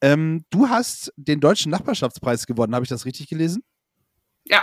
Ähm, 0.00 0.44
du 0.50 0.68
hast 0.68 1.12
den 1.16 1.40
Deutschen 1.40 1.72
Nachbarschaftspreis 1.72 2.46
gewonnen, 2.46 2.74
habe 2.76 2.84
ich 2.84 2.88
das 2.88 3.04
richtig 3.04 3.28
gelesen? 3.28 3.64
Ja. 4.44 4.62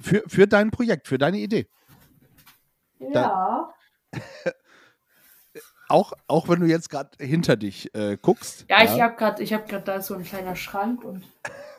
Für, 0.00 0.22
für 0.26 0.46
dein 0.46 0.70
Projekt, 0.70 1.08
für 1.08 1.18
deine 1.18 1.38
Idee. 1.38 1.68
Ja. 2.98 3.72
Auch, 5.88 6.12
auch 6.28 6.48
wenn 6.48 6.60
du 6.60 6.66
jetzt 6.66 6.88
gerade 6.88 7.10
hinter 7.18 7.56
dich 7.56 7.92
äh, 7.96 8.16
guckst. 8.22 8.64
Ja, 8.68 8.84
ich 8.84 9.00
habe 9.00 9.16
gerade, 9.16 9.42
ich 9.42 9.52
habe 9.52 9.66
gerade 9.66 9.84
da 9.84 10.00
so 10.00 10.14
ein 10.14 10.22
kleiner 10.22 10.54
Schrank 10.54 11.02
und 11.02 11.24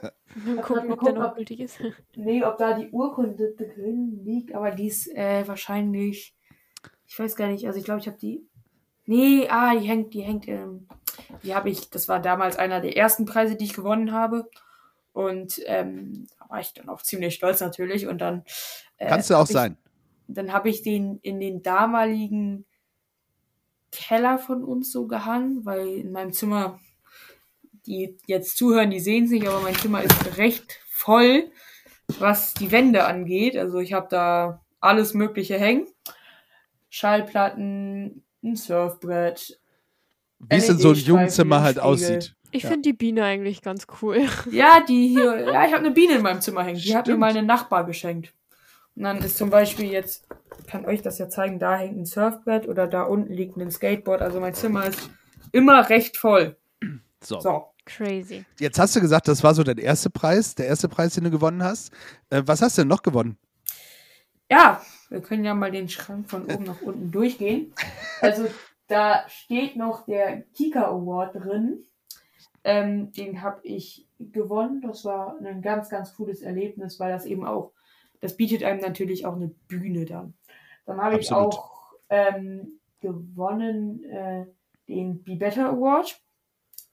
gucken, 0.64 0.92
ob 0.92 1.02
der 1.02 1.14
noch 1.14 1.30
ob- 1.30 1.36
gültig 1.38 1.62
ist. 1.62 1.80
nee, 2.18 2.44
ob 2.44 2.58
da 2.58 2.74
die 2.78 2.90
Urkunde 2.90 3.54
drin 3.56 4.20
liegt, 4.26 4.54
aber 4.54 4.72
die 4.72 4.88
ist 4.88 5.08
äh, 5.16 5.48
wahrscheinlich, 5.48 6.36
ich 7.08 7.18
weiß 7.18 7.38
gar 7.38 7.48
nicht, 7.48 7.66
also 7.66 7.80
ich 7.80 7.86
glaube, 7.86 8.02
ich 8.02 8.08
habe 8.08 8.18
die, 8.18 8.46
nee, 9.06 9.48
ah, 9.50 9.74
die 9.80 9.88
hängt, 9.88 10.14
die 10.14 10.24
hängt, 10.24 10.46
ähm, 10.50 10.90
die 11.44 11.56
habe 11.56 11.70
ich, 11.70 11.90
das 11.90 12.10
war 12.10 12.20
damals 12.20 12.58
einer 12.58 12.82
der 12.82 12.98
ersten 12.98 13.24
Preise, 13.24 13.56
die 13.56 13.64
ich 13.64 13.74
gewonnen 13.74 14.12
habe 14.12 14.50
und 15.14 15.62
ähm, 15.66 16.28
da 16.40 16.50
war 16.50 16.60
ich 16.60 16.74
dann 16.74 16.90
auch 16.90 17.02
ziemlich 17.02 17.36
stolz 17.36 17.60
natürlich 17.60 18.08
und 18.08 18.20
dann 18.20 18.44
äh, 18.98 19.08
Kannst 19.08 19.30
du 19.30 19.36
auch 19.36 19.48
ich, 19.48 19.54
sein. 19.54 19.78
Dann 20.28 20.54
habe 20.54 20.70
ich 20.70 20.82
den 20.82 21.20
in 21.22 21.40
den 21.40 21.62
damaligen 21.62 22.66
Keller 23.92 24.38
von 24.38 24.64
uns 24.64 24.92
so 24.92 25.08
gehangen, 25.08 25.66
weil 25.66 25.88
in 25.88 26.12
meinem 26.12 26.32
Zimmer, 26.32 26.80
die 27.86 28.18
jetzt 28.26 28.58
zuhören, 28.58 28.90
die 28.90 29.02
sehen 29.02 29.26
es 29.26 29.32
nicht, 29.32 29.48
aber 29.48 29.60
mein 29.60 29.76
Zimmer 29.76 30.02
ist 30.02 30.38
recht 30.38 30.80
voll, 30.90 31.52
was 32.20 32.54
die 32.54 32.72
Wände 32.72 33.04
angeht. 33.04 33.58
Also 33.58 33.80
ich 33.80 33.94
habe 33.94 34.08
da 34.10 34.62
alles 34.80 35.14
Mögliche 35.14 35.60
hängen. 35.60 35.88
Schallplatten, 36.90 38.24
ein 38.44 38.56
Surfbrett. 38.56 39.60
Wie 40.40 40.56
es 40.56 40.70
in 40.70 40.78
so 40.78 40.90
einem 40.90 40.96
LED-Streifen, 40.96 41.08
Jugendzimmer 41.08 41.62
halt 41.62 41.80
aussieht. 41.80 42.36
Ich 42.52 42.64
Ja. 42.64 42.70
finde 42.70 42.84
die 42.90 42.94
Biene 42.94 43.24
eigentlich 43.24 43.62
ganz 43.62 43.88
cool. 44.02 44.28
Ja, 44.52 44.82
die 44.82 45.08
hier, 45.10 45.40
ja, 45.52 45.66
ich 45.66 45.72
habe 45.74 45.78
eine 45.86 45.92
Biene 45.92 46.16
in 46.16 46.22
meinem 46.22 46.42
Zimmer 46.42 46.64
hängen. 46.64 46.80
Die 46.80 46.96
hat 46.96 47.08
mir 47.08 47.14
Stimmt. 47.14 47.20
mal 47.20 47.36
ein 47.36 47.46
Nachbar 47.46 47.86
geschenkt. 47.86 48.34
Und 48.96 49.04
dann 49.04 49.20
ist 49.20 49.38
zum 49.38 49.50
Beispiel 49.50 49.86
jetzt, 49.90 50.28
ich 50.60 50.68
kann 50.68 50.86
euch 50.86 51.02
das 51.02 51.18
ja 51.18 51.30
zeigen, 51.30 51.60
da 51.60 51.78
hängt 51.78 51.98
ein 51.98 52.06
Surfbrett 52.06 52.68
oder 52.68 52.88
da 52.88 53.04
unten 53.04 53.32
liegt 53.34 53.56
ein 53.58 53.72
Skateboard. 53.72 54.22
Also 54.22 54.40
mein 54.42 54.54
Zimmer 54.54 54.86
ist 54.86 55.10
immer 55.54 55.90
recht 55.90 56.18
voll. 56.18 56.58
So. 57.24 57.40
So. 57.40 57.68
Crazy. 57.86 58.46
Jetzt 58.60 58.78
hast 58.80 58.96
du 58.96 59.02
gesagt, 59.02 59.28
das 59.28 59.44
war 59.44 59.56
so 59.56 59.64
dein 59.64 59.78
erster 59.78 60.10
Preis, 60.10 60.54
der 60.56 60.68
erste 60.68 60.88
Preis, 60.88 61.16
den 61.16 61.24
du 61.24 61.32
gewonnen 61.32 61.64
hast. 61.64 61.92
Äh, 62.30 62.44
was 62.46 62.62
hast 62.62 62.78
du 62.78 62.82
denn 62.82 62.90
noch 62.90 63.02
gewonnen? 63.02 63.38
Ja, 64.50 64.82
wir 65.10 65.22
können 65.22 65.46
ja 65.46 65.54
mal 65.56 65.72
den 65.72 65.88
Schrank 65.90 66.30
von 66.30 66.46
oben 66.46 66.66
nach 66.66 66.82
unten 66.82 67.12
durchgehen. 67.12 67.74
Also 68.20 68.46
da 68.88 69.24
steht 69.30 69.78
noch 69.78 70.06
der 70.06 70.42
Kika 70.56 70.84
Award 70.90 71.36
drin. 71.36 71.86
Ähm, 72.64 73.12
den 73.14 73.42
habe 73.42 73.62
ich 73.64 74.08
gewonnen. 74.20 74.82
Das 74.82 75.04
war 75.06 75.38
ein 75.40 75.62
ganz, 75.62 75.90
ganz 75.90 76.16
cooles 76.16 76.42
Erlebnis, 76.42 77.00
weil 77.00 77.12
das 77.12 77.26
eben 77.26 77.46
auch, 77.46 77.74
das 78.20 78.38
bietet 78.38 78.64
einem 78.64 78.82
natürlich 78.82 79.26
auch 79.26 79.36
eine 79.36 79.48
Bühne 79.48 80.06
dann. 80.06 80.36
Dann 80.86 81.02
habe 81.02 81.18
ich 81.18 81.32
auch 81.32 81.94
ähm, 82.10 82.80
gewonnen 83.00 84.04
äh, 84.04 84.46
den 84.88 85.24
Be 85.24 85.36
Better 85.36 85.70
Award. 85.70 86.22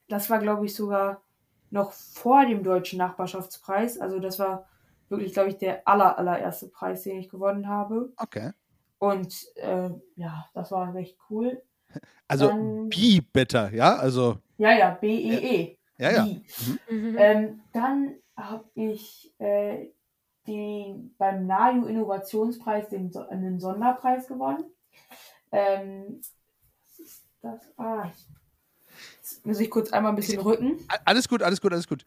Das 0.09 0.31
war, 0.31 0.39
glaube 0.39 0.65
ich, 0.65 0.75
sogar 0.75 1.23
noch 1.71 1.93
vor 1.93 2.47
dem 2.47 2.63
Deutschen 2.63 2.99
Nachbarschaftspreis. 2.99 3.99
Also 3.99 4.19
das 4.21 4.39
war 4.39 4.67
wirklich, 5.09 5.33
glaube 5.33 5.51
ich, 5.51 5.59
der 5.59 5.87
aller, 5.87 6.19
allererste 6.19 6.69
Preis, 6.69 7.03
den 7.03 7.19
ich 7.19 7.29
gewonnen 7.29 7.69
habe. 7.69 8.13
Okay. 8.17 8.53
Und 8.99 9.47
äh, 9.57 9.91
ja, 10.17 10.47
das 10.55 10.71
war 10.71 10.95
recht 10.95 11.19
cool. 11.31 11.63
Also 12.27 12.49
Dann- 12.49 12.89
be 12.91 13.21
better, 13.33 13.73
ja? 13.73 13.97
Also, 13.97 14.39
Ja, 14.59 14.73
ja, 14.73 14.91
B-E-E. 14.91 15.79
ja, 15.99 16.11
ja. 16.11 16.25
Bi. 16.25 16.45
Mhm. 16.89 17.17
Ähm, 17.19 17.61
dann 17.73 18.17
habe 18.37 18.65
ich 18.75 19.33
äh, 19.39 19.89
den, 20.47 21.15
beim 21.19 21.47
NAJU 21.47 21.87
Innovationspreis 21.87 22.89
den, 22.89 23.15
einen 23.17 23.59
Sonderpreis 23.61 24.27
gewonnen. 24.29 24.65
Ähm, 25.53 26.21
was 26.85 26.99
ist 26.99 27.25
das? 27.43 27.73
Ah, 27.79 28.11
ich, 28.13 28.27
jetzt 29.17 29.47
muss 29.47 29.61
ich 29.61 29.71
kurz 29.71 29.93
einmal 29.93 30.13
ein 30.13 30.17
bisschen 30.17 30.41
rücken. 30.41 30.79
Alles 31.05 31.29
gut, 31.29 31.43
alles 31.43 31.61
gut, 31.61 31.73
alles 31.73 31.89
gut. 31.89 32.05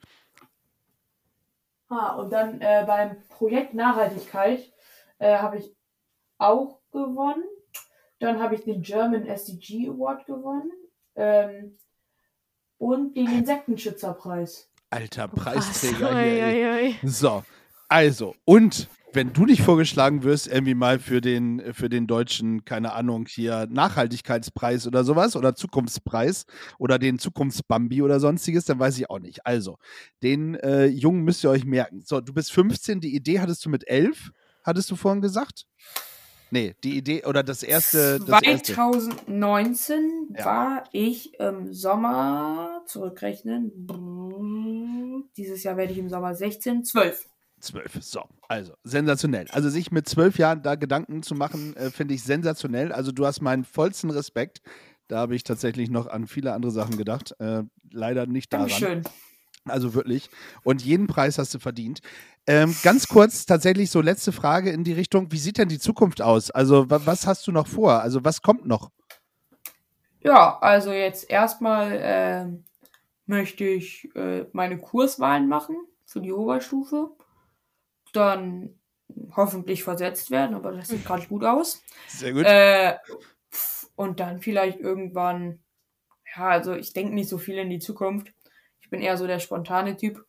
Ah, 1.90 2.16
und 2.16 2.32
dann 2.32 2.62
äh, 2.62 2.84
beim 2.88 3.22
Projekt 3.30 3.74
Nachhaltigkeit 3.74 4.72
äh, 5.18 5.38
habe 5.38 5.58
ich 5.58 5.76
auch 6.38 6.80
gewonnen. 6.92 7.44
Dann 8.22 8.40
habe 8.40 8.56
ich 8.56 8.64
den 8.64 8.82
German 8.82 9.26
SDG 9.26 9.90
Award 9.90 10.26
gewonnen. 10.26 10.72
Ähm, 11.16 11.78
und 12.78 13.16
den 13.16 13.28
Insektenschützerpreis. 13.28 14.70
Alter 14.90 15.28
Krass. 15.28 15.44
Preisträger 15.44 16.16
Ui, 16.16 16.24
hier. 16.24 16.44
ey. 16.44 16.66
ui, 16.66 16.96
ui. 17.04 17.10
So, 17.10 17.44
also, 17.88 18.36
und 18.46 18.88
wenn 19.14 19.34
du 19.34 19.46
nicht 19.46 19.62
vorgeschlagen 19.62 20.24
wirst, 20.24 20.48
irgendwie 20.48 20.74
mal 20.74 20.98
für 20.98 21.22
den, 21.22 21.74
für 21.74 21.90
den 21.90 22.08
deutschen, 22.08 22.64
keine 22.64 22.94
Ahnung, 22.94 23.26
hier 23.28 23.68
Nachhaltigkeitspreis 23.70 24.88
oder 24.88 25.04
sowas 25.04 25.36
oder 25.36 25.54
Zukunftspreis 25.54 26.46
oder 26.80 26.98
den 26.98 27.20
Zukunftsbambi 27.20 28.02
oder 28.02 28.20
sonstiges, 28.20 28.66
dann 28.66 28.80
weiß 28.80 28.98
ich 28.98 29.10
auch 29.10 29.20
nicht. 29.20 29.46
Also, 29.46 29.78
den 30.24 30.56
äh, 30.56 30.86
Jungen 30.86 31.24
müsst 31.24 31.44
ihr 31.44 31.50
euch 31.50 31.66
merken. 31.66 32.02
So, 32.06 32.22
du 32.22 32.34
bist 32.34 32.52
15, 32.52 33.02
die 33.02 33.16
Idee 33.16 33.40
hattest 33.40 33.66
du 33.66 33.70
mit 33.70 33.88
11, 33.88 34.32
hattest 34.64 34.90
du 34.90 34.96
vorhin 34.96 35.22
gesagt? 35.22 35.66
Nee, 36.52 36.76
die 36.84 36.98
Idee 36.98 37.24
oder 37.26 37.44
das 37.44 37.64
erste. 37.64 38.20
Das 38.20 38.44
erste. 38.44 38.74
2019 38.74 40.36
Ja. 40.38 40.46
war 40.46 40.84
ich 40.92 41.40
im 41.40 41.74
Sommer, 41.74 42.84
zurückrechnen, 42.86 43.72
dieses 45.38 45.64
Jahr 45.64 45.78
werde 45.78 45.94
ich 45.94 45.98
im 45.98 46.10
Sommer 46.10 46.36
16, 46.36 46.84
12. 46.84 47.26
12. 47.62 48.04
So, 48.04 48.24
also 48.50 48.74
sensationell. 48.84 49.48
Also 49.52 49.70
sich 49.70 49.92
mit 49.92 50.10
zwölf 50.10 50.38
Jahren 50.38 50.62
da 50.62 50.76
Gedanken 50.76 51.24
zu 51.24 51.36
machen, 51.36 51.76
äh, 51.78 51.90
finde 51.90 52.16
ich 52.16 52.24
sensationell. 52.24 52.92
Also 52.92 53.12
du 53.12 53.26
hast 53.26 53.42
meinen 53.42 53.64
vollsten 53.64 54.10
Respekt. 54.10 54.62
Da 55.08 55.20
habe 55.20 55.36
ich 55.36 55.44
tatsächlich 55.44 55.90
noch 55.90 56.08
an 56.08 56.28
viele 56.28 56.54
andere 56.54 56.72
Sachen 56.72 56.98
gedacht. 56.98 57.36
Äh, 57.40 57.64
leider 57.92 58.26
nicht 58.26 58.52
daran. 58.52 58.68
Dankeschön. 58.68 59.04
Also 59.66 59.94
wirklich. 59.94 60.30
Und 60.64 60.82
jeden 60.82 61.08
Preis 61.08 61.38
hast 61.38 61.54
du 61.54 61.60
verdient. 61.60 62.02
Ähm, 62.48 62.76
ganz 62.82 63.08
kurz, 63.08 63.46
tatsächlich 63.46 63.92
so 63.92 64.02
letzte 64.02 64.32
Frage 64.32 64.72
in 64.72 64.84
die 64.84 64.94
Richtung. 64.94 65.32
Wie 65.32 65.38
sieht 65.38 65.58
denn 65.58 65.70
die 65.70 65.80
Zukunft 65.80 66.22
aus? 66.22 66.50
Also 66.50 66.90
wa 66.90 67.02
was 67.06 67.28
hast 67.28 67.46
du 67.46 67.52
noch 67.52 67.68
vor? 67.68 68.02
Also 68.02 68.26
was 68.26 68.42
kommt 68.42 68.66
noch? 68.66 68.90
Ja, 70.22 70.58
also 70.60 70.92
jetzt 70.92 71.30
erstmal 71.30 72.00
ähm, 72.02 72.64
möchte 73.26 73.66
ich 73.66 74.14
äh, 74.16 74.46
meine 74.52 74.80
Kurswahlen 74.80 75.48
machen 75.48 75.76
für 76.06 76.22
die 76.22 76.34
Oberstufe. 76.34 77.12
Dann 78.14 78.76
hoffentlich 79.36 79.84
versetzt 79.84 80.32
werden, 80.32 80.56
aber 80.56 80.72
das 80.72 80.90
sieht 80.90 81.06
gerade 81.06 81.28
gut 81.28 81.44
aus. 81.44 81.82
Sehr 82.08 82.34
gut. 82.34 82.46
Äh, 82.46 82.96
und 83.96 84.20
dann 84.20 84.42
vielleicht 84.42 84.80
irgendwann, 84.80 85.60
ja, 86.36 86.50
also 86.50 86.74
ich 86.74 86.94
denke 86.94 87.14
nicht 87.14 87.30
so 87.30 87.38
viel 87.38 87.58
in 87.58 87.70
die 87.70 87.80
Zukunft. 87.80 88.34
Ich 88.92 88.98
bin 88.98 89.06
eher 89.06 89.16
so 89.16 89.26
der 89.26 89.40
spontane 89.40 89.96
Typ. 89.96 90.26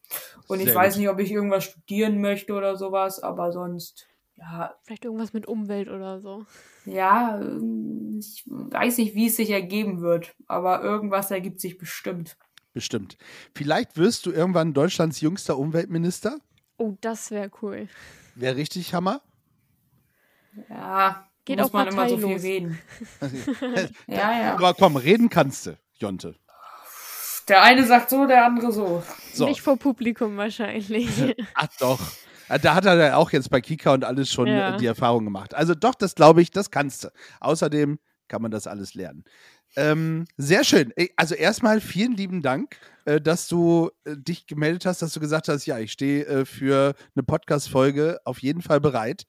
Und 0.47 0.61
ich 0.61 0.67
Sehr 0.67 0.77
weiß 0.77 0.95
gut. 0.95 1.01
nicht, 1.01 1.09
ob 1.09 1.19
ich 1.19 1.33
irgendwas 1.33 1.65
studieren 1.65 2.21
möchte 2.21 2.53
oder 2.55 2.77
sowas, 2.77 3.21
aber 3.21 3.51
sonst, 3.51 4.07
ja, 4.37 4.73
Vielleicht 4.85 5.05
irgendwas 5.05 5.33
mit 5.33 5.47
Umwelt 5.49 5.89
oder 5.89 6.21
so. 6.21 6.47
ja, 6.85 7.41
ähm, 7.41 8.21
ich 8.21 8.45
weiß 8.47 8.99
nicht, 8.99 9.17
wie 9.17 9.27
es 9.27 9.35
sich 9.35 9.51
ergeben 9.51 10.01
wird, 10.01 10.37
aber 10.47 10.81
irgendwas 10.81 11.33
ergibt 11.33 11.61
sich 11.61 11.77
bestimmt. 11.77 12.37
Bestimmt. 12.73 13.19
Vielleicht 13.53 13.97
wirst 13.97 14.27
du 14.27 14.31
irgendwann 14.31 14.75
Deutschlands 14.75 15.21
jüngster 15.21 15.59
Umweltminister. 15.59 16.39
Oh, 16.79 16.95
das 17.01 17.33
wäre 17.33 17.51
cool. 17.63 17.89
Wäre 18.37 18.55
richtig 18.55 18.95
Hammer. 18.95 19.23
Ja, 20.71 21.27
Geht 21.45 21.59
muss 21.59 21.71
auch 21.71 21.73
man 21.73 21.89
immer 21.89 22.09
so 22.09 22.17
viel 22.17 22.37
reden. 22.37 22.79
Ja, 24.07 24.39
ja. 24.41 24.55
Aber 24.55 24.73
komm, 24.75 24.95
reden 24.95 25.29
kannst 25.31 25.67
du, 25.67 25.77
Jonte. 25.99 26.37
Der 27.49 27.63
eine 27.63 27.85
sagt 27.87 28.11
so, 28.11 28.27
der 28.27 28.45
andere 28.47 28.73
so. 28.73 29.03
So. 29.35 29.47
Nicht 29.47 29.63
vor 29.63 29.77
Publikum 29.77 30.37
wahrscheinlich. 30.37 31.09
Ach 31.55 31.69
doch. 31.79 32.01
Da 32.63 32.75
hat 32.75 32.85
er 32.85 32.97
ja 32.97 33.17
auch 33.17 33.31
jetzt 33.33 33.51
bei 33.51 33.61
Kika 33.61 33.95
und 33.95 34.05
alles 34.05 34.31
schon 34.31 34.47
Ja. 34.47 34.77
die 34.77 34.87
Erfahrung 34.87 35.25
gemacht. 35.25 35.55
Also 35.55 35.75
doch, 35.75 35.95
das 35.95 36.15
glaube 36.15 36.43
ich, 36.43 36.51
das 36.51 36.71
kannst 36.71 37.05
du. 37.05 37.09
Außerdem 37.41 37.99
kann 38.29 38.43
man 38.43 38.51
das 38.51 38.67
alles 38.67 38.95
lernen. 38.95 39.25
Ähm, 39.75 40.27
sehr 40.37 40.65
schön. 40.65 40.93
Also 41.17 41.35
erstmal 41.35 41.81
vielen 41.81 42.13
lieben 42.13 42.43
Dank, 42.43 42.77
äh, 43.07 43.21
dass 43.23 43.49
du 43.49 43.91
äh, 44.05 44.17
dich 44.19 44.47
gemeldet 44.47 44.85
hast, 44.85 45.01
dass 45.01 45.15
du 45.15 45.21
gesagt 45.21 45.49
hast, 45.49 45.65
ja, 45.65 45.79
ich 45.79 45.93
stehe 45.93 46.27
äh, 46.27 46.45
für 46.45 46.95
eine 47.17 47.23
Podcast-Folge 47.23 48.21
auf 48.27 48.41
jeden 48.41 48.61
Fall 48.61 48.81
bereit. 48.81 49.25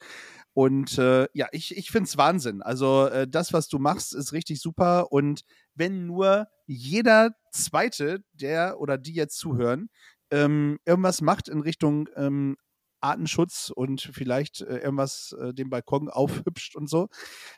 Und 0.54 0.98
äh, 0.98 1.28
ja, 1.34 1.48
ich, 1.52 1.76
ich 1.78 1.90
finde 1.92 2.08
es 2.10 2.18
Wahnsinn. 2.18 2.62
Also 2.62 3.08
äh, 3.08 3.28
das, 3.28 3.54
was 3.54 3.70
du 3.70 3.80
machst, 3.80 4.14
ist 4.14 4.34
richtig 4.34 4.60
super. 4.62 5.12
Und 5.14 5.42
wenn 5.76 6.06
nur 6.06 6.48
jeder 6.66 7.32
Zweite, 7.52 8.24
der 8.34 8.80
oder 8.80 8.98
die 8.98 9.14
jetzt 9.14 9.38
zuhören, 9.38 9.90
ähm, 10.32 10.80
irgendwas 10.86 11.22
macht 11.22 11.50
in 11.50 11.62
Richtung 11.62 12.10
ähm, 12.16 12.58
Artenschutz 13.02 13.72
und 13.76 14.02
vielleicht 14.02 14.62
äh, 14.62 14.78
irgendwas 14.78 15.36
äh, 15.40 15.54
den 15.54 15.70
Balkon 15.70 16.10
aufhübscht 16.10 16.76
und 16.76 16.90
so, 16.90 17.10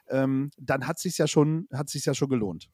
ähm, 0.07 0.51
dann 0.57 0.87
hat 0.87 0.99
sich 0.99 1.17
ja 1.17 1.27
schon, 1.27 1.67
hat 1.73 1.89
sich 1.89 2.05
ja 2.05 2.13
schon 2.13 2.29
gelohnt. 2.29 2.69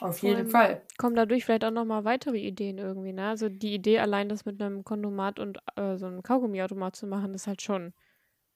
Auf 0.00 0.18
jeden 0.18 0.48
Fall. 0.48 0.82
Kommen 0.98 1.14
dadurch 1.14 1.44
vielleicht 1.44 1.64
auch 1.64 1.70
nochmal 1.70 2.04
weitere 2.04 2.38
Ideen 2.38 2.78
irgendwie, 2.78 3.12
ne? 3.12 3.28
Also 3.28 3.48
die 3.48 3.74
Idee 3.74 3.98
allein, 4.00 4.28
das 4.28 4.44
mit 4.44 4.60
einem 4.60 4.84
Kondomat 4.84 5.38
und 5.38 5.58
äh, 5.76 5.96
so 5.96 6.06
einem 6.06 6.22
Kaugummiautomat 6.22 6.96
zu 6.96 7.06
machen, 7.06 7.34
ist 7.34 7.46
halt 7.46 7.62
schon 7.62 7.92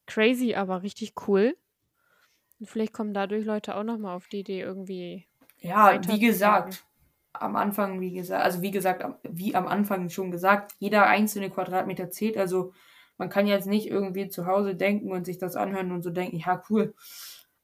crazy, 0.07 0.55
aber 0.55 0.83
richtig 0.83 1.15
cool. 1.29 1.57
Und 2.59 2.67
vielleicht 2.69 2.93
kommen 2.93 3.15
dadurch 3.15 3.45
Leute 3.47 3.77
auch 3.77 3.83
nochmal 3.85 4.15
auf 4.17 4.29
die 4.29 4.41
Idee 4.41 4.61
irgendwie. 4.61 5.27
Ja, 5.59 6.01
wie 6.07 6.21
gesagt, 6.21 6.85
am 7.33 7.57
Anfang, 7.57 8.01
wie 8.01 8.13
gesagt, 8.13 8.45
also 8.45 8.63
wie 8.63 8.71
gesagt, 8.71 9.05
wie 9.23 9.55
am 9.55 9.67
Anfang 9.67 10.09
schon 10.11 10.31
gesagt, 10.31 10.73
jeder 10.79 11.07
einzelne 11.07 11.51
Quadratmeter 11.51 12.11
zählt. 12.11 12.37
Also 12.37 12.73
man 13.19 13.29
kann 13.29 13.47
jetzt 13.47 13.67
nicht 13.67 13.89
irgendwie 13.89 14.29
zu 14.29 14.47
Hause 14.47 14.75
denken 14.75 15.11
und 15.11 15.25
sich 15.25 15.39
das 15.39 15.57
anhören 15.57 15.93
und 15.93 16.03
so 16.03 16.11
denken, 16.11 16.39
ja, 16.39 16.63
cool. 16.71 16.95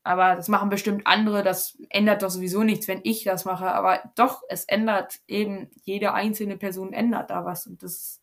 Aber 0.04 0.34
das 0.34 0.48
machen 0.48 0.68
bestimmt 0.68 1.06
andere, 1.06 1.42
das 1.44 1.78
ändert 1.88 2.22
doch 2.22 2.30
sowieso 2.30 2.64
nichts, 2.64 2.88
wenn 2.88 3.00
ich 3.04 3.22
das 3.24 3.44
mache. 3.44 3.72
Aber 3.72 4.00
doch, 4.16 4.42
es 4.48 4.64
ändert 4.64 5.20
eben, 5.28 5.70
jede 5.84 6.12
einzelne 6.12 6.56
Person 6.56 6.92
ändert 6.92 7.30
da 7.30 7.44
was. 7.44 7.66
Und 7.66 7.82
das 7.82 8.20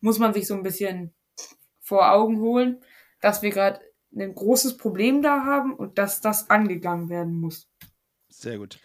muss 0.00 0.18
man 0.18 0.34
sich 0.34 0.46
so 0.46 0.54
ein 0.54 0.62
bisschen 0.62 1.14
vor 1.80 2.12
Augen 2.12 2.40
holen, 2.40 2.80
dass 3.20 3.42
wir 3.42 3.50
gerade 3.50 3.80
ein 4.14 4.34
großes 4.34 4.76
Problem 4.76 5.20
da 5.20 5.44
haben 5.44 5.74
und 5.74 5.98
dass 5.98 6.20
das 6.20 6.48
angegangen 6.48 7.08
werden 7.08 7.40
muss. 7.40 7.68
Sehr 8.38 8.58
gut. 8.58 8.78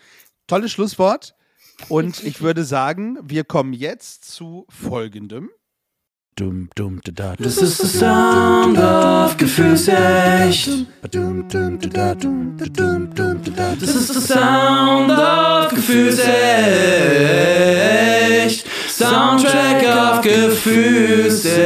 Tolles 0.48 0.72
Schlusswort. 0.72 1.36
Und 1.90 2.24
ich 2.24 2.42
würde 2.42 2.64
sagen, 2.64 3.18
wir 3.22 3.44
kommen 3.44 3.74
jetzt 3.74 4.26
zu 4.26 4.66
folgendem. 4.70 5.50
Dum, 6.36 6.70
dum, 6.76 7.02
da, 7.04 7.12
da, 7.12 7.36
Das 7.36 7.58
ist 7.58 7.82
der 7.82 7.90
Sound 7.90 8.78
of 8.78 9.36
Gefühlsecht. 9.38 10.88
Das 11.02 11.16
ist 13.96 14.16
der 14.16 14.22
Sound 14.22 15.12
of 15.12 15.70
Gefühlsecht. 15.76 16.32
Soundtrack 18.90 19.84
of 19.84 20.22
Gefühlsecht. 20.22 21.62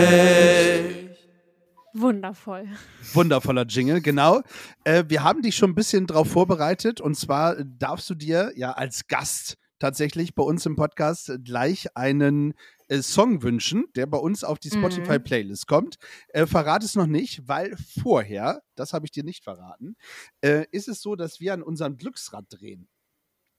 Wundervoll. 2.06 2.70
Wundervoller 3.14 3.66
Jingle, 3.66 3.99
genau. 4.01 4.41
Äh, 4.84 5.06
wir 5.08 5.24
haben 5.24 5.41
dich 5.41 5.56
schon 5.56 5.72
ein 5.72 5.76
bisschen 5.76 6.06
drauf 6.06 6.30
vorbereitet 6.30 7.01
und 7.01 7.16
zwar 7.16 7.56
darfst 7.64 8.08
du 8.10 8.14
dir 8.16 8.51
ja 8.56 8.74
als 8.74 9.08
Gast 9.08 9.58
tatsächlich 9.80 10.36
bei 10.36 10.43
uns 10.43 10.66
im 10.68 10.76
Podcast 10.76 11.32
gleich 11.43 11.97
einen 11.97 12.53
äh, 12.89 13.01
Song 13.01 13.41
wünschen, 13.41 13.86
der 13.95 14.06
bei 14.06 14.20
uns 14.20 14.43
auf 14.43 14.60
die 14.60 14.70
Mhm. 14.70 14.80
Spotify-Playlist 14.80 15.66
kommt. 15.68 15.95
Äh, 16.30 16.45
verrat 16.45 16.84
es 16.84 16.95
noch 16.95 17.08
nicht, 17.08 17.47
weil 17.47 17.76
vorher, 18.01 18.62
das 18.76 18.93
habe 18.93 19.06
ich 19.06 19.12
dir 19.12 19.24
nicht 19.24 19.43
verraten, 19.43 19.95
äh, 20.41 20.66
ist 20.72 20.88
es 20.88 21.01
so, 21.01 21.16
dass 21.16 21.39
wir 21.39 21.53
an 21.53 21.64
unserem 21.64 21.97
Glücksrad 21.97 22.45
drehen. 22.49 22.88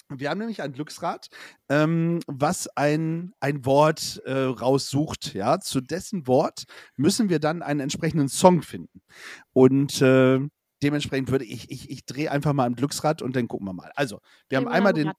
Wir 0.08 0.30
haben 0.30 0.38
nämlich 0.38 0.62
ein 0.62 0.72
Glücksrad, 0.72 1.28
ähm, 1.68 2.20
was 2.26 2.68
ein, 2.76 3.32
ein 3.40 3.64
Wort 3.64 4.22
äh, 4.24 4.32
raussucht. 4.32 5.34
Ja, 5.34 5.58
zu 5.58 5.80
dessen 5.80 6.26
Wort 6.26 6.64
müssen 6.96 7.28
wir 7.28 7.40
dann 7.40 7.62
einen 7.62 7.80
entsprechenden 7.80 8.28
Song 8.28 8.62
finden. 8.62 9.02
Und 9.52 10.00
äh, 10.02 10.40
dementsprechend 10.82 11.30
würde 11.30 11.44
ich, 11.44 11.70
ich, 11.70 11.90
ich 11.90 12.04
drehe 12.04 12.30
einfach 12.30 12.52
mal 12.52 12.66
am 12.66 12.76
Glücksrad 12.76 13.20
und 13.20 13.34
dann 13.34 13.48
gucken 13.48 13.66
wir 13.66 13.72
mal. 13.72 13.90
Also, 13.96 14.20
wir 14.48 14.58
haben 14.58 14.68
einmal 14.68 14.92
den, 14.92 15.12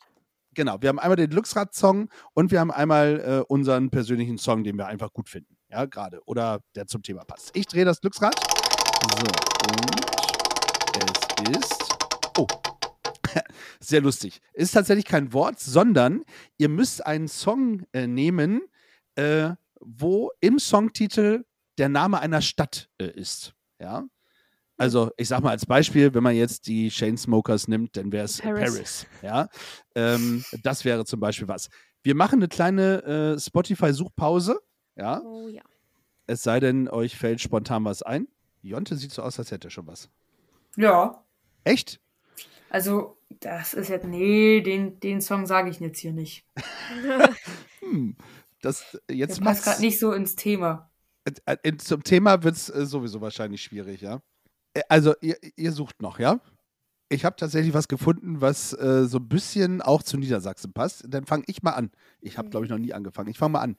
genau, 0.53 0.77
wir 0.81 0.89
haben 0.89 0.99
einmal 0.99 1.17
den 1.17 1.29
Glücksrad-Song 1.29 2.09
und 2.33 2.51
wir 2.51 2.59
haben 2.59 2.71
einmal 2.71 3.19
äh, 3.19 3.53
unseren 3.53 3.89
persönlichen 3.89 4.38
Song, 4.38 4.63
den 4.63 4.77
wir 4.77 4.88
einfach 4.88 5.11
gut 5.11 5.27
finden. 5.27 5.57
Ja, 5.69 5.85
gerade. 5.85 6.21
Oder 6.25 6.61
der 6.75 6.88
zum 6.88 7.03
Thema 7.03 7.25
passt. 7.25 7.51
Ich 7.55 7.67
drehe 7.67 7.83
das 7.83 7.99
Glücksrad. 7.99 8.35
So, 8.39 9.25
und 9.67 10.05
es 11.03 11.57
ist. 11.57 11.97
Oh. 12.38 12.47
Sehr 13.80 14.01
lustig. 14.01 14.39
Ist 14.53 14.71
tatsächlich 14.71 15.05
kein 15.05 15.34
Wort, 15.34 15.59
sondern 15.59 16.23
ihr 16.57 16.69
müsst 16.69 17.05
einen 17.05 17.28
Song 17.28 17.84
äh, 17.93 18.07
nehmen, 18.07 18.61
äh, 19.15 19.51
wo 19.80 20.32
im 20.39 20.59
Songtitel 20.59 21.45
der 21.78 21.89
Name 21.89 22.19
einer 22.19 22.41
Stadt 22.41 22.89
äh, 22.97 23.05
ist. 23.05 23.53
Ja. 23.80 24.05
Also, 24.78 25.09
ich 25.17 25.28
sag 25.28 25.41
mal 25.41 25.51
als 25.51 25.65
Beispiel, 25.65 26.13
wenn 26.13 26.21
man 26.21 26.36
jetzt 26.36 26.67
die 26.67 26.89
Chainsmokers 26.89 27.67
nimmt, 27.67 27.97
dann 27.97 28.11
wäre 28.11 28.25
es 28.25 28.39
Paris. 28.39 28.73
Paris. 28.73 29.07
ja. 29.23 29.49
Ähm, 29.95 30.43
das 30.61 30.86
wäre 30.86 31.03
zum 31.05 31.19
Beispiel 31.19 31.47
was. 31.47 31.69
Wir 32.03 32.13
machen 32.13 32.39
eine 32.39 32.47
kleine 32.47 33.03
äh, 33.03 33.39
Spotify-Suchpause. 33.39 34.59
Ja. 34.95 35.21
Oh 35.21 35.47
ja. 35.47 35.63
Es 36.28 36.43
sei 36.43 36.59
denn, 36.59 36.89
euch 36.89 37.17
fällt 37.17 37.41
spontan 37.41 37.86
was 37.86 38.03
ein. 38.03 38.28
Jonte 38.61 38.95
sieht 38.97 39.11
so 39.11 39.23
aus, 39.23 39.39
als 39.39 39.51
hätte 39.51 39.69
er 39.69 39.71
schon 39.71 39.88
was. 39.88 40.09
Ja. 40.75 41.23
Echt? 41.63 41.99
Also, 42.70 43.18
das 43.39 43.74
ist 43.74 43.89
jetzt. 43.89 44.05
Nee, 44.05 44.61
den, 44.61 44.99
den 44.99 45.22
Song 45.22 45.45
sage 45.45 45.70
ich 45.70 45.80
jetzt 45.80 45.99
hier 45.99 46.13
nicht. 46.13 46.45
Hm. 47.80 48.18
Das, 48.61 48.97
Der 49.07 49.15
jetzt 49.15 49.39
passt 49.39 49.63
gerade 49.63 49.82
nicht 49.82 49.99
so 49.99 50.11
ins 50.11 50.36
Thema. 50.36 50.89
Äh, 51.45 51.57
äh, 51.63 51.78
Zum 51.78 52.03
Thema 52.03 52.43
wird 52.43 52.55
es 52.55 52.70
äh, 52.70 52.86
sowieso 52.86 53.22
wahrscheinlich 53.22 53.61
schwierig, 53.61 54.01
ja. 54.01 54.22
Also, 54.89 55.13
ihr, 55.22 55.38
ihr 55.55 55.72
sucht 55.72 56.01
noch, 56.01 56.20
ja? 56.20 56.41
Ich 57.09 57.24
habe 57.24 57.38
tatsächlich 57.38 57.74
was 57.74 57.88
gefunden, 57.88 58.41
was 58.41 58.74
äh, 58.74 59.05
so 59.05 59.20
ein 59.20 59.30
bisschen 59.30 59.82
auch 59.82 60.03
zu 60.03 60.18
Niedersachsen 60.18 60.74
passt. 60.74 61.05
Dann 61.07 61.26
fange 61.26 61.43
ich 61.47 61.63
mal 61.63 61.72
an. 61.72 61.91
Ich 62.20 62.38
habe, 62.38 62.49
glaube 62.49 62.65
ich, 62.65 62.70
noch 62.70 62.78
nie 62.78 62.93
angefangen. 62.93 63.30
Ich 63.30 63.38
fange 63.38 63.53
mal 63.53 63.61
an. 63.61 63.78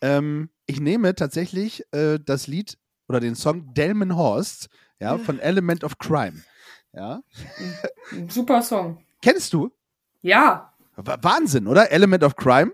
Ähm, 0.00 0.48
ich 0.66 0.80
nehme 0.80 1.14
tatsächlich 1.14 1.84
äh, 1.92 2.18
das 2.24 2.46
Lied 2.46 2.78
oder 3.08 3.20
den 3.20 3.34
Song 3.34 3.74
Delmenhorst, 3.74 4.68
ja, 4.98 5.18
von 5.18 5.38
Element 5.40 5.84
of 5.84 5.98
Crime. 5.98 6.42
Ja. 6.92 7.22
Super 8.28 8.62
Song. 8.62 9.04
Kennst 9.22 9.52
du? 9.52 9.70
Ja. 10.22 10.72
Wa- 10.96 11.18
Wahnsinn, 11.22 11.66
oder? 11.66 11.90
Element 11.90 12.24
of 12.24 12.36
Crime? 12.36 12.72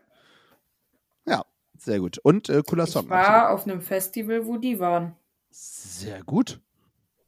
Ja, 1.27 1.45
sehr 1.77 1.99
gut. 2.01 2.19
Und 2.19 2.49
äh, 2.49 2.63
cooler 2.67 2.87
Song. 2.87 3.05
Ich 3.05 3.11
war 3.11 3.51
auf 3.51 3.65
einem 3.65 3.81
Festival, 3.81 4.47
wo 4.47 4.57
die 4.57 4.81
waren. 4.81 5.17
Sehr 5.51 6.23
gut. 6.23 6.61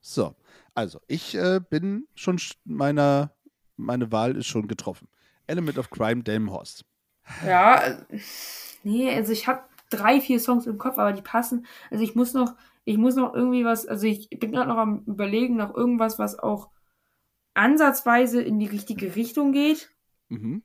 So, 0.00 0.34
also 0.74 1.00
ich 1.06 1.34
äh, 1.34 1.60
bin 1.60 2.06
schon 2.14 2.38
sch- 2.38 2.56
meiner, 2.64 3.32
meine 3.76 4.10
Wahl 4.12 4.36
ist 4.36 4.46
schon 4.46 4.68
getroffen. 4.68 5.08
Element 5.46 5.78
of 5.78 5.90
Crime, 5.90 6.22
Delmenhorst. 6.22 6.84
Ja, 7.46 7.82
äh, 7.82 7.96
nee, 8.82 9.14
also 9.14 9.32
ich 9.32 9.46
habe 9.46 9.62
drei, 9.90 10.20
vier 10.20 10.40
Songs 10.40 10.66
im 10.66 10.78
Kopf, 10.78 10.98
aber 10.98 11.12
die 11.12 11.22
passen. 11.22 11.66
Also 11.90 12.02
ich 12.04 12.14
muss 12.14 12.32
noch, 12.32 12.54
ich 12.84 12.96
muss 12.96 13.16
noch 13.16 13.34
irgendwie 13.34 13.64
was, 13.64 13.86
also 13.86 14.06
ich 14.06 14.30
bin 14.30 14.52
gerade 14.52 14.68
noch 14.68 14.78
am 14.78 15.02
überlegen 15.06 15.56
nach 15.56 15.74
irgendwas, 15.74 16.18
was 16.18 16.38
auch 16.38 16.70
ansatzweise 17.54 18.42
in 18.42 18.58
die 18.58 18.66
richtige 18.66 19.16
Richtung 19.16 19.52
geht. 19.52 19.90
Mhm. 20.28 20.62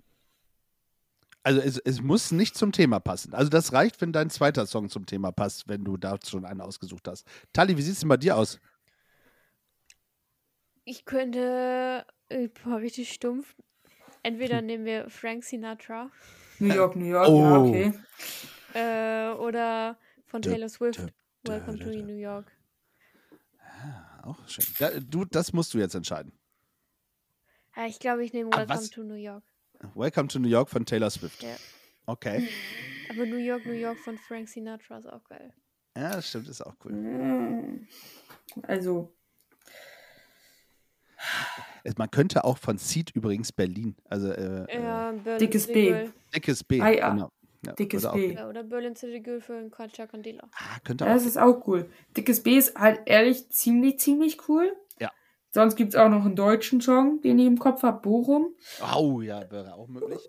Also 1.45 1.59
es, 1.59 1.77
es 1.79 2.01
muss 2.01 2.31
nicht 2.31 2.55
zum 2.55 2.71
Thema 2.71 2.99
passen. 3.01 3.33
Also 3.33 3.49
das 3.49 3.73
reicht, 3.73 3.99
wenn 3.99 4.13
dein 4.13 4.29
zweiter 4.29 4.65
Song 4.65 4.89
zum 4.89 5.05
Thema 5.05 5.31
passt, 5.31 5.67
wenn 5.67 5.83
du 5.83 5.97
da 5.97 6.17
schon 6.25 6.45
einen 6.45 6.61
ausgesucht 6.61 7.07
hast. 7.07 7.27
Tali, 7.51 7.75
wie 7.77 7.81
sieht 7.81 7.93
es 7.95 7.99
denn 7.99 8.09
bei 8.09 8.17
dir 8.17 8.37
aus? 8.37 8.59
Ich 10.85 11.05
könnte. 11.05 12.05
Äh, 12.29 12.47
boah, 12.47 12.77
richtig 12.77 13.11
stumpf. 13.11 13.55
Entweder 14.21 14.61
nehmen 14.61 14.85
wir 14.85 15.09
Frank 15.09 15.43
Sinatra 15.43 16.09
New 16.59 16.73
York, 16.73 16.95
New 16.95 17.05
York, 17.05 17.27
Oh. 17.27 17.41
ja, 17.41 17.59
okay. 17.59 17.93
äh, 18.73 19.33
oder 19.37 19.97
von 20.25 20.41
Taylor 20.41 20.69
Swift. 20.69 20.99
dö, 20.99 21.51
Welcome 21.51 21.77
dö, 21.77 21.91
to. 21.91 22.05
New 22.05 22.17
York. 22.17 22.49
Auch 24.21 24.47
schön. 24.47 24.65
Da, 24.79 24.91
du, 24.99 25.25
das 25.25 25.51
musst 25.51 25.73
du 25.73 25.79
jetzt 25.79 25.95
entscheiden. 25.95 26.31
Ja, 27.75 27.87
ich 27.87 27.99
glaube, 27.99 28.23
ich 28.23 28.33
nehme 28.33 28.49
Ah, 28.53 28.57
Welcome 28.59 28.75
was? 28.75 28.89
to 28.91 29.03
New 29.03 29.15
York. 29.15 29.43
Welcome 29.95 30.27
to 30.29 30.39
New 30.39 30.47
York 30.49 30.69
von 30.69 30.85
Taylor 30.85 31.09
Swift. 31.09 31.43
Ja. 31.43 31.55
Okay. 32.05 32.47
Aber 33.09 33.25
New 33.25 33.37
York, 33.37 33.65
New 33.65 33.73
York 33.73 33.97
von 33.99 34.17
Frank 34.17 34.47
Sinatra 34.47 34.97
ist 34.97 35.07
auch 35.07 35.23
geil. 35.25 35.53
Ja, 35.97 36.15
das 36.15 36.29
stimmt, 36.29 36.47
ist 36.47 36.61
auch 36.61 36.75
cool. 36.83 36.93
Mm. 36.93 37.87
Also, 38.63 39.13
Man 41.97 42.09
könnte 42.11 42.43
auch 42.43 42.57
von 42.57 42.77
Seed 42.77 43.11
übrigens 43.11 43.51
Berlin, 43.51 43.95
also 44.05 44.29
äh, 44.31 44.65
äh, 44.65 44.81
Ja, 44.83 45.11
Berlin 45.11 45.39
Dickes 45.39 45.63
City 45.65 45.91
B. 45.91 46.09
Dickes 46.33 46.63
B. 46.63 46.81
Ah, 46.81 46.91
ja. 46.91 47.09
Genau. 47.09 47.29
Ja, 47.65 47.73
dickes 47.73 48.11
B. 48.11 48.33
Ja, 48.33 48.49
oder 48.49 48.63
Berlin 48.63 48.95
City 48.95 49.21
Girl 49.21 49.39
für 49.39 49.69
Katja 49.69 50.05
Candela. 50.07 50.49
Ah, 50.53 50.79
könnte 50.83 51.05
auch. 51.05 51.09
Das 51.09 51.25
ist 51.25 51.37
auch 51.37 51.65
cool. 51.67 51.89
Dickes 52.17 52.43
B 52.43 52.57
ist 52.57 52.75
halt 52.75 53.01
ehrlich 53.05 53.49
ziemlich, 53.51 53.99
ziemlich 53.99 54.49
cool. 54.49 54.75
Sonst 55.53 55.75
gibt 55.75 55.93
es 55.93 55.99
auch 55.99 56.09
noch 56.09 56.25
einen 56.25 56.35
deutschen 56.35 56.81
Song, 56.81 57.21
den 57.21 57.37
ich 57.39 57.45
im 57.45 57.59
Kopf 57.59 57.83
habe, 57.83 58.01
Bochum. 58.01 58.47
Oh 58.97 59.21
ja, 59.21 59.49
wäre 59.51 59.75
auch 59.75 59.87
möglich. 59.87 60.19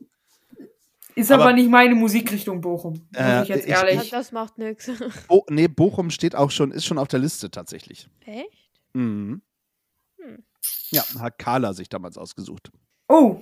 Ist 1.16 1.30
Aber- 1.32 1.44
aber, 1.44 1.52
nicht 1.54 1.70
meine 1.70 1.94
Musikrichtung 1.94 2.60
Bochum. 2.60 2.92
Muss 3.12 3.20
Äh, 3.20 3.42
ich 3.44 3.48
jetzt 3.48 3.64
ich- 3.66 3.70
ehrlich. 3.70 4.02
Ich- 4.02 4.10
das 4.10 4.32
macht 4.32 4.58
nix. 4.58 4.90
Bo 5.28 5.46
nee, 5.50 5.68
Bochum 5.68 6.10
steht 6.10 6.34
auch 6.34 6.50
schon, 6.50 6.72
ist 6.72 6.84
schon 6.84 6.98
auf 6.98 7.08
der 7.08 7.20
Liste 7.20 7.50
tatsächlich. 7.50 8.08
Echt? 8.26 8.48
Mhm. 8.92 9.40
Hm. 10.18 10.44
Ja, 10.90 11.02
hat 11.20 11.38
Carla 11.38 11.72
sich 11.72 11.88
damals 11.88 12.18
ausgesucht. 12.18 12.70
oh, 13.08 13.36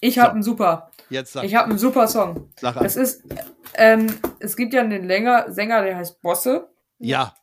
ich 0.00 0.14
So. 0.16 0.22
habe 0.22 0.32
einen 0.34 0.42
super. 0.42 0.90
Jetzt 1.10 1.32
sag, 1.32 1.44
Ich 1.44 1.54
habe 1.54 1.68
einen 1.70 1.78
super 1.78 2.06
Song. 2.08 2.48
sag 2.60 2.76
an. 2.76 2.82
Das 2.84 2.96
ist, 2.96 3.22
ähm, 3.74 4.06
es 4.40 4.56
gibt 4.56 4.72
ja 4.74 4.80
einen 4.82 5.06
Länger, 5.06 5.52
Sänger, 5.52 5.82
der 5.82 5.96
heißt 5.96 6.20
Bosse. 6.22 6.68
Ja, 6.98 7.34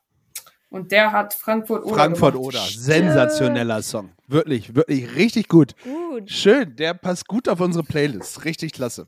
Und 0.75 0.91
der 0.91 1.13
hat 1.13 1.33
Frankfurt 1.33 1.85
oder. 1.85 1.95
Frankfurt 1.95 2.35
oder. 2.35 2.59
Sensationeller 2.59 3.81
Song. 3.81 4.09
Wirklich, 4.27 4.75
wirklich 4.75 5.15
richtig 5.15 5.47
gut. 5.47 5.73
Gut. 5.81 6.29
Schön, 6.29 6.75
der 6.75 6.93
passt 6.93 7.29
gut 7.29 7.47
auf 7.47 7.61
unsere 7.61 7.85
Playlist. 7.85 8.43
Richtig 8.43 8.73
klasse. 8.73 9.07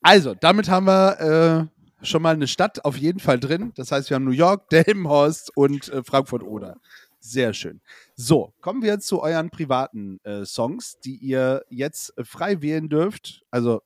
Also, 0.00 0.34
damit 0.34 0.70
haben 0.70 0.86
wir 0.86 1.68
äh, 2.00 2.06
schon 2.06 2.22
mal 2.22 2.32
eine 2.34 2.46
Stadt 2.46 2.86
auf 2.86 2.96
jeden 2.96 3.20
Fall 3.20 3.38
drin. 3.38 3.72
Das 3.76 3.92
heißt, 3.92 4.08
wir 4.08 4.14
haben 4.14 4.24
New 4.24 4.30
York, 4.30 4.68
Delmenhorst 4.70 5.54
und 5.54 5.90
äh, 5.90 6.02
Frankfurt 6.02 6.42
oder. 6.42 6.78
Sehr 7.20 7.52
schön. 7.52 7.82
So, 8.16 8.54
kommen 8.62 8.80
wir 8.80 8.98
zu 8.98 9.20
euren 9.20 9.50
privaten 9.50 10.20
äh, 10.24 10.46
Songs, 10.46 10.98
die 11.00 11.16
ihr 11.16 11.66
jetzt 11.68 12.14
frei 12.24 12.62
wählen 12.62 12.88
dürft. 12.88 13.42
Also, 13.50 13.82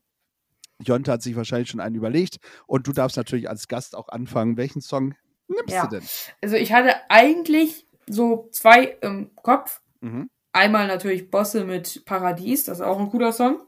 Jonte 0.78 1.11
hat 1.11 1.22
sich 1.22 1.34
wahrscheinlich 1.34 1.68
schon 1.68 1.80
einen 1.80 1.96
überlegt 1.96 2.38
und 2.68 2.86
du 2.86 2.92
darfst 2.92 3.16
natürlich 3.16 3.50
als 3.50 3.66
Gast 3.66 3.96
auch 3.96 4.09
anfangen. 4.09 4.57
Welchen 4.57 4.82
Song 4.82 5.14
nimmst 5.53 5.74
Ja. 5.74 5.86
du 5.86 5.96
denn? 5.98 6.09
Also 6.42 6.57
ich 6.57 6.72
hatte 6.72 6.94
eigentlich 7.09 7.86
so 8.09 8.48
zwei 8.53 8.96
im 9.00 9.34
Kopf. 9.36 9.80
Mhm. 10.00 10.28
Einmal 10.53 10.86
natürlich 10.86 11.30
Bosse 11.30 11.64
mit 11.64 12.05
Paradies, 12.05 12.64
das 12.64 12.78
ist 12.78 12.84
auch 12.84 12.98
ein 12.98 13.11
cooler 13.11 13.32
Song. 13.32 13.62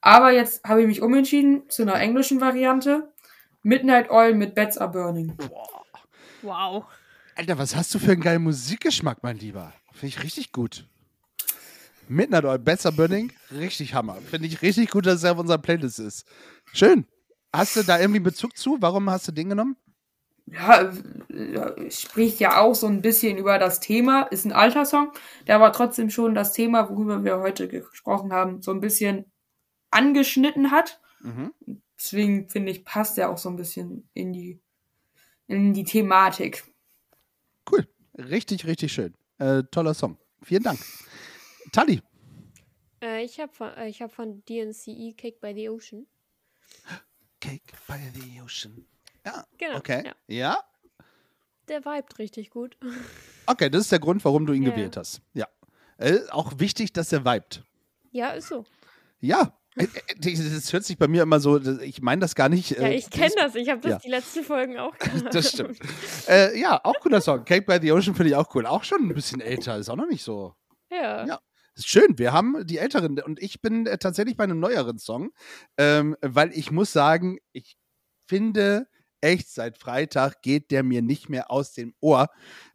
Aber 0.00 0.32
jetzt 0.32 0.64
habe 0.64 0.82
ich 0.82 0.86
mich 0.86 1.00
umentschieden 1.02 1.68
zu 1.70 1.82
einer 1.82 1.94
englischen 2.00 2.40
Variante. 2.40 3.12
Midnight 3.62 4.10
Oil 4.10 4.34
mit 4.34 4.54
Beds 4.54 4.76
Are 4.78 4.90
Burning. 4.90 5.36
Wow. 6.42 6.84
Alter, 7.36 7.56
was 7.58 7.74
hast 7.74 7.94
du 7.94 7.98
für 7.98 8.12
einen 8.12 8.20
geilen 8.20 8.42
Musikgeschmack, 8.42 9.22
mein 9.22 9.38
Lieber? 9.38 9.72
Finde 9.92 10.08
ich 10.08 10.22
richtig 10.22 10.52
gut. 10.52 10.86
Midnight 12.08 12.44
Oil, 12.44 12.58
Besser 12.58 12.92
Burning, 12.92 13.32
richtig 13.50 13.94
Hammer. 13.94 14.16
Finde 14.28 14.46
ich 14.48 14.60
richtig 14.60 14.90
gut, 14.90 15.06
dass 15.06 15.22
er 15.24 15.32
auf 15.32 15.38
unserer 15.38 15.58
Playlist 15.58 15.98
ist. 15.98 16.26
Schön. 16.72 17.06
Hast 17.52 17.76
du 17.76 17.82
da 17.82 17.98
irgendwie 17.98 18.18
einen 18.18 18.24
Bezug 18.24 18.56
zu? 18.58 18.76
Warum 18.80 19.08
hast 19.08 19.26
du 19.28 19.32
den 19.32 19.48
genommen? 19.48 19.76
Ja, 20.46 20.92
äh, 21.30 21.90
spricht 21.90 22.38
ja 22.38 22.60
auch 22.60 22.74
so 22.74 22.86
ein 22.86 23.00
bisschen 23.00 23.38
über 23.38 23.58
das 23.58 23.80
Thema. 23.80 24.22
Ist 24.24 24.44
ein 24.44 24.52
alter 24.52 24.84
Song, 24.84 25.12
der 25.46 25.56
aber 25.56 25.72
trotzdem 25.72 26.10
schon 26.10 26.34
das 26.34 26.52
Thema, 26.52 26.90
worüber 26.90 27.24
wir 27.24 27.38
heute 27.38 27.66
gesprochen 27.68 28.32
haben, 28.32 28.60
so 28.60 28.70
ein 28.70 28.80
bisschen 28.80 29.24
angeschnitten 29.90 30.70
hat. 30.70 31.00
Mhm. 31.20 31.52
Deswegen 31.98 32.48
finde 32.50 32.72
ich, 32.72 32.84
passt 32.84 33.16
er 33.16 33.30
auch 33.30 33.38
so 33.38 33.48
ein 33.48 33.56
bisschen 33.56 34.08
in 34.12 34.32
die, 34.32 34.60
in 35.46 35.72
die 35.72 35.84
Thematik. 35.84 36.64
Cool. 37.70 37.88
Richtig, 38.18 38.66
richtig 38.66 38.92
schön. 38.92 39.14
Äh, 39.38 39.62
toller 39.70 39.94
Song. 39.94 40.18
Vielen 40.42 40.62
Dank. 40.62 40.78
Tali. 41.72 42.02
Äh, 43.02 43.24
ich 43.24 43.40
habe 43.40 43.52
von, 43.52 43.68
äh, 43.74 43.88
ich 43.88 44.02
hab 44.02 44.12
von 44.12 44.44
DNCE 44.44 45.14
Cake 45.16 45.38
by 45.40 45.54
the 45.54 45.68
Ocean. 45.70 46.06
Cake 47.40 47.72
by 47.88 47.98
the 48.14 48.40
Ocean. 48.42 48.86
Ja, 49.24 49.44
Genau. 49.58 49.76
okay. 49.78 50.02
Ja. 50.04 50.12
Ja. 50.28 50.58
Der 51.68 51.84
vibet 51.84 52.18
richtig 52.18 52.50
gut. 52.50 52.76
Okay, 53.46 53.68
das 53.68 53.82
ist 53.82 53.92
der 53.92 53.98
Grund, 53.98 54.24
warum 54.24 54.46
du 54.46 54.54
ihn 54.54 54.62
Ja. 54.62 54.70
gewählt 54.70 54.96
hast. 54.96 55.20
Ja. 55.34 55.46
Äh, 55.98 56.20
auch 56.30 56.58
wichtig, 56.60 56.94
dass 56.94 57.12
er 57.12 57.26
vibet. 57.26 57.62
Ja, 58.10 58.30
ist 58.30 58.48
so. 58.48 58.64
Ja. 59.20 59.54
Äh, 59.76 59.84
äh, 59.84 59.88
Das 60.48 60.72
hört 60.72 60.84
sich 60.84 60.96
bei 60.96 61.08
mir 61.08 61.22
immer 61.24 61.40
so, 61.40 61.60
ich 61.80 62.00
meine 62.00 62.22
das 62.22 62.34
gar 62.34 62.48
nicht. 62.48 62.70
Ja, 62.70 62.86
äh, 62.86 62.94
ich 62.94 63.10
kenne 63.10 63.34
das. 63.36 63.54
Ich 63.54 63.68
habe 63.68 63.82
das 63.82 63.90
ja. 63.90 63.98
die 63.98 64.08
letzten 64.08 64.44
Folgen 64.44 64.78
auch 64.78 64.96
gehört. 64.98 65.34
Das 65.34 65.50
stimmt. 65.50 65.78
äh, 66.26 66.58
ja, 66.58 66.80
auch 66.84 66.98
cooler 67.00 67.20
Song. 67.20 67.44
Cake 67.44 67.66
by 67.66 67.78
the 67.82 67.92
Ocean 67.92 68.14
finde 68.14 68.30
ich 68.30 68.36
auch 68.36 68.54
cool. 68.54 68.64
Auch 68.64 68.82
schon 68.82 69.02
ein 69.02 69.14
bisschen 69.14 69.42
älter, 69.42 69.76
ist 69.76 69.90
auch 69.90 69.96
noch 69.96 70.08
nicht 70.08 70.24
so. 70.24 70.54
Ja. 70.90 71.26
Ja. 71.26 71.40
Ist 71.74 71.86
schön, 71.88 72.18
wir 72.18 72.32
haben 72.32 72.66
die 72.66 72.78
älteren 72.78 73.18
und 73.20 73.42
ich 73.42 73.60
bin 73.60 73.84
äh, 73.86 73.98
tatsächlich 73.98 74.38
bei 74.38 74.44
einem 74.44 74.58
neueren 74.60 74.96
Song, 74.98 75.32
ähm, 75.76 76.16
weil 76.22 76.50
ich 76.56 76.70
muss 76.70 76.92
sagen, 76.94 77.40
ich 77.52 77.76
finde 78.26 78.86
echt, 79.24 79.48
seit 79.48 79.78
Freitag 79.78 80.42
geht 80.42 80.70
der 80.70 80.82
mir 80.82 81.02
nicht 81.02 81.28
mehr 81.28 81.50
aus 81.50 81.72
dem 81.72 81.94
Ohr. 82.00 82.28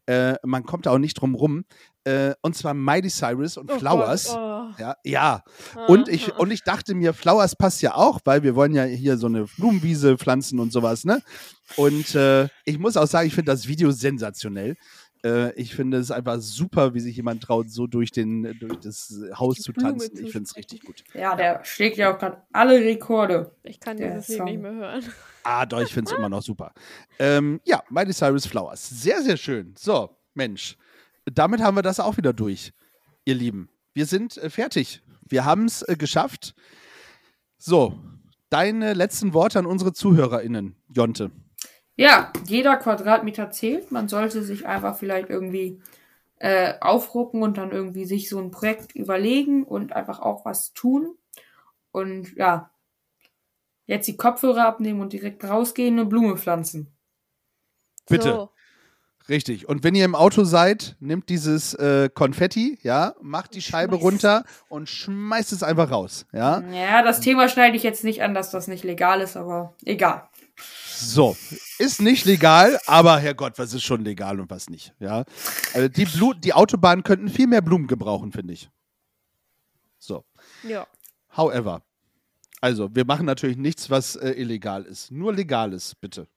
Äh, 0.07 0.35
man 0.43 0.63
kommt 0.63 0.87
da 0.87 0.91
auch 0.91 0.97
nicht 0.97 1.13
drum 1.13 1.35
rum. 1.35 1.65
Äh, 2.03 2.33
und 2.41 2.55
zwar 2.55 2.73
Miley 2.73 3.09
Cyrus 3.09 3.57
und 3.57 3.71
Oh 3.71 3.77
Flowers. 3.77 4.27
Gott, 4.29 4.37
oh. 4.37 4.81
Ja, 4.81 4.95
ja. 5.03 5.43
Und 5.87 6.09
Ah, 6.09 6.11
ich, 6.11 6.33
ah. 6.33 6.37
und 6.37 6.51
ich 6.51 6.63
dachte 6.63 6.95
mir, 6.95 7.13
Flowers 7.13 7.55
passt 7.55 7.81
ja 7.81 7.95
auch, 7.95 8.19
weil 8.25 8.41
wir 8.41 8.55
wollen 8.55 8.73
ja 8.73 8.83
hier 8.83 9.17
so 9.17 9.27
eine 9.27 9.45
Blumenwiese 9.57 10.17
pflanzen 10.17 10.59
und 10.59 10.71
sowas, 10.71 11.05
ne? 11.05 11.21
Und 11.75 12.15
äh, 12.15 12.47
ich 12.65 12.79
muss 12.79 12.97
auch 12.97 13.07
sagen, 13.07 13.27
ich 13.27 13.35
finde 13.35 13.51
das 13.51 13.67
Video 13.67 13.91
sensationell. 13.91 14.75
Äh, 15.23 15.53
ich 15.53 15.75
finde 15.75 15.97
es 15.97 16.11
einfach 16.11 16.39
super, 16.39 16.93
wie 16.93 16.99
sich 16.99 17.15
jemand 17.15 17.43
traut, 17.43 17.69
so 17.69 17.87
durch, 17.87 18.11
den, 18.11 18.57
durch 18.59 18.79
das 18.79 19.13
Haus 19.33 19.55
Die 19.55 19.61
zu 19.63 19.73
Blume 19.73 19.91
tanzen. 19.91 20.15
zu 20.15 20.23
Ich 20.23 20.31
finde 20.31 20.47
es 20.47 20.55
richtig 20.55 20.81
gut. 20.83 21.03
Ja, 21.13 21.35
der 21.35 21.63
schlägt 21.65 21.97
ja 21.97 22.13
auch 22.13 22.17
gerade 22.19 22.41
alle 22.53 22.79
Rekorde. 22.79 23.51
Ich 23.63 23.79
kann 23.79 23.97
Der 23.97 24.15
dieses 24.15 24.29
Lied 24.29 24.43
nicht 24.43 24.61
mehr 24.61 24.73
hören. 24.73 25.03
Ah, 25.43 25.65
doch, 25.65 25.81
ich 25.81 25.93
finde 25.93 26.11
es 26.11 26.17
immer 26.17 26.29
noch 26.29 26.41
super. 26.41 26.73
Ähm, 27.17 27.59
ja, 27.65 27.81
Miley 27.89 28.13
Cyrus 28.13 28.45
Flowers. 28.45 28.89
Sehr, 28.89 29.21
sehr 29.21 29.37
schön. 29.37 29.73
So, 29.77 30.15
Mensch. 30.33 30.77
Damit 31.25 31.61
haben 31.61 31.75
wir 31.75 31.81
das 31.81 31.99
auch 31.99 32.17
wieder 32.17 32.33
durch, 32.33 32.71
ihr 33.25 33.35
Lieben. 33.35 33.69
Wir 33.93 34.05
sind 34.05 34.37
äh, 34.37 34.49
fertig. 34.49 35.01
Wir 35.27 35.45
haben 35.45 35.65
es 35.65 35.81
äh, 35.81 35.95
geschafft. 35.95 36.55
So, 37.57 37.99
deine 38.49 38.93
letzten 38.93 39.33
Worte 39.33 39.59
an 39.59 39.65
unsere 39.65 39.93
ZuhörerInnen, 39.93 40.75
Jonte. 40.93 41.31
Ja, 41.99 42.31
jeder 42.45 42.77
Quadratmeter 42.77 43.51
zählt. 43.51 43.91
Man 43.91 44.07
sollte 44.07 44.41
sich 44.41 44.65
einfach 44.65 44.95
vielleicht 44.95 45.29
irgendwie 45.29 45.81
äh, 46.37 46.75
aufrucken 46.79 47.43
und 47.43 47.57
dann 47.57 47.71
irgendwie 47.71 48.05
sich 48.05 48.29
so 48.29 48.39
ein 48.39 48.51
Projekt 48.51 48.95
überlegen 48.95 49.65
und 49.65 49.91
einfach 49.91 50.21
auch 50.21 50.45
was 50.45 50.71
tun. 50.71 51.17
Und 51.91 52.33
ja, 52.37 52.71
jetzt 53.85 54.07
die 54.07 54.15
Kopfhörer 54.15 54.65
abnehmen 54.65 55.01
und 55.01 55.11
direkt 55.11 55.43
rausgehen 55.43 55.95
und 55.95 55.99
eine 55.99 56.09
Blume 56.09 56.37
pflanzen. 56.37 56.87
Bitte. 58.07 58.29
So. 58.29 58.49
Richtig. 59.27 59.67
Und 59.67 59.83
wenn 59.83 59.93
ihr 59.93 60.05
im 60.05 60.15
Auto 60.15 60.45
seid, 60.45 60.95
nehmt 61.01 61.27
dieses 61.27 61.73
äh, 61.73 62.07
Konfetti, 62.07 62.79
ja, 62.81 63.13
macht 63.21 63.55
die 63.55 63.61
Scheibe 63.61 63.97
Schmeißt. 63.97 64.05
runter 64.05 64.43
und 64.69 64.87
schmeißt 64.87 65.51
es 65.51 65.63
einfach 65.63 65.91
raus, 65.91 66.25
ja. 66.31 66.61
Ja, 66.71 67.03
das 67.03 67.19
Thema 67.19 67.49
schneide 67.49 67.75
ich 67.75 67.83
jetzt 67.83 68.05
nicht 68.05 68.23
an, 68.23 68.33
dass 68.33 68.51
das 68.51 68.69
nicht 68.69 68.85
legal 68.85 69.19
ist, 69.19 69.35
aber 69.35 69.75
egal. 69.83 70.29
So, 70.95 71.37
ist 71.77 72.01
nicht 72.01 72.25
legal, 72.25 72.79
aber 72.85 73.17
Herrgott, 73.19 73.57
was 73.57 73.73
ist 73.73 73.83
schon 73.83 74.03
legal 74.03 74.39
und 74.39 74.49
was 74.49 74.69
nicht, 74.69 74.93
ja. 74.99 75.23
Also 75.73 75.87
die, 75.87 76.05
Blu 76.05 76.33
die 76.33 76.53
Autobahnen 76.53 77.03
könnten 77.03 77.29
viel 77.29 77.47
mehr 77.47 77.61
Blumen 77.61 77.87
gebrauchen, 77.87 78.31
finde 78.31 78.53
ich. 78.53 78.69
So, 79.97 80.25
Ja. 80.63 80.87
however. 81.37 81.81
Also, 82.61 82.93
wir 82.93 83.05
machen 83.05 83.25
natürlich 83.25 83.55
nichts, 83.55 83.89
was 83.89 84.17
äh, 84.17 84.31
illegal 84.31 84.83
ist. 84.83 85.11
Nur 85.11 85.33
Legales, 85.33 85.95
bitte. 85.95 86.27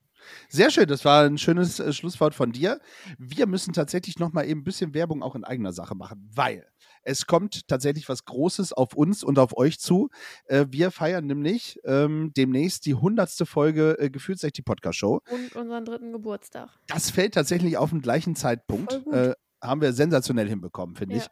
Sehr 0.49 0.71
schön, 0.71 0.87
das 0.87 1.05
war 1.05 1.25
ein 1.25 1.39
schönes 1.39 1.81
äh, 1.81 1.93
Schlusswort 1.93 2.35
von 2.35 2.53
dir. 2.53 2.81
Wir 3.19 3.47
müssen 3.47 3.73
tatsächlich 3.73 4.19
noch 4.19 4.33
mal 4.33 4.45
eben 4.45 4.61
ein 4.61 4.65
bisschen 4.65 4.95
Werbung 4.95 5.23
auch 5.23 5.35
in 5.35 5.45
eigener 5.45 5.73
Sache 5.73 5.95
machen, 5.95 6.29
weil 6.35 6.67
es 7.05 7.27
kommt 7.27 7.67
tatsächlich 7.69 8.09
was 8.09 8.25
Großes 8.25 8.73
auf 8.73 8.95
uns 8.95 9.25
und 9.25 9.39
auf 9.39 9.57
euch 9.57 9.81
zu. 9.81 10.09
Äh, 10.45 10.67
wir 10.71 10.91
feiern 10.91 11.27
nämlich 11.27 11.81
ähm, 11.85 12.33
demnächst 12.37 12.87
die 12.87 12.95
hundertste 12.95 13.47
Folge 13.47 13.99
äh, 13.99 14.11
Gefühlsecht 14.11 14.57
die 14.57 14.63
Podcast-Show. 14.63 15.21
Und 15.31 15.57
unseren 15.57 15.85
dritten 15.85 16.13
Geburtstag. 16.13 16.71
Das 16.87 17.11
fällt 17.11 17.35
tatsächlich 17.35 17.77
auf 17.77 17.91
den 17.91 18.03
gleichen 18.03 18.37
Zeitpunkt. 18.37 19.01
Äh, 19.13 19.35
haben 19.61 19.81
wir 19.81 19.93
sensationell 19.93 20.49
hinbekommen, 20.49 20.97
finde 20.97 21.17
Ja. 21.17 21.23
ich. 21.23 21.29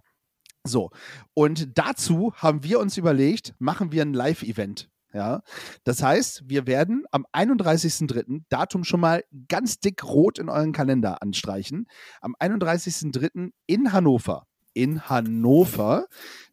So, 0.64 0.90
und 1.34 1.78
dazu 1.78 2.34
haben 2.34 2.62
wir 2.64 2.80
uns 2.80 2.96
überlegt, 2.98 3.54
machen 3.58 3.92
wir 3.92 4.02
ein 4.02 4.12
Live-Event. 4.12 4.90
Ja, 5.12 5.42
das 5.82 6.02
heißt, 6.02 6.44
wir 6.46 6.66
werden 6.66 7.04
am 7.10 7.26
31.03. 7.32 8.44
Datum 8.48 8.84
schon 8.84 9.00
mal 9.00 9.24
ganz 9.48 9.80
dick 9.80 10.04
rot 10.04 10.38
in 10.38 10.48
euren 10.48 10.72
Kalender 10.72 11.20
anstreichen. 11.20 11.88
Am 12.20 12.36
31.03. 12.38 13.50
in 13.66 13.92
Hannover. 13.92 14.46
In 14.72 15.08
Hannover. 15.08 16.06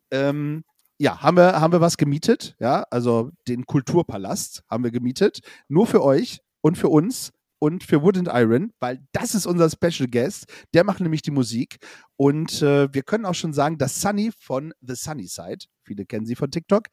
Ähm, 0.09 0.63
ja, 0.97 1.21
haben 1.21 1.37
wir, 1.37 1.61
haben 1.61 1.71
wir 1.71 1.81
was 1.81 1.97
gemietet. 1.97 2.55
Ja, 2.59 2.83
also 2.89 3.29
den 3.47 3.65
Kulturpalast 3.67 4.63
haben 4.69 4.83
wir 4.83 4.91
gemietet. 4.91 5.41
Nur 5.67 5.85
für 5.85 6.03
euch 6.03 6.41
und 6.61 6.77
für 6.77 6.89
uns 6.89 7.33
und 7.59 7.83
für 7.83 8.01
Wood 8.01 8.17
and 8.17 8.29
Iron, 8.31 8.73
weil 8.79 8.99
das 9.11 9.35
ist 9.35 9.45
unser 9.45 9.69
Special 9.69 10.09
Guest. 10.09 10.45
Der 10.73 10.83
macht 10.83 10.99
nämlich 10.99 11.21
die 11.21 11.31
Musik. 11.31 11.77
Und 12.15 12.61
äh, 12.61 12.91
wir 12.93 13.03
können 13.03 13.25
auch 13.25 13.35
schon 13.35 13.53
sagen, 13.53 13.77
dass 13.77 14.01
Sunny 14.01 14.31
von 14.39 14.73
The 14.81 14.95
Sunny 14.95 15.27
Side, 15.27 15.65
viele 15.83 16.05
kennen 16.05 16.25
sie 16.25 16.35
von 16.35 16.49
TikTok, 16.51 16.87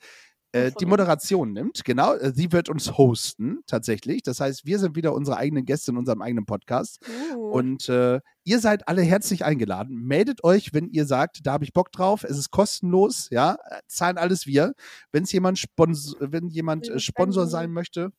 äh, 0.55 0.73
die. 0.79 0.87
Moderation 0.87 1.53
nimmt. 1.53 1.85
Genau, 1.85 2.15
äh, 2.15 2.33
sie 2.35 2.53
wird 2.53 2.69
uns 2.69 2.97
hosten, 2.97 3.61
tatsächlich. 3.67 4.23
Das 4.23 4.41
heißt, 4.41 4.65
wir 4.65 4.79
sind 4.79 4.97
wieder 4.97 5.13
unsere 5.15 5.37
eigenen 5.37 5.65
Gäste 5.65 5.91
in 5.91 5.97
unserem 5.99 6.23
eigenen 6.23 6.47
Podcast. 6.47 6.99
Uh. 7.35 7.51
Und 7.51 7.89
äh, 7.89 8.21
ihr 8.45 8.59
seid 8.61 8.89
alle 8.89 9.03
herzlich 9.03 9.45
eingeladen. 9.45 9.97
Meldet 10.03 10.45
euch, 10.45 10.73
wenn 10.73 10.89
ihr 10.89 11.07
sagt, 11.07 11.41
da 11.45 11.53
habe 11.53 11.65
ich 11.65 11.73
Bock 11.73 11.93
drauf. 11.93 12.25
Es 12.25 12.39
ist 12.39 12.51
kostenlos, 12.51 13.29
ja, 13.31 13.57
äh, 13.69 13.81
zahlen 13.89 14.17
alles 14.19 14.47
wir. 14.47 14.75
Wenn 15.13 15.25
es 15.25 15.33
jemand, 15.33 15.59
Spons 15.59 16.17
wenn 16.21 16.49
jemand 16.49 16.89
äh, 16.89 16.99
Sponsor 16.99 17.47
sein 17.47 17.71
möchte, 17.73 18.13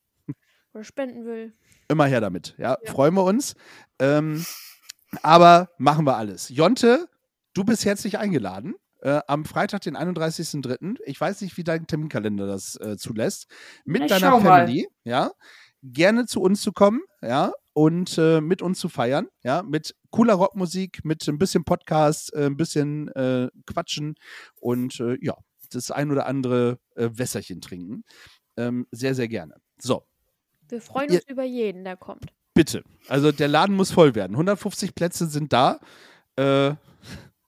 Oder 0.74 0.84
spenden 0.84 1.26
will. 1.26 1.54
immer 1.88 2.06
her 2.06 2.22
damit. 2.22 2.56
Ja, 2.58 2.78
Ja. 2.84 2.92
freuen 2.92 3.14
wir 3.14 3.24
uns. 3.24 3.56
Ähm, 4.00 4.46
aber 5.22 5.70
machen 5.78 6.06
wir 6.06 6.18
alles. 6.18 6.50
Jonte, 6.50 7.08
du 7.54 7.64
bist 7.64 7.86
herzlich 7.86 8.18
eingeladen. 8.18 8.76
Äh, 9.06 9.22
am 9.28 9.46
Freitag, 9.46 9.82
den 9.82 9.96
31.03. 9.96 10.98
Ich 11.06 11.22
weiß 11.22 11.42
nicht, 11.42 11.58
wie 11.58 11.64
dein 11.64 11.86
Terminkalender 11.86 12.48
das 12.48 12.76
äh, 12.78 12.98
zulässt. 12.98 13.46
Mit 13.86 14.02
Ich 14.02 14.08
deiner 14.10 14.32
schau 14.32 14.40
mal. 14.40 14.62
Family, 14.62 14.88
ja. 15.04 15.32
Gerne 15.84 16.26
zu 16.26 16.42
uns 16.42 16.64
zu 16.64 16.72
kommen, 16.72 17.02
ja, 17.22 17.52
und 17.74 18.18
äh, 18.18 18.42
mit 18.42 18.64
uns 18.64 18.80
zu 18.80 18.90
feiern, 18.90 19.28
ja, 19.44 19.62
mit 19.62 19.96
cooler 20.10 20.34
Rockmusik, 20.34 21.06
mit 21.06 21.28
ein 21.28 21.38
bisschen 21.38 21.64
Podcast, 21.66 22.34
äh, 22.34 22.46
ein 22.48 22.58
bisschen 22.58 23.10
äh, 23.10 23.50
Quatschen 23.68 24.16
und 24.60 25.00
äh, 25.00 25.18
ja, 25.22 25.36
das 25.72 25.92
ein 25.92 26.10
oder 26.12 26.26
andere 26.26 26.80
Wässerchen 26.96 27.62
trinken. 27.62 28.04
Ähm, 28.58 28.88
sehr, 28.90 29.14
sehr 29.14 29.28
gerne. 29.28 29.56
So, 29.78 30.04
Wir 30.70 30.82
freuen 30.82 31.10
Ihr- 31.12 31.18
uns 31.20 31.28
über 31.30 31.44
jeden, 31.44 31.84
der 31.84 31.98
kommt. 31.98 32.34
Bitte. 32.56 32.84
Also 33.08 33.32
der 33.32 33.50
Laden 33.50 33.76
muss 33.76 33.92
voll 33.92 34.16
werden. 34.16 34.34
150 34.34 34.96
Plätze 34.96 35.28
sind 35.28 35.52
da. 35.54 35.80
Äh, 36.38 36.74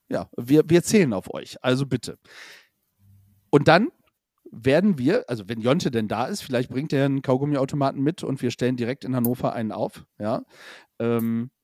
ja, 0.10 0.30
wir, 0.38 0.64
wir 0.68 0.84
zählen 0.84 1.14
auf 1.14 1.34
euch. 1.34 1.58
Also 1.64 1.86
bitte. 1.86 2.18
Und 3.50 3.68
dann 3.68 3.90
werden 4.52 4.98
wir, 4.98 5.26
also 5.30 5.48
wenn 5.48 5.62
Jonte 5.62 5.92
denn 5.92 6.08
da 6.08 6.26
ist, 6.26 6.42
vielleicht 6.42 6.70
bringt 6.70 6.94
er 6.94 7.06
einen 7.06 7.22
Kaugummiautomaten 7.22 8.02
mit 8.02 8.24
und 8.24 8.42
wir 8.42 8.52
stellen 8.52 8.78
direkt 8.78 9.04
in 9.04 9.16
Hannover 9.16 9.54
einen 9.54 9.72
auf. 9.72 10.06
Ja. 10.20 10.44
Ähm, 11.00 11.50
äh, 11.50 11.56
äh, 11.56 11.57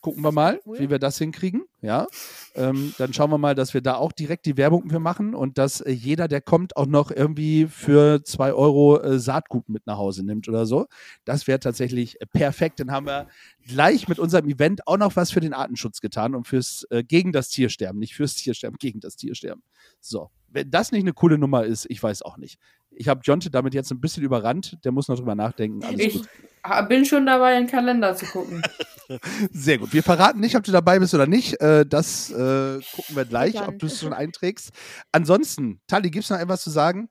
gucken 0.00 0.22
wir 0.22 0.32
mal, 0.32 0.60
Cool. 0.66 0.78
wie 0.78 0.90
wir 0.90 0.98
das 0.98 1.18
hinkriegen. 1.18 1.64
Ja. 1.82 2.06
Ähm, 2.54 2.94
dann 2.98 3.12
schauen 3.12 3.30
wir 3.30 3.38
mal, 3.38 3.54
dass 3.54 3.74
wir 3.74 3.80
da 3.80 3.94
auch 3.94 4.12
direkt 4.12 4.46
die 4.46 4.56
Werbung 4.56 4.88
für 4.90 4.98
machen 4.98 5.34
und 5.34 5.58
dass 5.58 5.80
äh, 5.80 5.90
jeder, 5.90 6.26
der 6.28 6.40
kommt, 6.40 6.76
auch 6.76 6.86
noch 6.86 7.10
irgendwie 7.10 7.66
für 7.66 8.24
zwei 8.24 8.52
Euro 8.52 9.00
äh, 9.00 9.18
Saatgut 9.18 9.68
mit 9.68 9.86
nach 9.86 9.98
Hause 9.98 10.24
nimmt 10.24 10.48
oder 10.48 10.66
so. 10.66 10.86
Das 11.24 11.46
wäre 11.46 11.60
tatsächlich 11.60 12.20
äh, 12.20 12.26
perfekt. 12.26 12.80
Dann 12.80 12.90
haben 12.90 13.06
wir 13.06 13.28
gleich 13.66 14.08
mit 14.08 14.18
unserem 14.18 14.48
Event 14.48 14.86
auch 14.86 14.96
noch 14.96 15.16
was 15.16 15.30
für 15.30 15.40
den 15.40 15.52
Artenschutz 15.52 16.00
getan 16.00 16.34
und 16.34 16.46
fürs 16.46 16.86
äh, 16.90 17.04
gegen 17.04 17.32
das 17.32 17.48
Tiersterben, 17.48 18.00
nicht 18.00 18.14
fürs 18.14 18.34
Tiersterben, 18.34 18.78
gegen 18.78 19.00
das 19.00 19.16
Tiersterben. 19.16 19.62
So, 20.00 20.30
wenn 20.48 20.70
das 20.70 20.92
nicht 20.92 21.02
eine 21.02 21.12
coole 21.12 21.38
Nummer 21.38 21.64
ist, 21.64 21.86
ich 21.88 22.02
weiß 22.02 22.22
auch 22.22 22.36
nicht. 22.36 22.58
Ich 22.98 23.08
habe 23.08 23.20
Jonte 23.22 23.50
damit 23.50 23.74
jetzt 23.74 23.90
ein 23.92 24.00
bisschen 24.00 24.22
überrannt. 24.22 24.78
Der 24.84 24.90
muss 24.90 25.08
noch 25.08 25.16
drüber 25.16 25.34
nachdenken. 25.34 25.84
Alles 25.84 26.00
Ich 26.00 26.14
gut. 26.14 26.88
bin 26.88 27.04
schon 27.04 27.26
dabei, 27.26 27.56
in 27.58 27.64
den 27.64 27.70
Kalender 27.70 28.14
zu 28.16 28.24
gucken. 28.26 28.62
Sehr 29.52 29.78
gut. 29.78 29.92
Wir 29.92 30.02
verraten 30.02 30.40
nicht, 30.40 30.56
ob 30.56 30.64
du 30.64 30.72
dabei 30.72 30.98
bist 30.98 31.14
oder 31.14 31.26
nicht. 31.26 31.60
Äh, 31.60 31.84
das 31.86 32.30
äh, 32.30 32.80
gucken 32.94 33.14
wir 33.16 33.24
gleich, 33.26 33.52
Dann. 33.54 33.68
ob 33.68 33.78
du 33.78 33.86
es 33.86 34.00
schon 34.00 34.12
einträgst. 34.12 34.70
Ansonsten, 35.12 35.80
Tali, 35.86 36.10
gibt 36.10 36.24
es 36.24 36.30
noch 36.30 36.38
etwas 36.38 36.62
zu 36.62 36.70
sagen? 36.70 37.08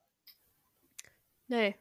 Nee. 1.48 1.76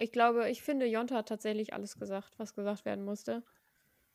Ich 0.00 0.10
glaube, 0.10 0.48
ich 0.50 0.62
finde, 0.62 0.86
Jonte 0.86 1.14
hat 1.14 1.28
tatsächlich 1.28 1.72
alles 1.72 1.96
gesagt, 1.98 2.32
was 2.38 2.54
gesagt 2.54 2.84
werden 2.84 3.04
musste. 3.04 3.44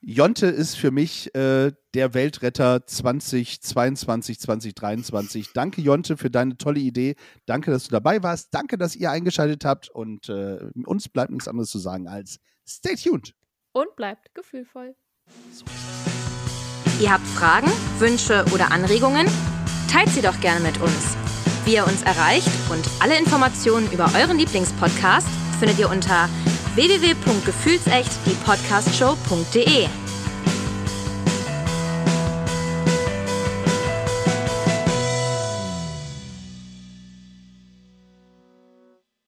Jonte 0.02 0.46
ist 0.46 0.76
für 0.76 0.90
mich 0.90 1.34
äh, 1.34 1.72
der 1.92 2.14
Weltretter 2.14 2.86
2022, 2.86 4.40
2023. 4.40 5.52
Danke, 5.52 5.82
Jonte, 5.82 6.16
für 6.16 6.30
deine 6.30 6.56
tolle 6.56 6.80
Idee. 6.80 7.16
Danke, 7.44 7.70
dass 7.70 7.84
du 7.84 7.90
dabei 7.90 8.22
warst. 8.22 8.54
Danke, 8.54 8.78
dass 8.78 8.96
ihr 8.96 9.10
eingeschaltet 9.10 9.64
habt. 9.66 9.90
Und 9.90 10.30
äh, 10.30 10.58
uns 10.86 11.10
bleibt 11.10 11.30
nichts 11.30 11.48
anderes 11.48 11.70
zu 11.70 11.78
sagen 11.78 12.08
als 12.08 12.38
stay 12.66 12.96
tuned. 12.96 13.34
Und 13.72 13.94
bleibt 13.94 14.34
gefühlvoll. 14.34 14.94
Ihr 17.00 17.12
habt 17.12 17.26
Fragen, 17.26 17.70
Wünsche 17.98 18.44
oder 18.54 18.72
Anregungen? 18.72 19.26
Teilt 19.90 20.08
sie 20.08 20.22
doch 20.22 20.40
gerne 20.40 20.60
mit 20.60 20.80
uns. 20.80 21.16
Wie 21.66 21.74
ihr 21.74 21.86
uns 21.86 22.02
erreicht 22.02 22.48
und 22.70 22.88
alle 23.00 23.18
Informationen 23.18 23.90
über 23.92 24.10
euren 24.18 24.38
Lieblingspodcast 24.38 25.28
findet 25.58 25.78
ihr 25.78 25.90
unter 25.90 26.28
www.gefühlsecht 26.74 28.10
die 28.26 28.36
Podcastshow.de. 28.44 29.88